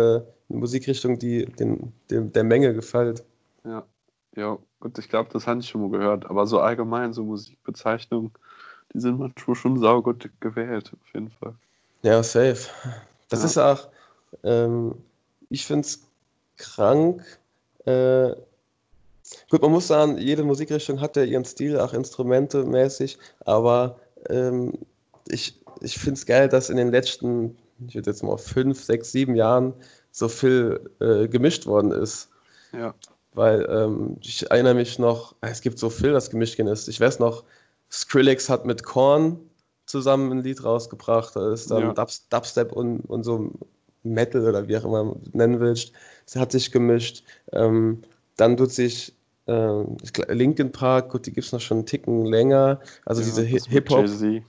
eine 0.50 0.60
Musikrichtung, 0.60 1.20
die 1.20 1.46
den, 1.46 1.94
dem, 2.10 2.32
der 2.32 2.44
Menge 2.44 2.74
gefällt. 2.74 3.24
ja. 3.64 3.86
ja, 4.36 4.58
gut, 4.80 4.98
ich 5.00 5.10
glaube, 5.10 5.30
das 5.32 5.48
habe 5.48 5.60
ich 5.60 5.70
schon 5.70 5.82
mal 5.82 5.92
gehört. 5.92 6.26
Aber 6.26 6.48
so 6.48 6.60
allgemein, 6.60 7.14
so 7.14 7.24
Musikbezeichnungen, 7.24 8.32
die 8.94 9.00
sind 9.00 9.20
manchmal 9.20 9.56
schon 9.56 9.80
saugut 9.80 10.30
gewählt, 10.40 10.92
auf 10.94 11.14
jeden 11.14 11.32
Fall. 11.32 11.56
Ja, 12.04 12.22
safe. 12.24 12.70
Das 13.30 13.42
Ja. 13.42 13.46
ist 13.46 13.58
auch, 13.58 13.90
ähm, 14.44 14.96
ich 15.50 15.66
finde 15.66 15.88
es 15.88 16.02
krank. 16.58 17.24
Äh, 17.86 18.36
gut, 19.50 19.62
man 19.62 19.72
muss 19.72 19.88
sagen, 19.88 20.18
jede 20.18 20.44
Musikrichtung 20.44 21.02
hat 21.02 21.16
ja 21.16 21.24
ihren 21.24 21.46
Stil, 21.46 21.80
auch 21.80 21.94
Instrumente 21.94 22.64
mäßig, 22.66 23.18
aber 23.46 24.00
ähm, 24.30 24.74
ich, 25.28 25.60
ich 25.82 25.98
finde 25.98 26.14
es 26.20 26.26
geil, 26.26 26.50
dass 26.50 26.70
in 26.70 26.78
den 26.78 26.92
letzten, 26.92 27.58
ich 27.88 27.96
würde 27.96 28.12
jetzt 28.12 28.24
mal 28.24 28.38
fünf, 28.38 28.84
sechs, 28.84 29.12
sieben 29.12 29.36
Jahren 29.36 29.74
so 30.12 30.28
viel 30.28 30.90
äh, 31.00 31.28
gemischt 31.28 31.66
worden 31.66 31.92
ist. 31.92 32.30
Ja, 32.72 32.94
Weil 33.34 33.68
ähm, 33.70 34.18
ich 34.22 34.50
erinnere 34.50 34.76
mich 34.76 34.98
noch, 35.00 35.36
es 35.42 35.62
gibt 35.62 35.80
so 35.80 35.90
viel, 35.90 36.12
das 36.14 36.30
gemischt 36.30 36.60
ist. 36.60 36.88
Ich 36.88 37.00
weiß 37.00 37.20
noch, 37.20 37.44
Skrillex 37.92 38.50
hat 38.50 38.66
mit 38.66 38.84
Korn 38.84 39.40
zusammen 39.86 40.32
ein 40.32 40.44
Lied 40.44 40.64
rausgebracht. 40.64 41.36
Da 41.36 41.54
ist 41.54 41.70
dann 41.72 41.82
Ja. 41.84 41.94
Dubs- 41.94 42.28
Dubstep 42.30 42.72
und, 42.72 43.02
und 43.02 43.24
so 43.24 43.52
Metal 44.04 44.48
oder 44.48 44.68
wie 44.68 44.78
auch 44.78 44.86
immer 44.86 45.16
nennen 45.34 45.60
willst. 45.60 45.92
Sie 46.26 46.40
hat 46.40 46.52
sich 46.52 46.72
gemischt. 46.72 47.24
Ähm, 47.52 48.02
dann 48.38 48.58
tut 48.58 48.72
sich 48.72 49.14
äh, 49.48 49.84
Linkin 50.34 50.72
Park, 50.72 51.12
gut, 51.12 51.26
die 51.26 51.34
gibt 51.34 51.48
es 51.48 51.54
noch 51.54 51.62
schon 51.62 51.78
einen 51.78 51.86
Ticken 51.86 52.26
länger. 52.26 52.80
Also 53.06 53.22
ja, 53.22 53.28
diese 53.28 53.44
Hip-Hop, 53.44 54.08
Jay-Z. 54.08 54.44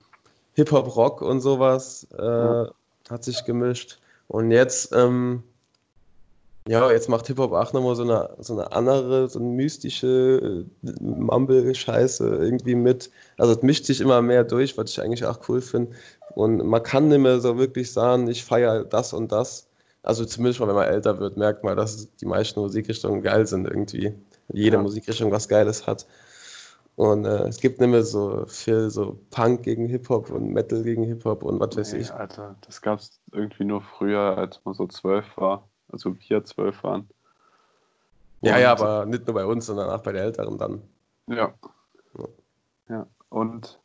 Hip-Hop-Rock 0.55 1.23
und 1.23 1.41
sowas 1.41 2.07
äh, 2.19 2.23
Ja. 2.25 2.71
hat 3.11 3.25
sich 3.25 3.45
gemischt. 3.45 3.99
Und 4.29 4.51
jetzt, 4.51 4.93
ähm, 4.95 5.43
ja, 6.67 6.91
jetzt 6.91 7.09
macht 7.09 7.27
Hip-Hop 7.27 7.53
auch 7.53 7.73
nochmal 7.73 7.95
so 7.95 8.03
eine, 8.03 8.31
so 8.39 8.55
eine 8.55 8.73
andere, 8.73 9.29
so 9.29 9.39
eine 9.39 9.49
mystische 9.49 10.65
äh, 10.83 10.93
Mumble-Scheiße 11.01 12.27
irgendwie 12.27 12.75
mit. 12.75 13.11
Also 13.37 13.53
es 13.53 13.63
mischt 13.63 13.85
sich 13.85 14.01
immer 14.01 14.23
mehr 14.23 14.45
durch, 14.45 14.77
was 14.79 14.91
ich 14.91 15.01
eigentlich 15.01 15.25
auch 15.27 15.41
cool 15.49 15.61
finde. 15.61 15.93
Und 16.35 16.65
man 16.67 16.83
kann 16.83 17.09
nicht 17.09 17.21
mehr 17.21 17.41
so 17.41 17.59
wirklich 17.59 17.93
sagen, 17.93 18.29
ich 18.29 18.45
feiere 18.45 18.85
das 18.85 19.13
und 19.13 19.31
das. 19.31 19.69
Also 20.07 20.25
zumindest 20.25 20.61
mal, 20.61 20.69
wenn 20.69 20.77
man 20.77 20.87
älter 20.89 21.19
wird, 21.19 21.37
merkt 21.37 21.65
man, 21.65 21.77
dass 21.77 22.15
die 22.17 22.27
meisten 22.27 22.61
Musikrichtungen 22.61 23.23
geil 23.23 23.47
sind 23.47 23.67
irgendwie. 23.67 24.15
Jede 24.53 24.77
Ja. 24.77 24.83
Musikrichtung 24.83 25.33
was 25.33 25.49
Geiles 25.49 25.87
hat. 25.87 26.07
Und 26.95 27.25
äh, 27.25 27.49
es 27.49 27.59
gibt 27.61 27.81
nicht 27.81 27.91
mehr 27.91 28.05
so 28.05 28.47
viel 28.47 28.89
so 28.89 29.19
Punk 29.31 29.65
gegen 29.65 29.87
Hip-Hop 29.87 30.31
und 30.31 30.53
Metal 30.53 30.83
gegen 30.85 31.03
Hip-Hop 31.03 31.43
und 31.43 31.59
was 31.61 31.77
weiß 31.77 31.93
Nee, 31.93 31.99
ich. 32.01 32.13
Alter, 32.13 32.55
das 32.65 32.81
gab 32.81 33.01
es 33.01 33.21
irgendwie 33.33 33.65
nur 33.65 33.83
früher, 33.83 34.39
als 34.39 34.61
man 34.65 34.75
so 34.75 34.87
zwölf 34.87 35.27
war. 35.37 35.69
Also 35.91 36.17
wir 36.19 36.45
zwölf 36.45 36.83
waren. 36.85 37.09
Ja, 38.43 38.59
ja, 38.59 38.73
Und- 38.73 38.81
aber 38.81 39.07
nicht 39.07 39.27
nur 39.27 39.35
bei 39.35 39.45
uns, 39.45 39.67
sondern 39.67 39.91
auch 39.91 40.03
bei 40.03 40.13
den 40.13 40.23
Älteren 40.23 40.57
dann. 40.57 40.83
Ja. 41.27 41.53
Ja, 42.89 43.07
und 43.29 43.81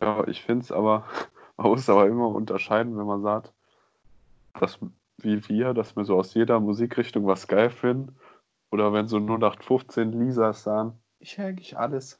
ja, 0.00 0.26
ich 0.26 0.42
finde 0.42 0.64
es 0.64 0.72
aber, 0.72 1.04
man 1.58 1.68
muss 1.68 1.88
aber 1.90 2.06
immer 2.06 2.28
unterscheiden, 2.28 2.96
wenn 2.96 3.06
man 3.06 3.22
sagt, 3.22 3.52
dass 4.58 4.78
wie 5.26 5.46
wir, 5.48 5.74
dass 5.74 5.94
wir 5.96 6.04
so 6.04 6.16
aus 6.16 6.32
jeder 6.32 6.58
Musikrichtung 6.60 7.26
was 7.26 7.46
geil 7.46 7.68
finden. 7.68 8.16
Oder 8.70 8.92
wenn 8.92 9.08
so 9.08 9.18
0815 9.18 10.12
Lisas 10.12 10.62
sagen, 10.62 10.94
ich 11.18 11.36
höre 11.36 11.46
eigentlich 11.46 11.76
alles. 11.76 12.18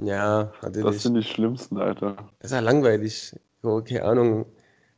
Ja, 0.00 0.44
Das 0.60 0.62
natürlich. 0.62 1.02
sind 1.02 1.14
die 1.14 1.22
schlimmsten, 1.22 1.78
Alter. 1.78 2.16
Das 2.38 2.50
ist 2.50 2.54
ja 2.54 2.60
langweilig. 2.60 3.38
So, 3.62 3.82
keine 3.82 4.04
Ahnung. 4.04 4.46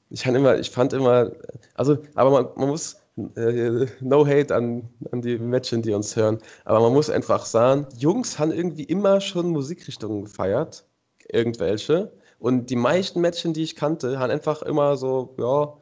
Ich 0.09 0.23
kann 0.23 0.35
immer, 0.35 0.59
ich 0.59 0.71
fand 0.71 0.92
immer, 0.92 1.33
also, 1.75 1.99
aber 2.14 2.31
man, 2.31 2.47
man 2.57 2.69
muss, 2.69 3.03
äh, 3.37 3.87
no 4.01 4.27
hate 4.27 4.55
an, 4.55 4.88
an 5.11 5.23
die 5.23 5.38
Mädchen, 5.38 5.83
die 5.83 5.92
uns 5.92 6.14
hören, 6.14 6.38
aber 6.64 6.81
man 6.81 6.92
muss 6.92 7.11
einfach 7.11 7.45
sagen, 7.45 7.87
Jungs 7.99 8.38
haben 8.38 8.53
irgendwie 8.53 8.85
immer 8.85 9.21
schon 9.21 9.51
Musikrichtungen 9.51 10.25
gefeiert, 10.25 10.87
irgendwelche. 11.29 12.12
Und 12.38 12.71
die 12.71 12.77
meisten 12.77 13.21
Mädchen, 13.21 13.53
die 13.53 13.62
ich 13.62 13.75
kannte, 13.75 14.19
haben 14.19 14.31
einfach 14.31 14.62
immer 14.62 14.97
so, 14.97 15.35
ja, 15.38 15.77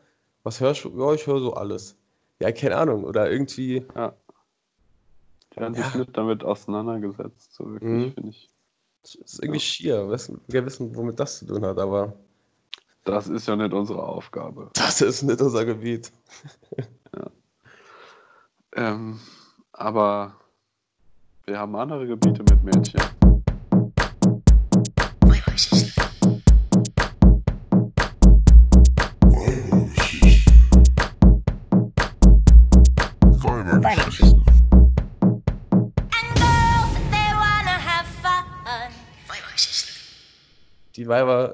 was 0.44 0.60
hörst 0.60 0.84
du? 0.84 0.90
Ja, 0.98 1.12
ich 1.14 1.26
höre 1.26 1.40
so 1.40 1.54
alles. 1.54 1.96
Ja, 2.40 2.52
keine 2.52 2.76
Ahnung. 2.76 3.04
Oder 3.04 3.30
irgendwie, 3.30 3.80
Die 5.56 5.60
haben 5.60 5.74
sich 5.74 5.84
Ja. 5.92 5.98
nicht 6.00 6.16
damit 6.16 6.42
auseinandergesetzt, 6.44 7.52
so 7.54 7.64
wirklich, 7.72 7.90
Mhm. 7.90 8.12
finde 8.12 8.30
ich. 8.30 8.50
es 9.02 9.14
ist 9.16 9.42
irgendwie 9.42 9.60
schier. 9.60 10.08
Wir 10.48 10.64
wissen, 10.66 10.94
womit 10.96 11.18
das 11.20 11.38
zu 11.38 11.46
tun 11.46 11.64
hat, 11.64 11.78
aber 11.78 12.12
Das 13.04 13.28
ist 13.28 13.46
ja 13.46 13.54
nicht 13.56 13.72
unsere 13.72 14.02
Aufgabe. 14.02 14.70
das 14.74 15.00
ist 15.00 15.22
nicht 15.22 15.40
unser 15.40 15.64
Gebiet. 15.64 16.10
Ähm, 18.76 19.20
aber 19.72 20.34
wir 21.46 21.58
haben 21.58 21.76
andere 21.76 22.06
Gebiete 22.08 22.42
mit 22.42 22.64
Mädchen. 22.64 23.00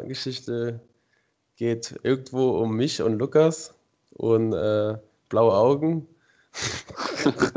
Die 0.00 0.04
Weibergeschichte 0.04 0.80
geht 1.56 2.00
irgendwo 2.02 2.58
um 2.58 2.74
mich 2.74 3.02
und 3.02 3.18
Lukas 3.18 3.74
und 4.14 4.54
äh, 4.54 4.96
blaue 5.28 5.52
Augen. 5.52 6.06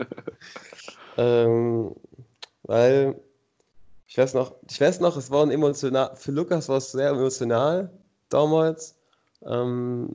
ähm, 1.17 1.95
weil 2.63 3.15
Ich 4.07 4.17
weiß 4.17 4.33
noch, 4.35 4.55
ich 4.69 4.79
weiß 4.79 4.99
noch, 4.99 5.17
es 5.17 5.31
war 5.31 5.43
ein 5.43 5.51
emotional, 5.51 6.15
für 6.15 6.31
Lukas 6.31 6.69
war 6.69 6.77
es 6.77 6.91
sehr 6.91 7.09
emotional 7.09 7.89
damals. 8.29 8.95
Ähm, 9.43 10.09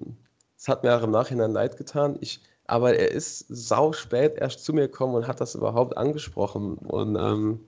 es 0.57 0.68
hat 0.68 0.85
mir 0.85 0.97
auch 0.97 1.03
im 1.03 1.11
Nachhinein 1.11 1.53
leid 1.53 1.76
getan. 1.76 2.16
Ich, 2.20 2.41
aber 2.66 2.95
er 2.95 3.11
ist 3.11 3.47
sau 3.49 3.93
spät 3.93 4.37
erst 4.37 4.64
zu 4.64 4.72
mir 4.72 4.89
gekommen 4.89 5.14
und 5.14 5.26
hat 5.26 5.41
das 5.41 5.55
überhaupt 5.55 5.97
angesprochen. 5.97 6.76
Und 6.79 7.16
ähm, 7.16 7.67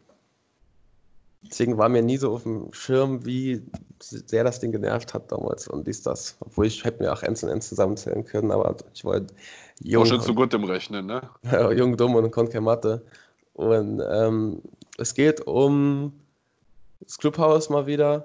deswegen 1.42 1.78
war 1.78 1.88
mir 1.88 2.02
nie 2.02 2.16
so 2.16 2.32
auf 2.32 2.42
dem 2.42 2.72
Schirm, 2.72 3.24
wie 3.24 3.62
sehr 4.00 4.44
das 4.44 4.60
Ding 4.60 4.72
genervt 4.72 5.14
hat 5.14 5.30
damals 5.30 5.68
und 5.68 5.86
dies, 5.86 6.02
das. 6.02 6.36
Obwohl 6.40 6.66
ich 6.66 6.84
hätte 6.84 7.02
mir 7.02 7.12
auch 7.12 7.22
Ends 7.22 7.42
und 7.42 7.50
Ends 7.50 7.68
zusammenzählen 7.68 8.24
können, 8.24 8.50
aber 8.50 8.76
ich 8.94 9.04
wollte 9.04 9.34
jung. 9.82 10.02
War 10.02 10.06
schon 10.06 10.20
zu 10.20 10.34
gut 10.34 10.54
im 10.54 10.64
Rechnen, 10.64 11.06
ne? 11.06 11.22
jung, 11.76 11.96
dumm 11.96 12.14
und 12.14 12.30
konnte 12.30 12.52
keine 12.52 12.64
Mathe. 12.64 13.02
Und 13.54 14.02
ähm, 14.10 14.62
es 14.98 15.14
geht 15.14 15.46
um 15.46 16.12
das 17.00 17.18
Clubhaus 17.18 17.68
mal 17.68 17.86
wieder. 17.86 18.24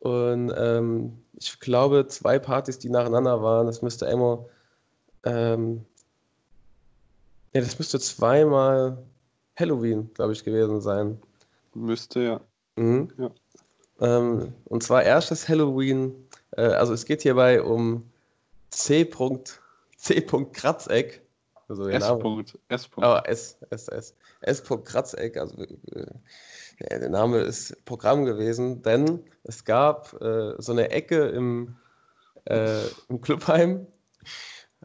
Und 0.00 0.52
ähm, 0.56 1.18
ich 1.34 1.60
glaube, 1.60 2.06
zwei 2.06 2.38
Partys, 2.38 2.78
die 2.78 2.88
nacheinander 2.88 3.42
waren, 3.42 3.66
das 3.66 3.82
müsste 3.82 4.06
einmal 4.06 4.46
ähm, 5.24 5.84
ja, 7.52 7.60
das 7.60 7.78
müsste 7.78 7.98
zweimal 7.98 8.98
Halloween, 9.58 10.10
glaube 10.14 10.32
ich, 10.32 10.44
gewesen 10.44 10.80
sein. 10.80 11.20
Müsste, 11.74 12.20
ja. 12.20 12.40
Mhm. 12.80 13.08
ja. 13.18 13.30
Ähm, 14.00 14.54
und 14.64 14.82
zwar 14.82 15.02
erstes 15.02 15.48
Halloween, 15.48 16.14
äh, 16.52 16.62
also 16.62 16.94
es 16.94 17.04
geht 17.04 17.22
hierbei 17.22 17.62
um 17.62 18.10
C. 18.70 19.08
C. 19.96 20.22
Kratzeck. 20.22 21.22
Also 21.68 21.88
S. 21.88 22.00
Name, 22.00 22.44
S. 22.68 22.88
Oh, 22.96 23.18
S, 23.24 23.58
S, 23.68 23.88
S. 23.88 24.14
S. 24.40 24.64
Kratzeck, 24.64 25.36
also 25.36 25.62
äh, 25.62 26.06
der 26.80 27.10
Name 27.10 27.40
ist 27.40 27.84
Programm 27.84 28.24
gewesen, 28.24 28.82
denn 28.82 29.22
es 29.44 29.64
gab 29.64 30.14
äh, 30.22 30.54
so 30.58 30.72
eine 30.72 30.90
Ecke 30.90 31.28
im, 31.28 31.76
äh, 32.46 32.86
im 33.10 33.20
Clubheim, 33.20 33.86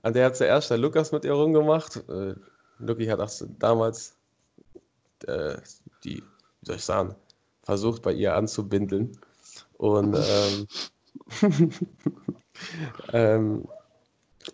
an 0.04 0.14
der 0.14 0.26
hat 0.26 0.36
zuerst 0.36 0.70
der 0.70 0.78
Lukas 0.78 1.14
mit 1.14 1.24
ihr 1.24 1.34
rumgemacht. 1.34 2.04
Äh, 2.10 2.36
Lucky 2.80 3.06
hat 3.06 3.22
auch 3.22 3.32
damals 3.58 4.18
äh, 5.26 5.56
die, 6.04 6.18
wie 6.18 6.66
soll 6.66 6.76
ich 6.76 6.84
sagen, 6.84 7.16
versucht 7.66 8.04
bei 8.04 8.14
ihr 8.14 8.36
anzubindeln. 8.36 9.18
Und, 9.78 10.16
ähm, 10.16 10.68
ähm, 13.14 13.68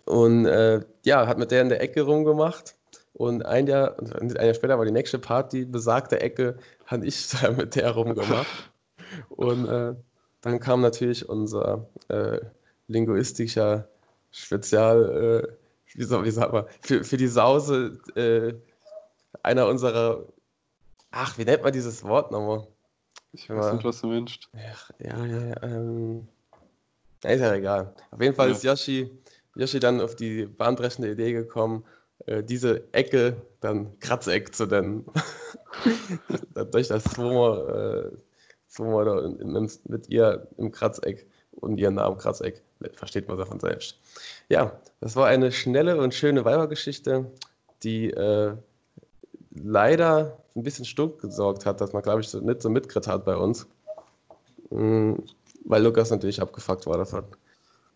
und 0.06 0.46
äh, 0.46 0.80
ja, 1.04 1.26
hat 1.26 1.38
mit 1.38 1.50
der 1.50 1.62
in 1.62 1.68
der 1.68 1.80
Ecke 1.80 2.02
rumgemacht. 2.02 2.74
Und 3.12 3.44
ein 3.44 3.66
Jahr, 3.66 3.96
ein 3.98 4.30
Jahr 4.30 4.54
später 4.54 4.78
war 4.78 4.86
die 4.86 4.90
nächste 4.90 5.18
Party, 5.18 5.66
besagte 5.66 6.20
Ecke, 6.20 6.56
habe 6.86 7.06
ich 7.06 7.28
da 7.28 7.52
mit 7.52 7.76
der 7.76 7.90
rumgemacht. 7.90 8.72
Und 9.28 9.68
äh, 9.68 9.94
dann 10.40 10.58
kam 10.58 10.80
natürlich 10.80 11.28
unser 11.28 11.86
äh, 12.08 12.40
linguistischer 12.88 13.88
Spezial, 14.30 15.44
äh, 15.44 15.52
wie, 15.94 16.04
soll, 16.04 16.24
wie 16.24 16.30
sagt 16.30 16.54
man, 16.54 16.64
für, 16.80 17.04
für 17.04 17.18
die 17.18 17.28
Sause 17.28 18.00
äh, 18.16 18.54
einer 19.42 19.66
unserer, 19.66 20.24
ach, 21.10 21.36
wie 21.36 21.44
nennt 21.44 21.62
man 21.62 21.72
dieses 21.72 22.02
Wort 22.02 22.30
nochmal? 22.32 22.66
Ich 23.32 23.48
weiß 23.48 23.72
nicht, 23.72 23.84
was 23.84 24.00
du 24.00 24.10
wünschst. 24.10 24.48
Ja, 25.00 25.16
ja, 25.16 25.26
ja, 25.26 25.62
ähm, 25.62 26.28
ist 27.24 27.40
ja 27.40 27.54
egal. 27.54 27.94
Auf 28.10 28.20
jeden 28.20 28.34
Fall 28.34 28.48
ja. 28.48 28.54
ist 28.54 28.64
Yoshi, 28.64 29.10
Yoshi 29.54 29.80
dann 29.80 30.00
auf 30.00 30.16
die 30.16 30.46
bahnbrechende 30.46 31.10
Idee 31.10 31.32
gekommen, 31.32 31.84
äh, 32.26 32.42
diese 32.42 32.92
Ecke 32.92 33.36
dann 33.60 33.98
Kratzeck 34.00 34.54
zu 34.54 34.66
nennen. 34.66 35.06
Dadurch, 36.54 36.88
dass 36.88 37.04
zweimal, 37.04 38.12
äh, 38.12 39.04
da 39.04 39.24
in, 39.24 39.56
in, 39.56 39.70
mit 39.84 40.08
ihr 40.08 40.46
im 40.58 40.70
Kratzeck 40.70 41.26
und 41.52 41.78
ihren 41.78 41.94
Namen 41.94 42.18
Kratzeck, 42.18 42.62
versteht 42.94 43.28
man 43.28 43.38
davon 43.38 43.60
selbst. 43.60 43.98
Ja, 44.48 44.78
das 45.00 45.16
war 45.16 45.26
eine 45.26 45.52
schnelle 45.52 45.96
und 45.98 46.12
schöne 46.14 46.44
Weibergeschichte, 46.44 47.30
die 47.82 48.10
äh, 48.10 48.56
leider 49.54 50.38
ein 50.54 50.62
bisschen 50.62 50.84
stunk 50.84 51.20
gesorgt 51.20 51.66
hat, 51.66 51.80
dass 51.80 51.92
man, 51.92 52.02
glaube 52.02 52.20
ich, 52.20 52.28
so, 52.28 52.40
nicht 52.40 52.62
so 52.62 52.70
mitgekriegt 52.70 53.06
hat 53.06 53.24
bei 53.24 53.36
uns. 53.36 53.66
Mhm, 54.70 55.22
weil 55.64 55.82
Lukas 55.82 56.10
natürlich 56.10 56.40
abgefuckt 56.40 56.86
war 56.86 56.98
davon. 56.98 57.24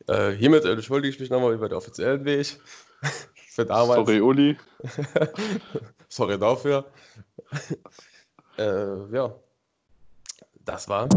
Äh, 0.09 0.33
hiermit 0.33 0.65
entschuldige 0.65 1.15
ich 1.15 1.21
mich 1.21 1.31
nochmal 1.31 1.55
über 1.55 1.69
den 1.69 1.77
offiziellen 1.77 2.25
Weg. 2.25 2.59
Für 3.51 3.65
damals. 3.65 3.97
Sorry, 3.97 4.21
Uli. 4.21 4.57
Sorry 6.09 6.39
dafür. 6.39 6.85
äh, 8.59 9.15
ja, 9.15 9.35
das 10.65 10.89
war. 10.89 11.09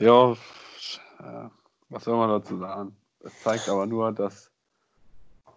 Ja, 0.00 0.32
äh, 0.32 1.48
was 1.90 2.04
soll 2.04 2.16
man 2.16 2.30
dazu 2.30 2.56
sagen? 2.58 2.96
Es 3.22 3.38
zeigt 3.42 3.68
aber 3.68 3.84
nur, 3.84 4.10
dass 4.12 4.50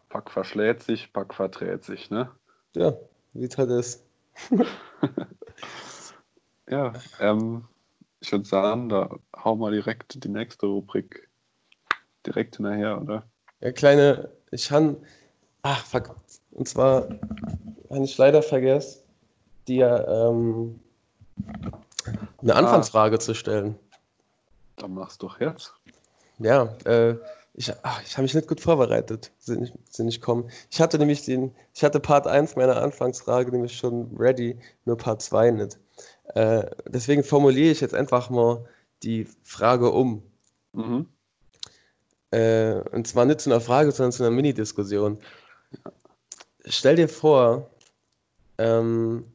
Pack 0.09 0.29
verschlägt 0.29 0.83
sich, 0.83 1.13
Pack 1.13 1.33
verträgt 1.33 1.85
sich, 1.85 2.11
ne? 2.11 2.29
Ja, 2.75 2.93
wie 3.31 3.45
es 3.45 3.57
halt 3.57 3.69
ist. 3.69 4.03
ja, 6.67 6.91
ähm, 7.21 7.63
ich 8.19 8.33
würde 8.33 8.43
sagen, 8.43 8.89
da 8.89 9.15
hauen 9.33 9.59
wir 9.59 9.71
direkt 9.71 10.21
die 10.21 10.29
nächste 10.29 10.65
Rubrik 10.65 11.29
direkt 12.25 12.57
hinterher, 12.57 13.01
oder? 13.01 13.23
Ja, 13.61 13.71
kleine, 13.71 14.29
ich 14.51 14.69
han, 14.69 14.97
ach, 15.61 15.85
fuck, 15.85 16.17
und 16.51 16.67
zwar 16.67 17.07
habe 17.89 18.03
ich 18.03 18.17
leider 18.17 18.43
vergessen, 18.43 19.03
dir 19.69 20.05
ähm, 20.09 20.81
eine 22.41 22.55
ah. 22.55 22.57
Anfangsfrage 22.57 23.15
ah. 23.15 23.19
zu 23.19 23.35
stellen. 23.35 23.79
Dann 24.75 24.93
mach's 24.93 25.17
doch 25.17 25.39
jetzt. 25.39 25.73
Ja, 26.39 26.75
äh, 26.85 27.15
ich, 27.53 27.69
ich 27.69 28.13
habe 28.13 28.23
mich 28.23 28.33
nicht 28.33 28.47
gut 28.47 28.59
vorbereitet, 28.59 29.31
sind 29.37 29.63
ich, 29.63 29.73
sind 29.89 30.07
ich 30.07 30.21
kommen. 30.21 30.49
Ich 30.71 30.81
hatte 30.81 30.97
nämlich 30.97 31.23
den, 31.23 31.53
ich 31.73 31.83
hatte 31.83 31.99
Part 31.99 32.25
1 32.25 32.55
meiner 32.55 32.77
Anfangsfrage 32.77 33.51
nämlich 33.51 33.77
schon 33.77 34.15
ready, 34.17 34.57
nur 34.85 34.97
Part 34.97 35.21
2 35.21 35.51
nicht. 35.51 35.77
Äh, 36.33 36.65
deswegen 36.87 37.23
formuliere 37.23 37.71
ich 37.71 37.81
jetzt 37.81 37.93
einfach 37.93 38.29
mal 38.29 38.65
die 39.03 39.27
Frage 39.43 39.91
um. 39.91 40.23
Mhm. 40.71 41.07
Äh, 42.31 42.81
und 42.91 43.07
zwar 43.07 43.25
nicht 43.25 43.41
zu 43.41 43.51
einer 43.51 43.61
Frage, 43.61 43.91
sondern 43.91 44.11
zu 44.11 44.23
einer 44.23 44.31
Mini-Diskussion. 44.31 45.19
Stell 46.65 46.95
dir 46.95 47.09
vor, 47.09 47.69
ähm, 48.57 49.32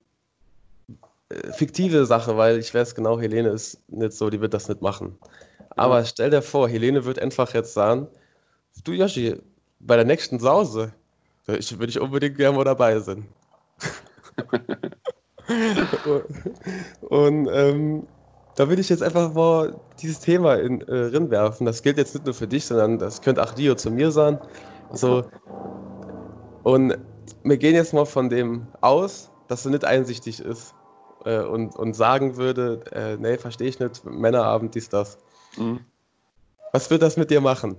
fiktive 1.53 2.07
Sache, 2.07 2.37
weil 2.37 2.59
ich 2.59 2.75
weiß 2.75 2.95
genau, 2.95 3.21
Helene 3.21 3.51
ist 3.51 3.81
nicht 3.89 4.13
so, 4.13 4.31
die 4.31 4.41
wird 4.41 4.55
das 4.55 4.69
nicht 4.69 4.81
machen. 4.81 5.19
Aber 5.71 6.05
stell 6.05 6.31
dir 6.31 6.43
vor, 6.43 6.69
Helene 6.69 7.05
wird 7.05 7.19
einfach 7.19 7.53
jetzt 7.55 7.75
sagen, 7.75 8.09
du 8.85 8.93
Yoshi, 8.93 9.37
bei 9.81 9.97
der 9.97 10.05
nächsten 10.05 10.41
Sause 10.41 10.93
ich, 11.47 11.79
würde 11.79 11.91
ich 11.91 12.01
unbedingt 12.01 12.37
gerne 12.37 12.57
mal 12.57 12.65
dabei 12.65 12.99
sein. 12.99 13.27
und, 16.05 16.23
und 17.11 17.49
ähm, 17.53 18.07
da 18.57 18.69
würde 18.69 18.81
ich 18.81 18.89
jetzt 18.89 19.03
einfach 19.03 19.33
mal 19.33 19.79
dieses 20.01 20.21
Thema 20.21 20.57
in, 20.57 20.81
äh, 20.83 20.95
rinwerfen. 20.95 21.65
Das 21.65 21.83
gilt 21.83 21.97
jetzt 21.97 22.15
nicht 22.15 22.27
nur 22.27 22.35
für 22.35 22.49
dich, 22.49 22.67
sondern 22.67 22.99
das 22.99 23.23
könnte 23.23 23.43
auch 23.43 23.53
Dio 23.53 23.75
zu 23.75 23.91
mir 23.91 24.11
sein. 24.11 24.39
So. 24.93 25.25
Und 26.65 26.99
wir 27.45 27.57
gehen 27.57 27.75
jetzt 27.75 27.95
mal 27.95 28.05
von 28.05 28.29
dem 28.29 28.67
aus, 28.81 29.31
dass 29.47 29.65
er 29.65 29.71
nicht 29.71 29.85
einsichtig 29.85 30.41
ist 30.41 30.75
äh, 31.25 31.41
und, 31.41 31.77
und 31.77 31.95
sagen 31.95 32.37
würde, 32.37 32.85
äh, 32.93 33.17
nee, 33.17 33.39
verstehe 33.39 33.69
ich 33.69 33.81
nicht, 33.81 34.05
Männerabend, 34.05 34.75
dies, 34.75 34.89
das. 34.89 35.19
Mhm. 35.57 35.81
Was 36.73 36.91
wird 36.91 37.03
das 37.03 37.17
mit 37.17 37.31
dir 37.31 37.41
machen? 37.41 37.77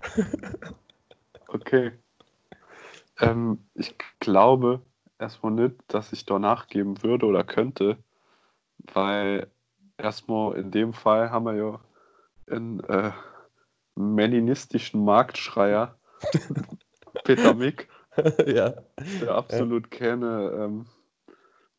okay. 1.48 1.92
Ähm, 3.20 3.58
ich 3.74 3.94
glaube 4.20 4.80
erstmal 5.18 5.52
nicht, 5.52 5.76
dass 5.88 6.12
ich 6.12 6.26
da 6.26 6.38
nachgeben 6.38 7.02
würde 7.02 7.26
oder 7.26 7.44
könnte, 7.44 7.96
weil 8.92 9.48
erstmal 9.98 10.56
in 10.56 10.70
dem 10.70 10.92
Fall 10.92 11.30
haben 11.30 11.46
wir 11.46 11.54
ja 11.54 11.80
einen 12.50 12.80
äh, 12.80 13.12
meninistischen 13.94 15.04
Marktschreier, 15.04 15.96
Peter 17.24 17.54
Mick, 17.54 17.88
ja. 18.46 18.74
der 19.20 19.34
absolut 19.34 19.92
ja. 19.92 19.98
keine 19.98 20.50
ähm, 20.58 20.86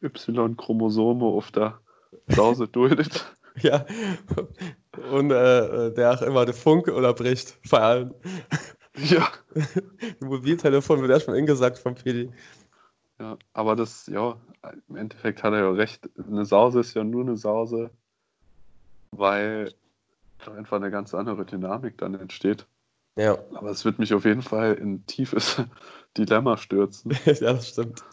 Y-Chromosome 0.01 1.25
auf 1.25 1.51
der 1.51 1.79
Sause 2.27 2.67
duldet. 2.71 3.25
Ja, 3.59 3.85
und 5.11 5.31
äh, 5.31 5.91
der 5.93 6.13
auch 6.13 6.21
immer 6.21 6.45
den 6.45 6.53
Funk 6.53 6.87
unterbricht, 6.87 7.57
vor 7.65 7.81
allem. 7.81 8.13
Ja. 8.95 9.27
Mobiltelefon 10.19 11.01
wird 11.01 11.11
erstmal 11.11 11.37
ingesagt 11.37 11.79
vom 11.79 11.95
Pedi. 11.95 12.31
Ja, 13.19 13.37
aber 13.53 13.75
das, 13.75 14.07
ja, 14.07 14.37
im 14.87 14.95
Endeffekt 14.95 15.43
hat 15.43 15.53
er 15.53 15.59
ja 15.59 15.71
recht. 15.71 16.09
Eine 16.17 16.45
Sause 16.45 16.81
ist 16.81 16.93
ja 16.93 17.03
nur 17.03 17.23
eine 17.23 17.35
Sause, 17.35 17.89
weil 19.11 19.73
da 20.45 20.53
einfach 20.53 20.77
eine 20.77 20.91
ganz 20.91 21.13
andere 21.13 21.45
Dynamik 21.45 21.97
dann 21.97 22.13
entsteht. 22.15 22.67
Ja, 23.15 23.37
Aber 23.55 23.71
es 23.71 23.83
wird 23.83 23.97
mich 23.97 24.13
auf 24.13 24.25
jeden 24.25 24.43
Fall 24.43 24.75
in 24.75 24.93
ein 24.93 25.05
tiefes 25.07 25.61
Dilemma 26.17 26.57
stürzen. 26.57 27.17
ja, 27.25 27.33
das 27.53 27.69
stimmt. 27.69 28.03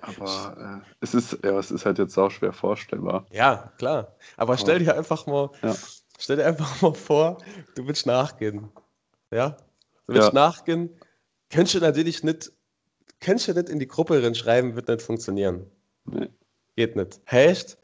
Aber 0.00 0.82
äh, 0.84 0.90
es 1.00 1.14
ist, 1.14 1.38
ja, 1.44 1.58
es 1.58 1.70
ist 1.70 1.84
halt 1.86 1.98
jetzt 1.98 2.16
auch 2.18 2.30
schwer 2.30 2.52
vorstellbar. 2.52 3.26
Ja, 3.32 3.72
klar. 3.78 4.14
Aber 4.36 4.56
stell 4.56 4.78
dir 4.78 4.96
einfach 4.96 5.26
mal, 5.26 5.50
Ja. 5.62 5.74
stell 6.18 6.36
dir 6.36 6.46
einfach 6.46 6.80
mal 6.82 6.94
vor, 6.94 7.38
du 7.74 7.86
willst 7.86 8.06
nachgehen. 8.06 8.68
Ja? 9.30 9.50
Du 10.06 10.14
willst 10.14 10.28
Ja. 10.28 10.34
nachgehen, 10.34 10.90
kannst 11.50 11.74
du 11.74 11.80
natürlich 11.80 12.22
nicht, 12.22 12.52
kannst 13.20 13.48
du 13.48 13.54
nicht 13.54 13.68
in 13.68 13.78
die 13.78 13.88
Gruppe 13.88 14.22
reinschreiben, 14.22 14.76
wird 14.76 14.88
nicht 14.88 15.02
funktionieren. 15.02 15.66
Nee. 16.04 16.28
Geht 16.76 16.94
nicht. 16.96 17.20
Heißt, 17.30 17.76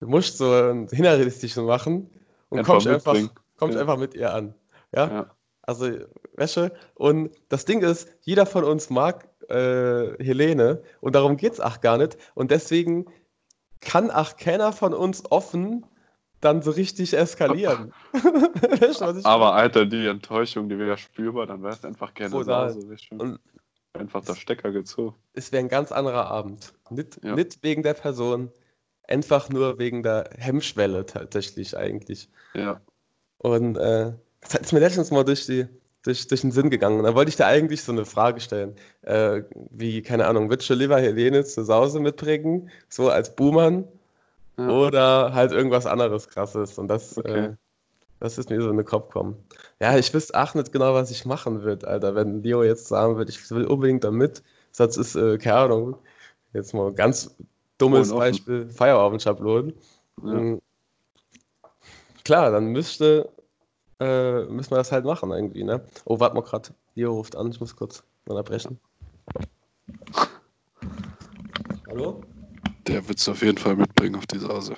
du 0.00 0.08
musst 0.08 0.38
so 0.38 0.52
ein 0.52 0.88
hinterrealistisch 0.88 1.56
machen 1.56 2.10
und 2.48 2.58
Einfach 2.58 2.74
kommst 2.74 2.86
einfach, 2.88 3.16
kommst 3.56 3.74
Ja. 3.76 3.80
einfach 3.80 3.96
mit 3.96 4.14
ihr 4.14 4.32
an. 4.34 4.54
Ja? 4.92 5.08
Ja. 5.08 5.30
Also, 5.62 5.88
Wäsche. 6.34 6.72
Und 6.94 7.30
das 7.48 7.64
Ding 7.64 7.80
ist, 7.82 8.08
jeder 8.22 8.44
von 8.44 8.64
uns 8.64 8.90
mag 8.90 9.28
äh, 9.50 10.22
Helene 10.22 10.82
und 11.00 11.14
darum 11.14 11.36
geht 11.36 11.54
es 11.54 11.60
auch 11.60 11.80
gar 11.80 11.98
nicht. 11.98 12.16
Und 12.34 12.50
deswegen 12.50 13.06
kann 13.80 14.10
auch 14.10 14.36
keiner 14.36 14.72
von 14.72 14.94
uns 14.94 15.30
offen 15.30 15.84
dann 16.40 16.62
so 16.62 16.70
richtig 16.70 17.14
eskalieren. 17.16 17.92
weißt 18.12 19.00
du, 19.00 19.24
Aber 19.24 19.54
Alter, 19.54 19.86
die 19.86 20.06
Enttäuschung, 20.06 20.68
die 20.68 20.78
wäre 20.78 20.98
spürbar, 20.98 21.46
dann 21.46 21.62
wäre 21.62 21.72
es 21.74 21.84
einfach 21.84 22.12
gerne 22.14 22.32
Total. 22.32 22.74
Du? 22.74 23.16
Und- 23.16 23.40
Einfach 23.96 24.24
der 24.24 24.34
Stecker 24.34 24.72
gezogen. 24.72 25.14
es 25.34 25.52
wäre 25.52 25.62
ein 25.62 25.68
ganz 25.68 25.92
anderer 25.92 26.26
Abend. 26.26 26.74
Nicht, 26.90 27.20
Ja. 27.22 27.36
nicht 27.36 27.62
wegen 27.62 27.84
der 27.84 27.94
Person, 27.94 28.50
einfach 29.06 29.50
nur 29.50 29.78
wegen 29.78 30.02
der 30.02 30.30
Hemmschwelle 30.36 31.06
tatsächlich 31.06 31.76
eigentlich. 31.76 32.28
Ja. 32.54 32.80
Und 33.38 33.76
äh, 33.76 34.12
das 34.40 34.54
ist 34.62 34.72
mir 34.72 34.80
letztens 34.80 35.12
mal 35.12 35.22
durch, 35.24 35.46
die, 35.46 35.66
durch, 36.04 36.28
durch 36.28 36.42
den 36.42 36.52
Sinn 36.52 36.70
gegangen. 36.70 36.98
Und 36.98 37.04
da 37.04 37.14
wollte 37.14 37.30
ich 37.30 37.36
dir 37.36 37.46
eigentlich 37.46 37.82
so 37.82 37.92
eine 37.92 38.04
Frage 38.04 38.40
stellen. 38.40 38.76
Äh, 39.02 39.42
wie, 39.70 40.02
keine 40.02 40.26
Ahnung, 40.26 40.50
würdest 40.50 40.70
du 40.70 40.74
lieber 40.74 40.98
Helene 40.98 41.44
zur 41.44 41.64
Sause 41.64 41.98
mitbringen, 42.00 42.70
so 42.88 43.10
als 43.10 43.34
Buhmann, 43.34 43.84
Ja. 44.56 44.68
oder 44.68 45.34
halt 45.34 45.52
irgendwas 45.52 45.86
anderes 45.86 46.28
krasses? 46.28 46.78
Und 46.78 46.88
das, 46.88 47.18
Okay. 47.18 47.46
äh, 47.46 47.54
das 48.20 48.38
ist 48.38 48.48
mir 48.50 48.60
so 48.62 48.70
in 48.70 48.76
den 48.76 48.86
Kopf 48.86 49.08
gekommen. 49.08 49.36
Ja, 49.80 49.98
ich 49.98 50.14
wüsste 50.14 50.40
auch 50.40 50.54
nicht 50.54 50.72
genau, 50.72 50.94
was 50.94 51.10
ich 51.10 51.26
machen 51.26 51.62
würde, 51.62 51.88
Alter. 51.88 52.14
Wenn 52.14 52.42
Leo 52.42 52.62
jetzt 52.62 52.86
sagen 52.88 53.16
würde, 53.16 53.30
ich 53.30 53.50
will 53.50 53.64
unbedingt 53.66 54.04
da 54.04 54.10
mit, 54.10 54.42
Satz 54.72 54.96
ist, 54.96 55.16
äh, 55.16 55.38
keine 55.38 55.56
Ahnung, 55.56 55.96
jetzt 56.52 56.72
mal 56.74 56.88
ein 56.88 56.94
ganz 56.94 57.34
dummes. 57.78 58.12
Beispiel, 58.12 58.68
Feierabendschablonen. 58.70 59.74
Ja. 60.22 60.32
Mhm. 60.32 60.60
Klar, 62.24 62.50
dann 62.50 62.66
müsste, 62.66 63.28
äh, 64.00 64.44
müssen 64.44 64.72
wir 64.72 64.78
das 64.78 64.92
halt 64.92 65.04
machen 65.04 65.30
irgendwie, 65.30 65.64
ne? 65.64 65.84
Oh, 66.04 66.20
warte 66.20 66.34
mal 66.34 66.42
grad. 66.42 66.72
Leo 66.94 67.12
ruft 67.12 67.36
an, 67.36 67.50
ich 67.50 67.60
muss 67.60 67.76
kurz 67.76 68.02
unterbrechen. 68.26 68.78
Hallo? 71.88 72.22
Der 72.86 73.06
wird 73.08 73.18
es 73.18 73.28
auf 73.28 73.42
jeden 73.42 73.58
Fall 73.58 73.76
mitbringen 73.76 74.16
auf 74.16 74.26
die 74.26 74.38
Sause. 74.38 74.76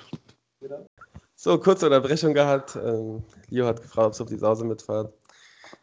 So, 1.35 1.57
kurze 1.59 1.85
Unterbrechung 1.85 2.33
gehabt. 2.33 2.75
Ähm, 2.75 3.23
Leo 3.49 3.65
hat 3.65 3.81
gefragt, 3.81 4.07
ob 4.07 4.13
sie 4.15 4.23
auf 4.23 4.29
die 4.29 4.37
Sause 4.37 4.65
mitfahren. 4.65 5.09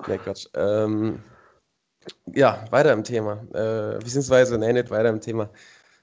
Ne, 0.07 0.19
Quatsch. 0.19 0.47
Ähm, 0.55 1.23
ja, 2.35 2.65
weiter 2.71 2.93
im 2.93 3.05
Thema. 3.05 3.43
Äh, 3.53 3.99
beziehungsweise, 3.99 4.59
nee, 4.59 4.73
nicht 4.73 4.91
weiter 4.91 5.09
im 5.09 5.21
Thema. 5.21 5.51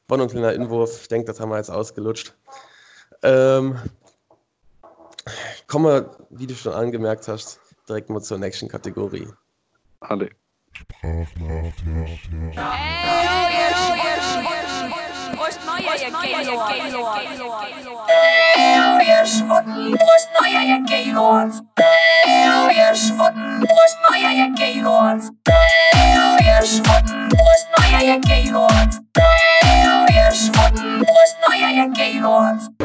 Nur 0.10 0.22
ein 0.22 0.28
kleiner 0.28 0.54
Inwurf. 0.54 1.02
Ich 1.02 1.08
denke, 1.08 1.28
das 1.28 1.40
haben 1.40 1.50
wir 1.50 1.58
jetzt 1.58 1.72
ausgelutscht. 1.72 2.34
Ähm, 3.24 3.78
kommen 5.72 5.86
wir, 5.86 6.28
wie 6.32 6.48
du 6.48 6.54
schon 6.54 6.74
angemerkt 6.74 7.30
hast, 7.30 7.62
direkt 7.88 8.10
mal 8.10 8.22
zur 8.22 8.38
nächsten 8.38 8.68
Kategorie. 8.68 9.28
Halle. 10.02 10.30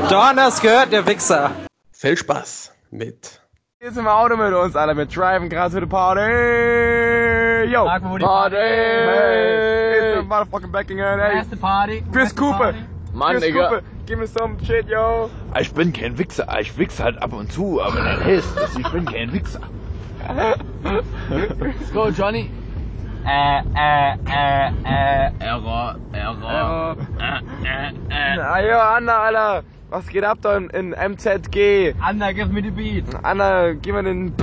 John, 0.08 0.36
das 0.36 0.60
gehört, 0.60 0.92
der 0.92 1.04
Wichser. 1.04 1.50
Viel 1.90 2.16
Spaß 2.16 2.75
mit. 2.90 3.40
Hier 3.78 3.90
ist 3.90 3.98
im 3.98 4.06
Auto 4.06 4.36
mit 4.36 4.52
uns, 4.54 4.74
Alter. 4.74 4.96
Wir 4.96 5.06
driven 5.06 5.48
gerade 5.48 5.74
to 5.74 5.80
the 5.80 5.86
party. 5.86 7.70
Yo. 7.70 7.84
Party. 7.84 8.56
Hey. 8.56 9.98
It's 9.98 10.20
the 10.20 10.26
motherfucking 10.26 10.72
Beckingham. 10.72 11.20
Hey. 11.20 11.56
Party. 11.56 12.02
Chris 12.12 12.34
Cooper. 12.34 12.74
Mann, 13.12 13.32
Chris 13.32 13.44
Digga. 13.44 13.68
Cooper. 13.68 13.82
Give 14.06 14.18
me 14.18 14.26
some 14.26 14.56
shit, 14.64 14.88
yo. 14.88 15.30
Ich 15.58 15.72
bin 15.74 15.92
kein 15.92 16.16
Wichser. 16.16 16.46
Ich 16.60 16.78
wichse 16.78 17.02
halt 17.02 17.20
ab 17.20 17.32
und 17.32 17.52
zu, 17.52 17.82
aber 17.82 18.02
das 18.02 18.24
heißt, 18.24 18.56
dass 18.56 18.76
ich 18.76 18.90
bin 18.92 19.04
kein 19.04 19.32
Wichser. 19.32 19.60
Let's 21.28 21.92
go, 21.92 22.08
Johnny. 22.08 22.50
Äh, 23.26 23.62
äh, 23.74 24.14
äh, 24.26 24.70
äh, 24.84 25.30
Error, 25.40 25.96
Error. 26.12 26.96
Äh, 27.18 27.40
äh, 27.66 28.36
äh. 28.36 28.40
Ah, 28.40 28.60
yo, 28.60 28.78
Anna, 28.78 29.18
Alter. 29.18 29.62
Was 29.88 30.08
geht 30.08 30.24
ab 30.24 30.38
da 30.42 30.56
in, 30.56 30.68
in 30.70 30.90
MZG? 30.90 31.94
Anna, 32.00 32.32
give 32.32 32.52
me 32.52 32.60
the 32.60 32.70
beat. 32.70 33.04
Anna, 33.22 33.72
gib 33.72 33.94
mir 33.94 34.02
den... 34.02 34.34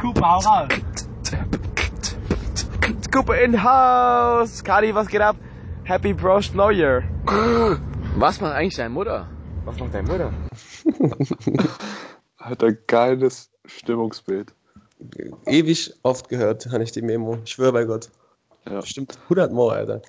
Cooper, 0.00 0.20
hau 0.22 0.38
raus. 0.38 0.68
Cooper 3.10 3.34
in 3.42 3.54
house. 3.60 4.62
Kadi, 4.62 4.94
was 4.94 5.08
geht 5.08 5.20
ab? 5.20 5.36
Happy 5.84 6.14
Prost 6.14 6.54
Neujahr. 6.54 7.02
Was 8.16 8.40
macht 8.40 8.54
eigentlich 8.54 8.76
deine 8.76 8.90
Mutter? 8.90 9.28
Was 9.64 9.78
macht 9.78 9.92
deine 9.92 10.08
Mutter? 10.08 10.32
Alter, 12.38 12.72
geiles 12.72 13.50
Stimmungsbild. 13.66 14.54
Ewig 15.46 15.92
oft 16.04 16.28
gehört, 16.28 16.66
habe 16.70 16.84
ich 16.84 16.92
die 16.92 17.02
Memo. 17.02 17.38
Ich 17.44 17.52
schwöre 17.52 17.72
bei 17.72 17.84
Gott. 17.84 18.08
Ja. 18.68 18.80
Bestimmt 18.80 19.18
100 19.24 19.52
Mal, 19.52 19.70
Alter. 19.70 20.02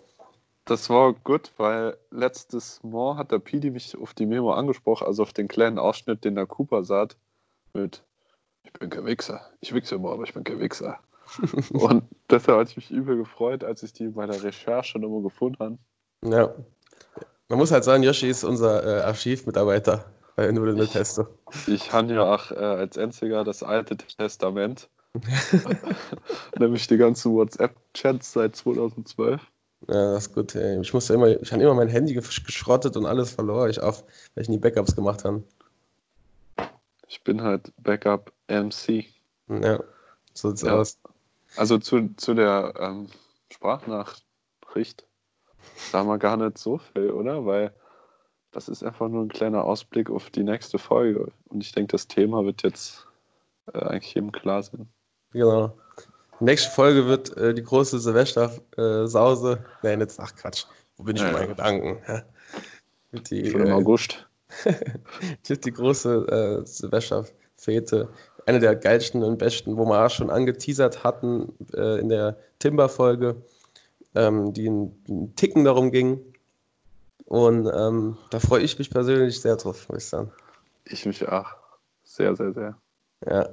Das 0.65 0.89
war 0.89 1.13
gut, 1.13 1.51
weil 1.57 1.97
letztes 2.09 2.81
Mal 2.83 3.17
hat 3.17 3.31
der 3.31 3.39
Pidi 3.39 3.69
mich 3.69 3.97
auf 3.97 4.13
die 4.13 4.25
Memo 4.25 4.53
angesprochen, 4.53 5.05
also 5.05 5.23
auf 5.23 5.33
den 5.33 5.49
kleinen 5.49 5.77
Ausschnitt, 5.77 6.23
den 6.23 6.35
der 6.35 6.45
Cooper 6.45 6.83
sagt, 6.83 7.17
mit 7.73 8.03
Ich 8.63 8.71
bin 8.73 8.89
kein 8.89 9.05
Wichser. 9.05 9.41
Ich 9.59 9.73
wichse 9.73 9.95
immer, 9.95 10.11
aber 10.11 10.23
ich 10.23 10.33
bin 10.33 10.45
kein 10.45 10.59
Wichser. 10.59 10.99
Und 11.73 12.03
deshalb 12.29 12.59
hatte 12.59 12.71
ich 12.71 12.77
mich 12.77 12.91
übel 12.91 13.17
gefreut, 13.17 13.63
als 13.63 13.83
ich 13.83 13.91
die 13.91 14.07
bei 14.07 14.25
der 14.25 14.41
Recherche 14.41 14.99
nochmal 14.99 15.23
gefunden 15.23 15.59
habe. 15.59 15.77
Ja. 16.25 16.53
Man 17.49 17.59
muss 17.59 17.71
halt 17.71 17.83
sagen, 17.83 18.03
Yoshi 18.03 18.29
ist 18.29 18.45
unser 18.45 18.83
äh, 18.85 19.01
Archivmitarbeiter 19.01 20.05
bei 20.35 20.51
mit 20.51 20.91
Pesto. 20.91 21.27
Ich 21.67 21.91
habe 21.91 22.13
ja 22.13 22.33
auch 22.33 22.51
äh, 22.51 22.55
als 22.55 22.97
einziger 22.97 23.43
das 23.43 23.63
Alte 23.63 23.97
Testament, 23.97 24.89
nämlich 26.59 26.87
die 26.87 26.97
ganzen 26.97 27.33
WhatsApp-Chats 27.33 28.33
seit 28.33 28.55
2012. 28.55 29.41
Ja, 29.87 30.13
das 30.13 30.27
ist 30.27 30.33
gut. 30.33 30.55
Ey. 30.55 30.79
Ich 30.81 30.93
musste 30.93 31.13
immer, 31.13 31.27
ich 31.27 31.51
habe 31.51 31.61
immer 31.61 31.73
mein 31.73 31.89
Handy 31.89 32.17
gesch- 32.17 32.45
geschrottet 32.45 32.95
und 32.95 33.05
alles 33.05 33.31
verlor 33.31 33.67
ich 33.69 33.81
auf, 33.81 34.03
weil 34.33 34.43
ich 34.43 34.49
nie 34.49 34.57
Backups 34.57 34.95
gemacht 34.95 35.25
habe. 35.25 35.43
Ich 37.07 37.23
bin 37.23 37.41
halt 37.41 37.71
Backup 37.77 38.31
MC. 38.47 39.05
Ja, 39.49 39.79
so 40.33 40.49
sieht's 40.49 40.61
Ja. 40.61 40.75
aus. 40.77 40.99
Also 41.57 41.77
zu, 41.77 42.09
zu 42.15 42.33
der 42.33 42.73
ähm, 42.79 43.07
Sprachnachricht, 43.51 45.05
da 45.91 45.99
haben 45.99 46.07
wir 46.07 46.17
gar 46.17 46.37
nicht 46.37 46.57
so 46.57 46.77
viel, 46.79 47.11
oder? 47.11 47.45
Weil 47.45 47.73
das 48.51 48.69
ist 48.69 48.83
einfach 48.83 49.09
nur 49.09 49.23
ein 49.23 49.29
kleiner 49.29 49.63
Ausblick 49.63 50.09
auf 50.09 50.29
die 50.29 50.43
nächste 50.43 50.79
Folge. 50.79 51.31
Und 51.49 51.61
ich 51.61 51.71
denke, 51.71 51.91
das 51.91 52.07
Thema 52.07 52.43
wird 52.45 52.63
jetzt 52.63 53.05
äh, 53.73 53.79
eigentlich 53.79 54.13
jedem 54.15 54.31
klar 54.31 54.63
sein. 54.63 54.87
Genau. 55.31 55.77
Nächste 56.43 56.71
Folge 56.71 57.05
wird 57.05 57.37
äh, 57.37 57.53
die 57.53 57.63
große 57.63 57.99
Silvester-Sause. 57.99 59.63
nee, 59.81 59.95
nicht, 59.95 60.11
ach 60.17 60.35
Quatsch. 60.35 60.65
Wo 60.97 61.03
bin 61.03 61.15
ich 61.15 61.21
Ja, 61.21 61.29
mit 61.29 61.35
ja. 61.35 61.39
meinen 61.39 61.55
Gedanken? 61.55 62.01
Ja. 62.05 62.23
Wird 63.11 63.29
die, 63.29 63.49
Schon 63.49 63.61
im 63.61 63.67
äh, 63.67 63.71
August. 63.71 64.27
die 65.47 65.71
große 65.71 66.61
äh, 66.63 66.67
Silvesterfete. 66.67 68.09
Eine 68.45 68.59
der 68.59 68.75
geilsten 68.75 69.23
und 69.23 69.37
besten, 69.37 69.77
wo 69.77 69.85
wir 69.85 70.05
auch 70.05 70.09
schon 70.09 70.29
angeteasert 70.29 71.05
hatten 71.05 71.53
äh, 71.73 71.99
in 72.01 72.09
der 72.09 72.37
Timber-Folge, 72.59 73.37
ähm, 74.13 74.51
die 74.51 74.67
einen 74.67 75.33
Ticken 75.37 75.63
darum 75.63 75.91
ging. 75.91 76.19
Und 77.23 77.71
ähm, 77.73 78.17
da 78.31 78.41
freue 78.41 78.63
ich 78.63 78.77
mich 78.77 78.89
persönlich 78.89 79.39
sehr 79.39 79.55
drauf, 79.55 79.87
muss 79.87 80.03
ich 80.03 80.09
sagen. 80.09 80.29
Ich 80.83 81.05
mich 81.05 81.25
auch. 81.25 81.55
Sehr, 82.03 82.35
sehr, 82.35 82.51
sehr. 82.51 82.77
Ja. 83.25 83.47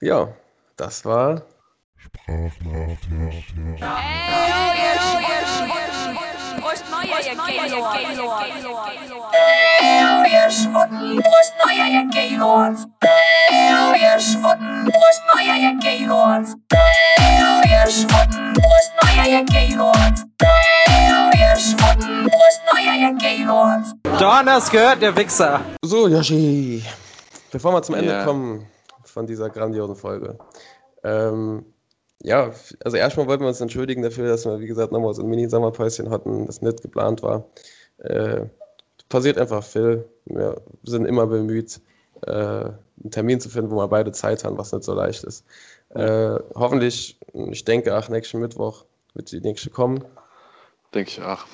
Ja, 0.00 0.34
das 0.82 1.04
war 1.04 1.42
Donners 24.18 24.70
gehört 24.70 25.00
der 25.00 25.16
Wichser. 25.16 25.60
So, 25.84 26.08
Yoshi, 26.08 26.84
bevor 27.52 27.72
wir 27.72 27.82
zum 27.82 27.94
Ende 27.94 28.12
Ja. 28.12 28.24
kommen 28.24 28.66
von 29.12 29.26
dieser 29.26 29.50
grandiosen 29.50 29.96
Folge. 29.96 30.38
Ähm, 31.04 31.64
ja, 32.22 32.52
also 32.84 32.96
erstmal 32.96 33.26
wollten 33.26 33.42
wir 33.42 33.48
uns 33.48 33.60
entschuldigen 33.60 34.02
dafür, 34.02 34.28
dass 34.28 34.44
wir, 34.44 34.60
wie 34.60 34.66
gesagt, 34.66 34.92
nochmal 34.92 35.12
so 35.14 35.22
ein 35.22 35.28
Mini-Sommerpäuschen 35.28 36.10
hatten, 36.10 36.46
das 36.46 36.62
nicht 36.62 36.82
geplant 36.82 37.22
war. 37.22 37.44
Äh, 37.98 38.46
passiert 39.08 39.38
einfach 39.38 39.62
viel. 39.64 40.08
Wir 40.24 40.60
sind 40.84 41.04
immer 41.04 41.26
bemüht, 41.26 41.80
äh, 42.26 42.30
einen 42.32 43.10
Termin 43.10 43.40
zu 43.40 43.48
finden, 43.48 43.70
wo 43.70 43.76
wir 43.76 43.88
beide 43.88 44.12
Zeit 44.12 44.44
haben, 44.44 44.56
was 44.56 44.72
nicht 44.72 44.84
so 44.84 44.94
leicht 44.94 45.24
ist. 45.24 45.44
Äh, 45.90 46.38
hoffentlich, 46.54 47.18
ich 47.32 47.64
denke, 47.64 47.94
ach, 47.94 48.08
nächsten 48.08 48.40
Mittwoch 48.40 48.84
wird 49.14 49.30
die 49.32 49.40
nächste 49.40 49.70
kommen. 49.70 50.04
Denke 50.94 51.10
ich 51.10 51.22
auch. 51.22 51.44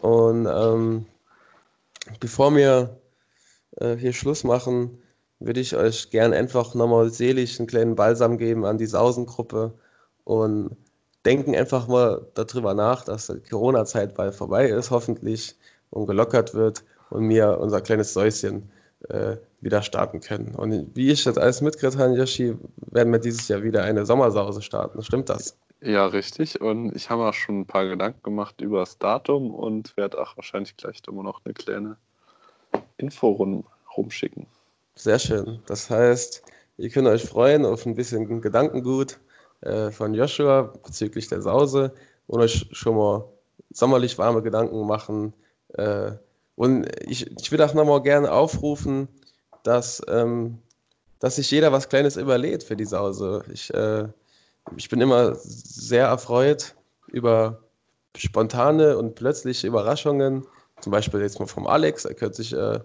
Und 0.00 0.46
ähm, 0.46 1.06
bevor 2.20 2.54
wir 2.54 2.96
äh, 3.76 3.96
hier 3.96 4.12
Schluss 4.12 4.44
machen, 4.44 5.01
würde 5.46 5.60
ich 5.60 5.76
euch 5.76 6.10
gern 6.10 6.32
einfach 6.32 6.74
nochmal 6.74 7.10
selig 7.10 7.58
einen 7.58 7.66
kleinen 7.66 7.96
Balsam 7.96 8.38
geben 8.38 8.64
an 8.64 8.78
die 8.78 8.86
Sausengruppe 8.86 9.72
und 10.24 10.76
denken 11.24 11.54
einfach 11.54 11.88
mal 11.88 12.26
darüber 12.34 12.74
nach, 12.74 13.04
dass 13.04 13.28
die 13.28 13.50
Corona-Zeit 13.50 14.14
bald 14.14 14.34
vorbei 14.34 14.68
ist, 14.68 14.90
hoffentlich, 14.90 15.56
und 15.90 16.06
gelockert 16.06 16.54
wird 16.54 16.84
und 17.10 17.28
wir 17.28 17.58
unser 17.60 17.80
kleines 17.80 18.14
Säuschen 18.14 18.70
äh, 19.08 19.36
wieder 19.60 19.82
starten 19.82 20.20
können. 20.20 20.54
Und 20.54 20.96
wie 20.96 21.10
ich 21.10 21.24
das 21.24 21.38
alles 21.38 21.60
mitgekriegt 21.60 21.98
habe, 21.98 22.14
Yoshi, 22.14 22.56
werden 22.90 23.12
wir 23.12 23.18
dieses 23.18 23.48
Jahr 23.48 23.62
wieder 23.62 23.84
eine 23.84 24.06
Sommersause 24.06 24.62
starten. 24.62 25.02
Stimmt 25.02 25.28
das? 25.28 25.56
Ja, 25.80 26.06
richtig. 26.06 26.60
Und 26.60 26.94
ich 26.94 27.10
habe 27.10 27.28
auch 27.28 27.34
schon 27.34 27.60
ein 27.60 27.66
paar 27.66 27.86
Gedanken 27.86 28.22
gemacht 28.22 28.60
über 28.60 28.80
das 28.80 28.98
Datum 28.98 29.52
und 29.52 29.96
werde 29.96 30.20
auch 30.20 30.36
wahrscheinlich 30.36 30.76
gleich 30.76 31.02
immer 31.08 31.22
noch 31.22 31.40
eine 31.44 31.54
kleine 31.54 31.96
Info 32.96 33.28
rum, 33.30 33.64
rumschicken. 33.96 34.46
Sehr 34.94 35.18
schön. 35.18 35.60
Das 35.66 35.90
heißt, 35.90 36.42
ihr 36.76 36.90
könnt 36.90 37.08
euch 37.08 37.24
freuen 37.24 37.64
auf 37.64 37.86
ein 37.86 37.94
bisschen 37.94 38.40
Gedankengut 38.40 39.18
äh, 39.62 39.90
von 39.90 40.14
Joshua 40.14 40.62
bezüglich 40.84 41.28
der 41.28 41.42
Sause 41.42 41.92
und 42.26 42.40
euch 42.40 42.68
schon 42.72 42.96
mal 42.96 43.24
sommerlich 43.72 44.18
warme 44.18 44.42
Gedanken 44.42 44.86
machen. 44.86 45.32
Äh, 45.74 46.12
und 46.56 46.86
ich, 47.02 47.30
ich 47.40 47.50
würde 47.50 47.64
auch 47.64 47.74
nochmal 47.74 48.02
gerne 48.02 48.30
aufrufen, 48.30 49.08
dass, 49.62 50.02
ähm, 50.08 50.58
dass 51.18 51.36
sich 51.36 51.50
jeder 51.50 51.72
was 51.72 51.88
Kleines 51.88 52.16
überlegt 52.16 52.62
für 52.62 52.76
die 52.76 52.84
Sause. 52.84 53.44
Ich, 53.52 53.72
äh, 53.72 54.08
ich 54.76 54.88
bin 54.88 55.00
immer 55.00 55.34
sehr 55.36 56.06
erfreut 56.06 56.74
über 57.08 57.62
spontane 58.16 58.98
und 58.98 59.14
plötzliche 59.14 59.66
Überraschungen. 59.66 60.46
Zum 60.80 60.92
Beispiel 60.92 61.20
jetzt 61.20 61.40
mal 61.40 61.46
vom 61.46 61.66
Alex, 61.66 62.04
er 62.04 62.14
sich, 62.34 62.52
äh, 62.52 62.80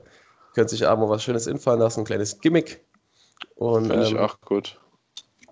könnte 0.58 0.72
sich 0.72 0.88
abends 0.88 1.08
mal 1.08 1.14
was 1.14 1.22
Schönes 1.22 1.45
infallen 1.45 1.80
lassen, 1.80 1.99
ein 1.99 2.05
kleines 2.05 2.39
Gimmick. 2.39 2.84
Und 3.58 3.91
Finde 3.91 4.05
ich 4.05 4.12
ähm, 4.14 4.18
auch 4.18 4.41
gut. 4.41 4.80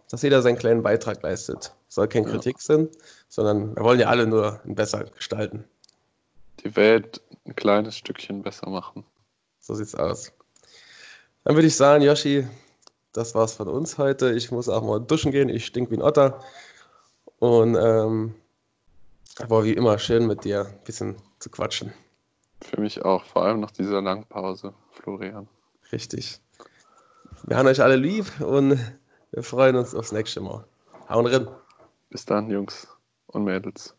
dass 0.09 0.23
jeder 0.23 0.41
seinen 0.41 0.57
kleinen 0.57 0.81
Beitrag 0.81 1.21
leistet. 1.21 1.75
Soll 1.89 2.07
keine 2.07 2.25
Kritik 2.25 2.59
sein, 2.59 2.89
sondern 3.27 3.75
wir 3.75 3.83
wollen 3.83 3.99
ja 3.99 4.07
alle 4.07 4.25
nur 4.25 4.61
besser 4.63 5.03
gestalten. 5.03 5.63
Die 6.63 6.75
Welt 6.75 7.21
ein 7.45 7.55
kleines 7.55 7.95
Stückchen 7.95 8.41
besser 8.41 8.67
machen. 8.67 9.05
So 9.59 9.75
sieht's 9.75 9.93
aus. 9.93 10.31
Dann 11.43 11.53
würde 11.53 11.67
ich 11.67 11.75
sagen, 11.75 12.03
Yoshi, 12.03 12.47
das 13.13 13.35
war's 13.35 13.53
von 13.53 13.67
uns 13.67 13.99
heute. 13.99 14.31
Ich 14.31 14.49
muss 14.49 14.69
auch 14.69 14.81
mal 14.81 14.99
duschen 14.99 15.31
gehen. 15.31 15.49
Ich 15.49 15.67
stink 15.67 15.91
wie 15.91 15.97
ein 15.97 16.01
Otter. 16.01 16.43
Und 17.37 17.75
ähm, 17.79 18.33
war 19.49 19.63
wie 19.65 19.73
immer 19.73 19.99
schön 19.99 20.25
mit 20.25 20.45
dir 20.45 20.65
ein 20.65 20.83
bisschen 20.83 21.15
zu 21.37 21.51
quatschen. 21.51 21.93
Für 22.69 22.81
mich 22.81 23.03
auch. 23.05 23.23
Vor 23.25 23.43
allem 23.43 23.59
nach 23.59 23.71
dieser 23.71 24.01
langen 24.01 24.25
Pause, 24.25 24.73
Florian. 24.91 25.47
Richtig. 25.91 26.41
Wir 27.43 27.57
haben 27.57 27.67
euch 27.67 27.81
alle 27.81 27.95
lieb 27.95 28.25
und 28.41 28.79
wir 29.31 29.43
freuen 29.43 29.75
uns 29.75 29.93
aufs 29.93 30.11
nächste 30.11 30.41
Mal. 30.41 30.65
Hauen 31.07 31.27
rein. 31.27 31.47
Bis 32.09 32.25
dann, 32.25 32.49
Jungs 32.49 32.87
und 33.27 33.43
Mädels. 33.43 33.95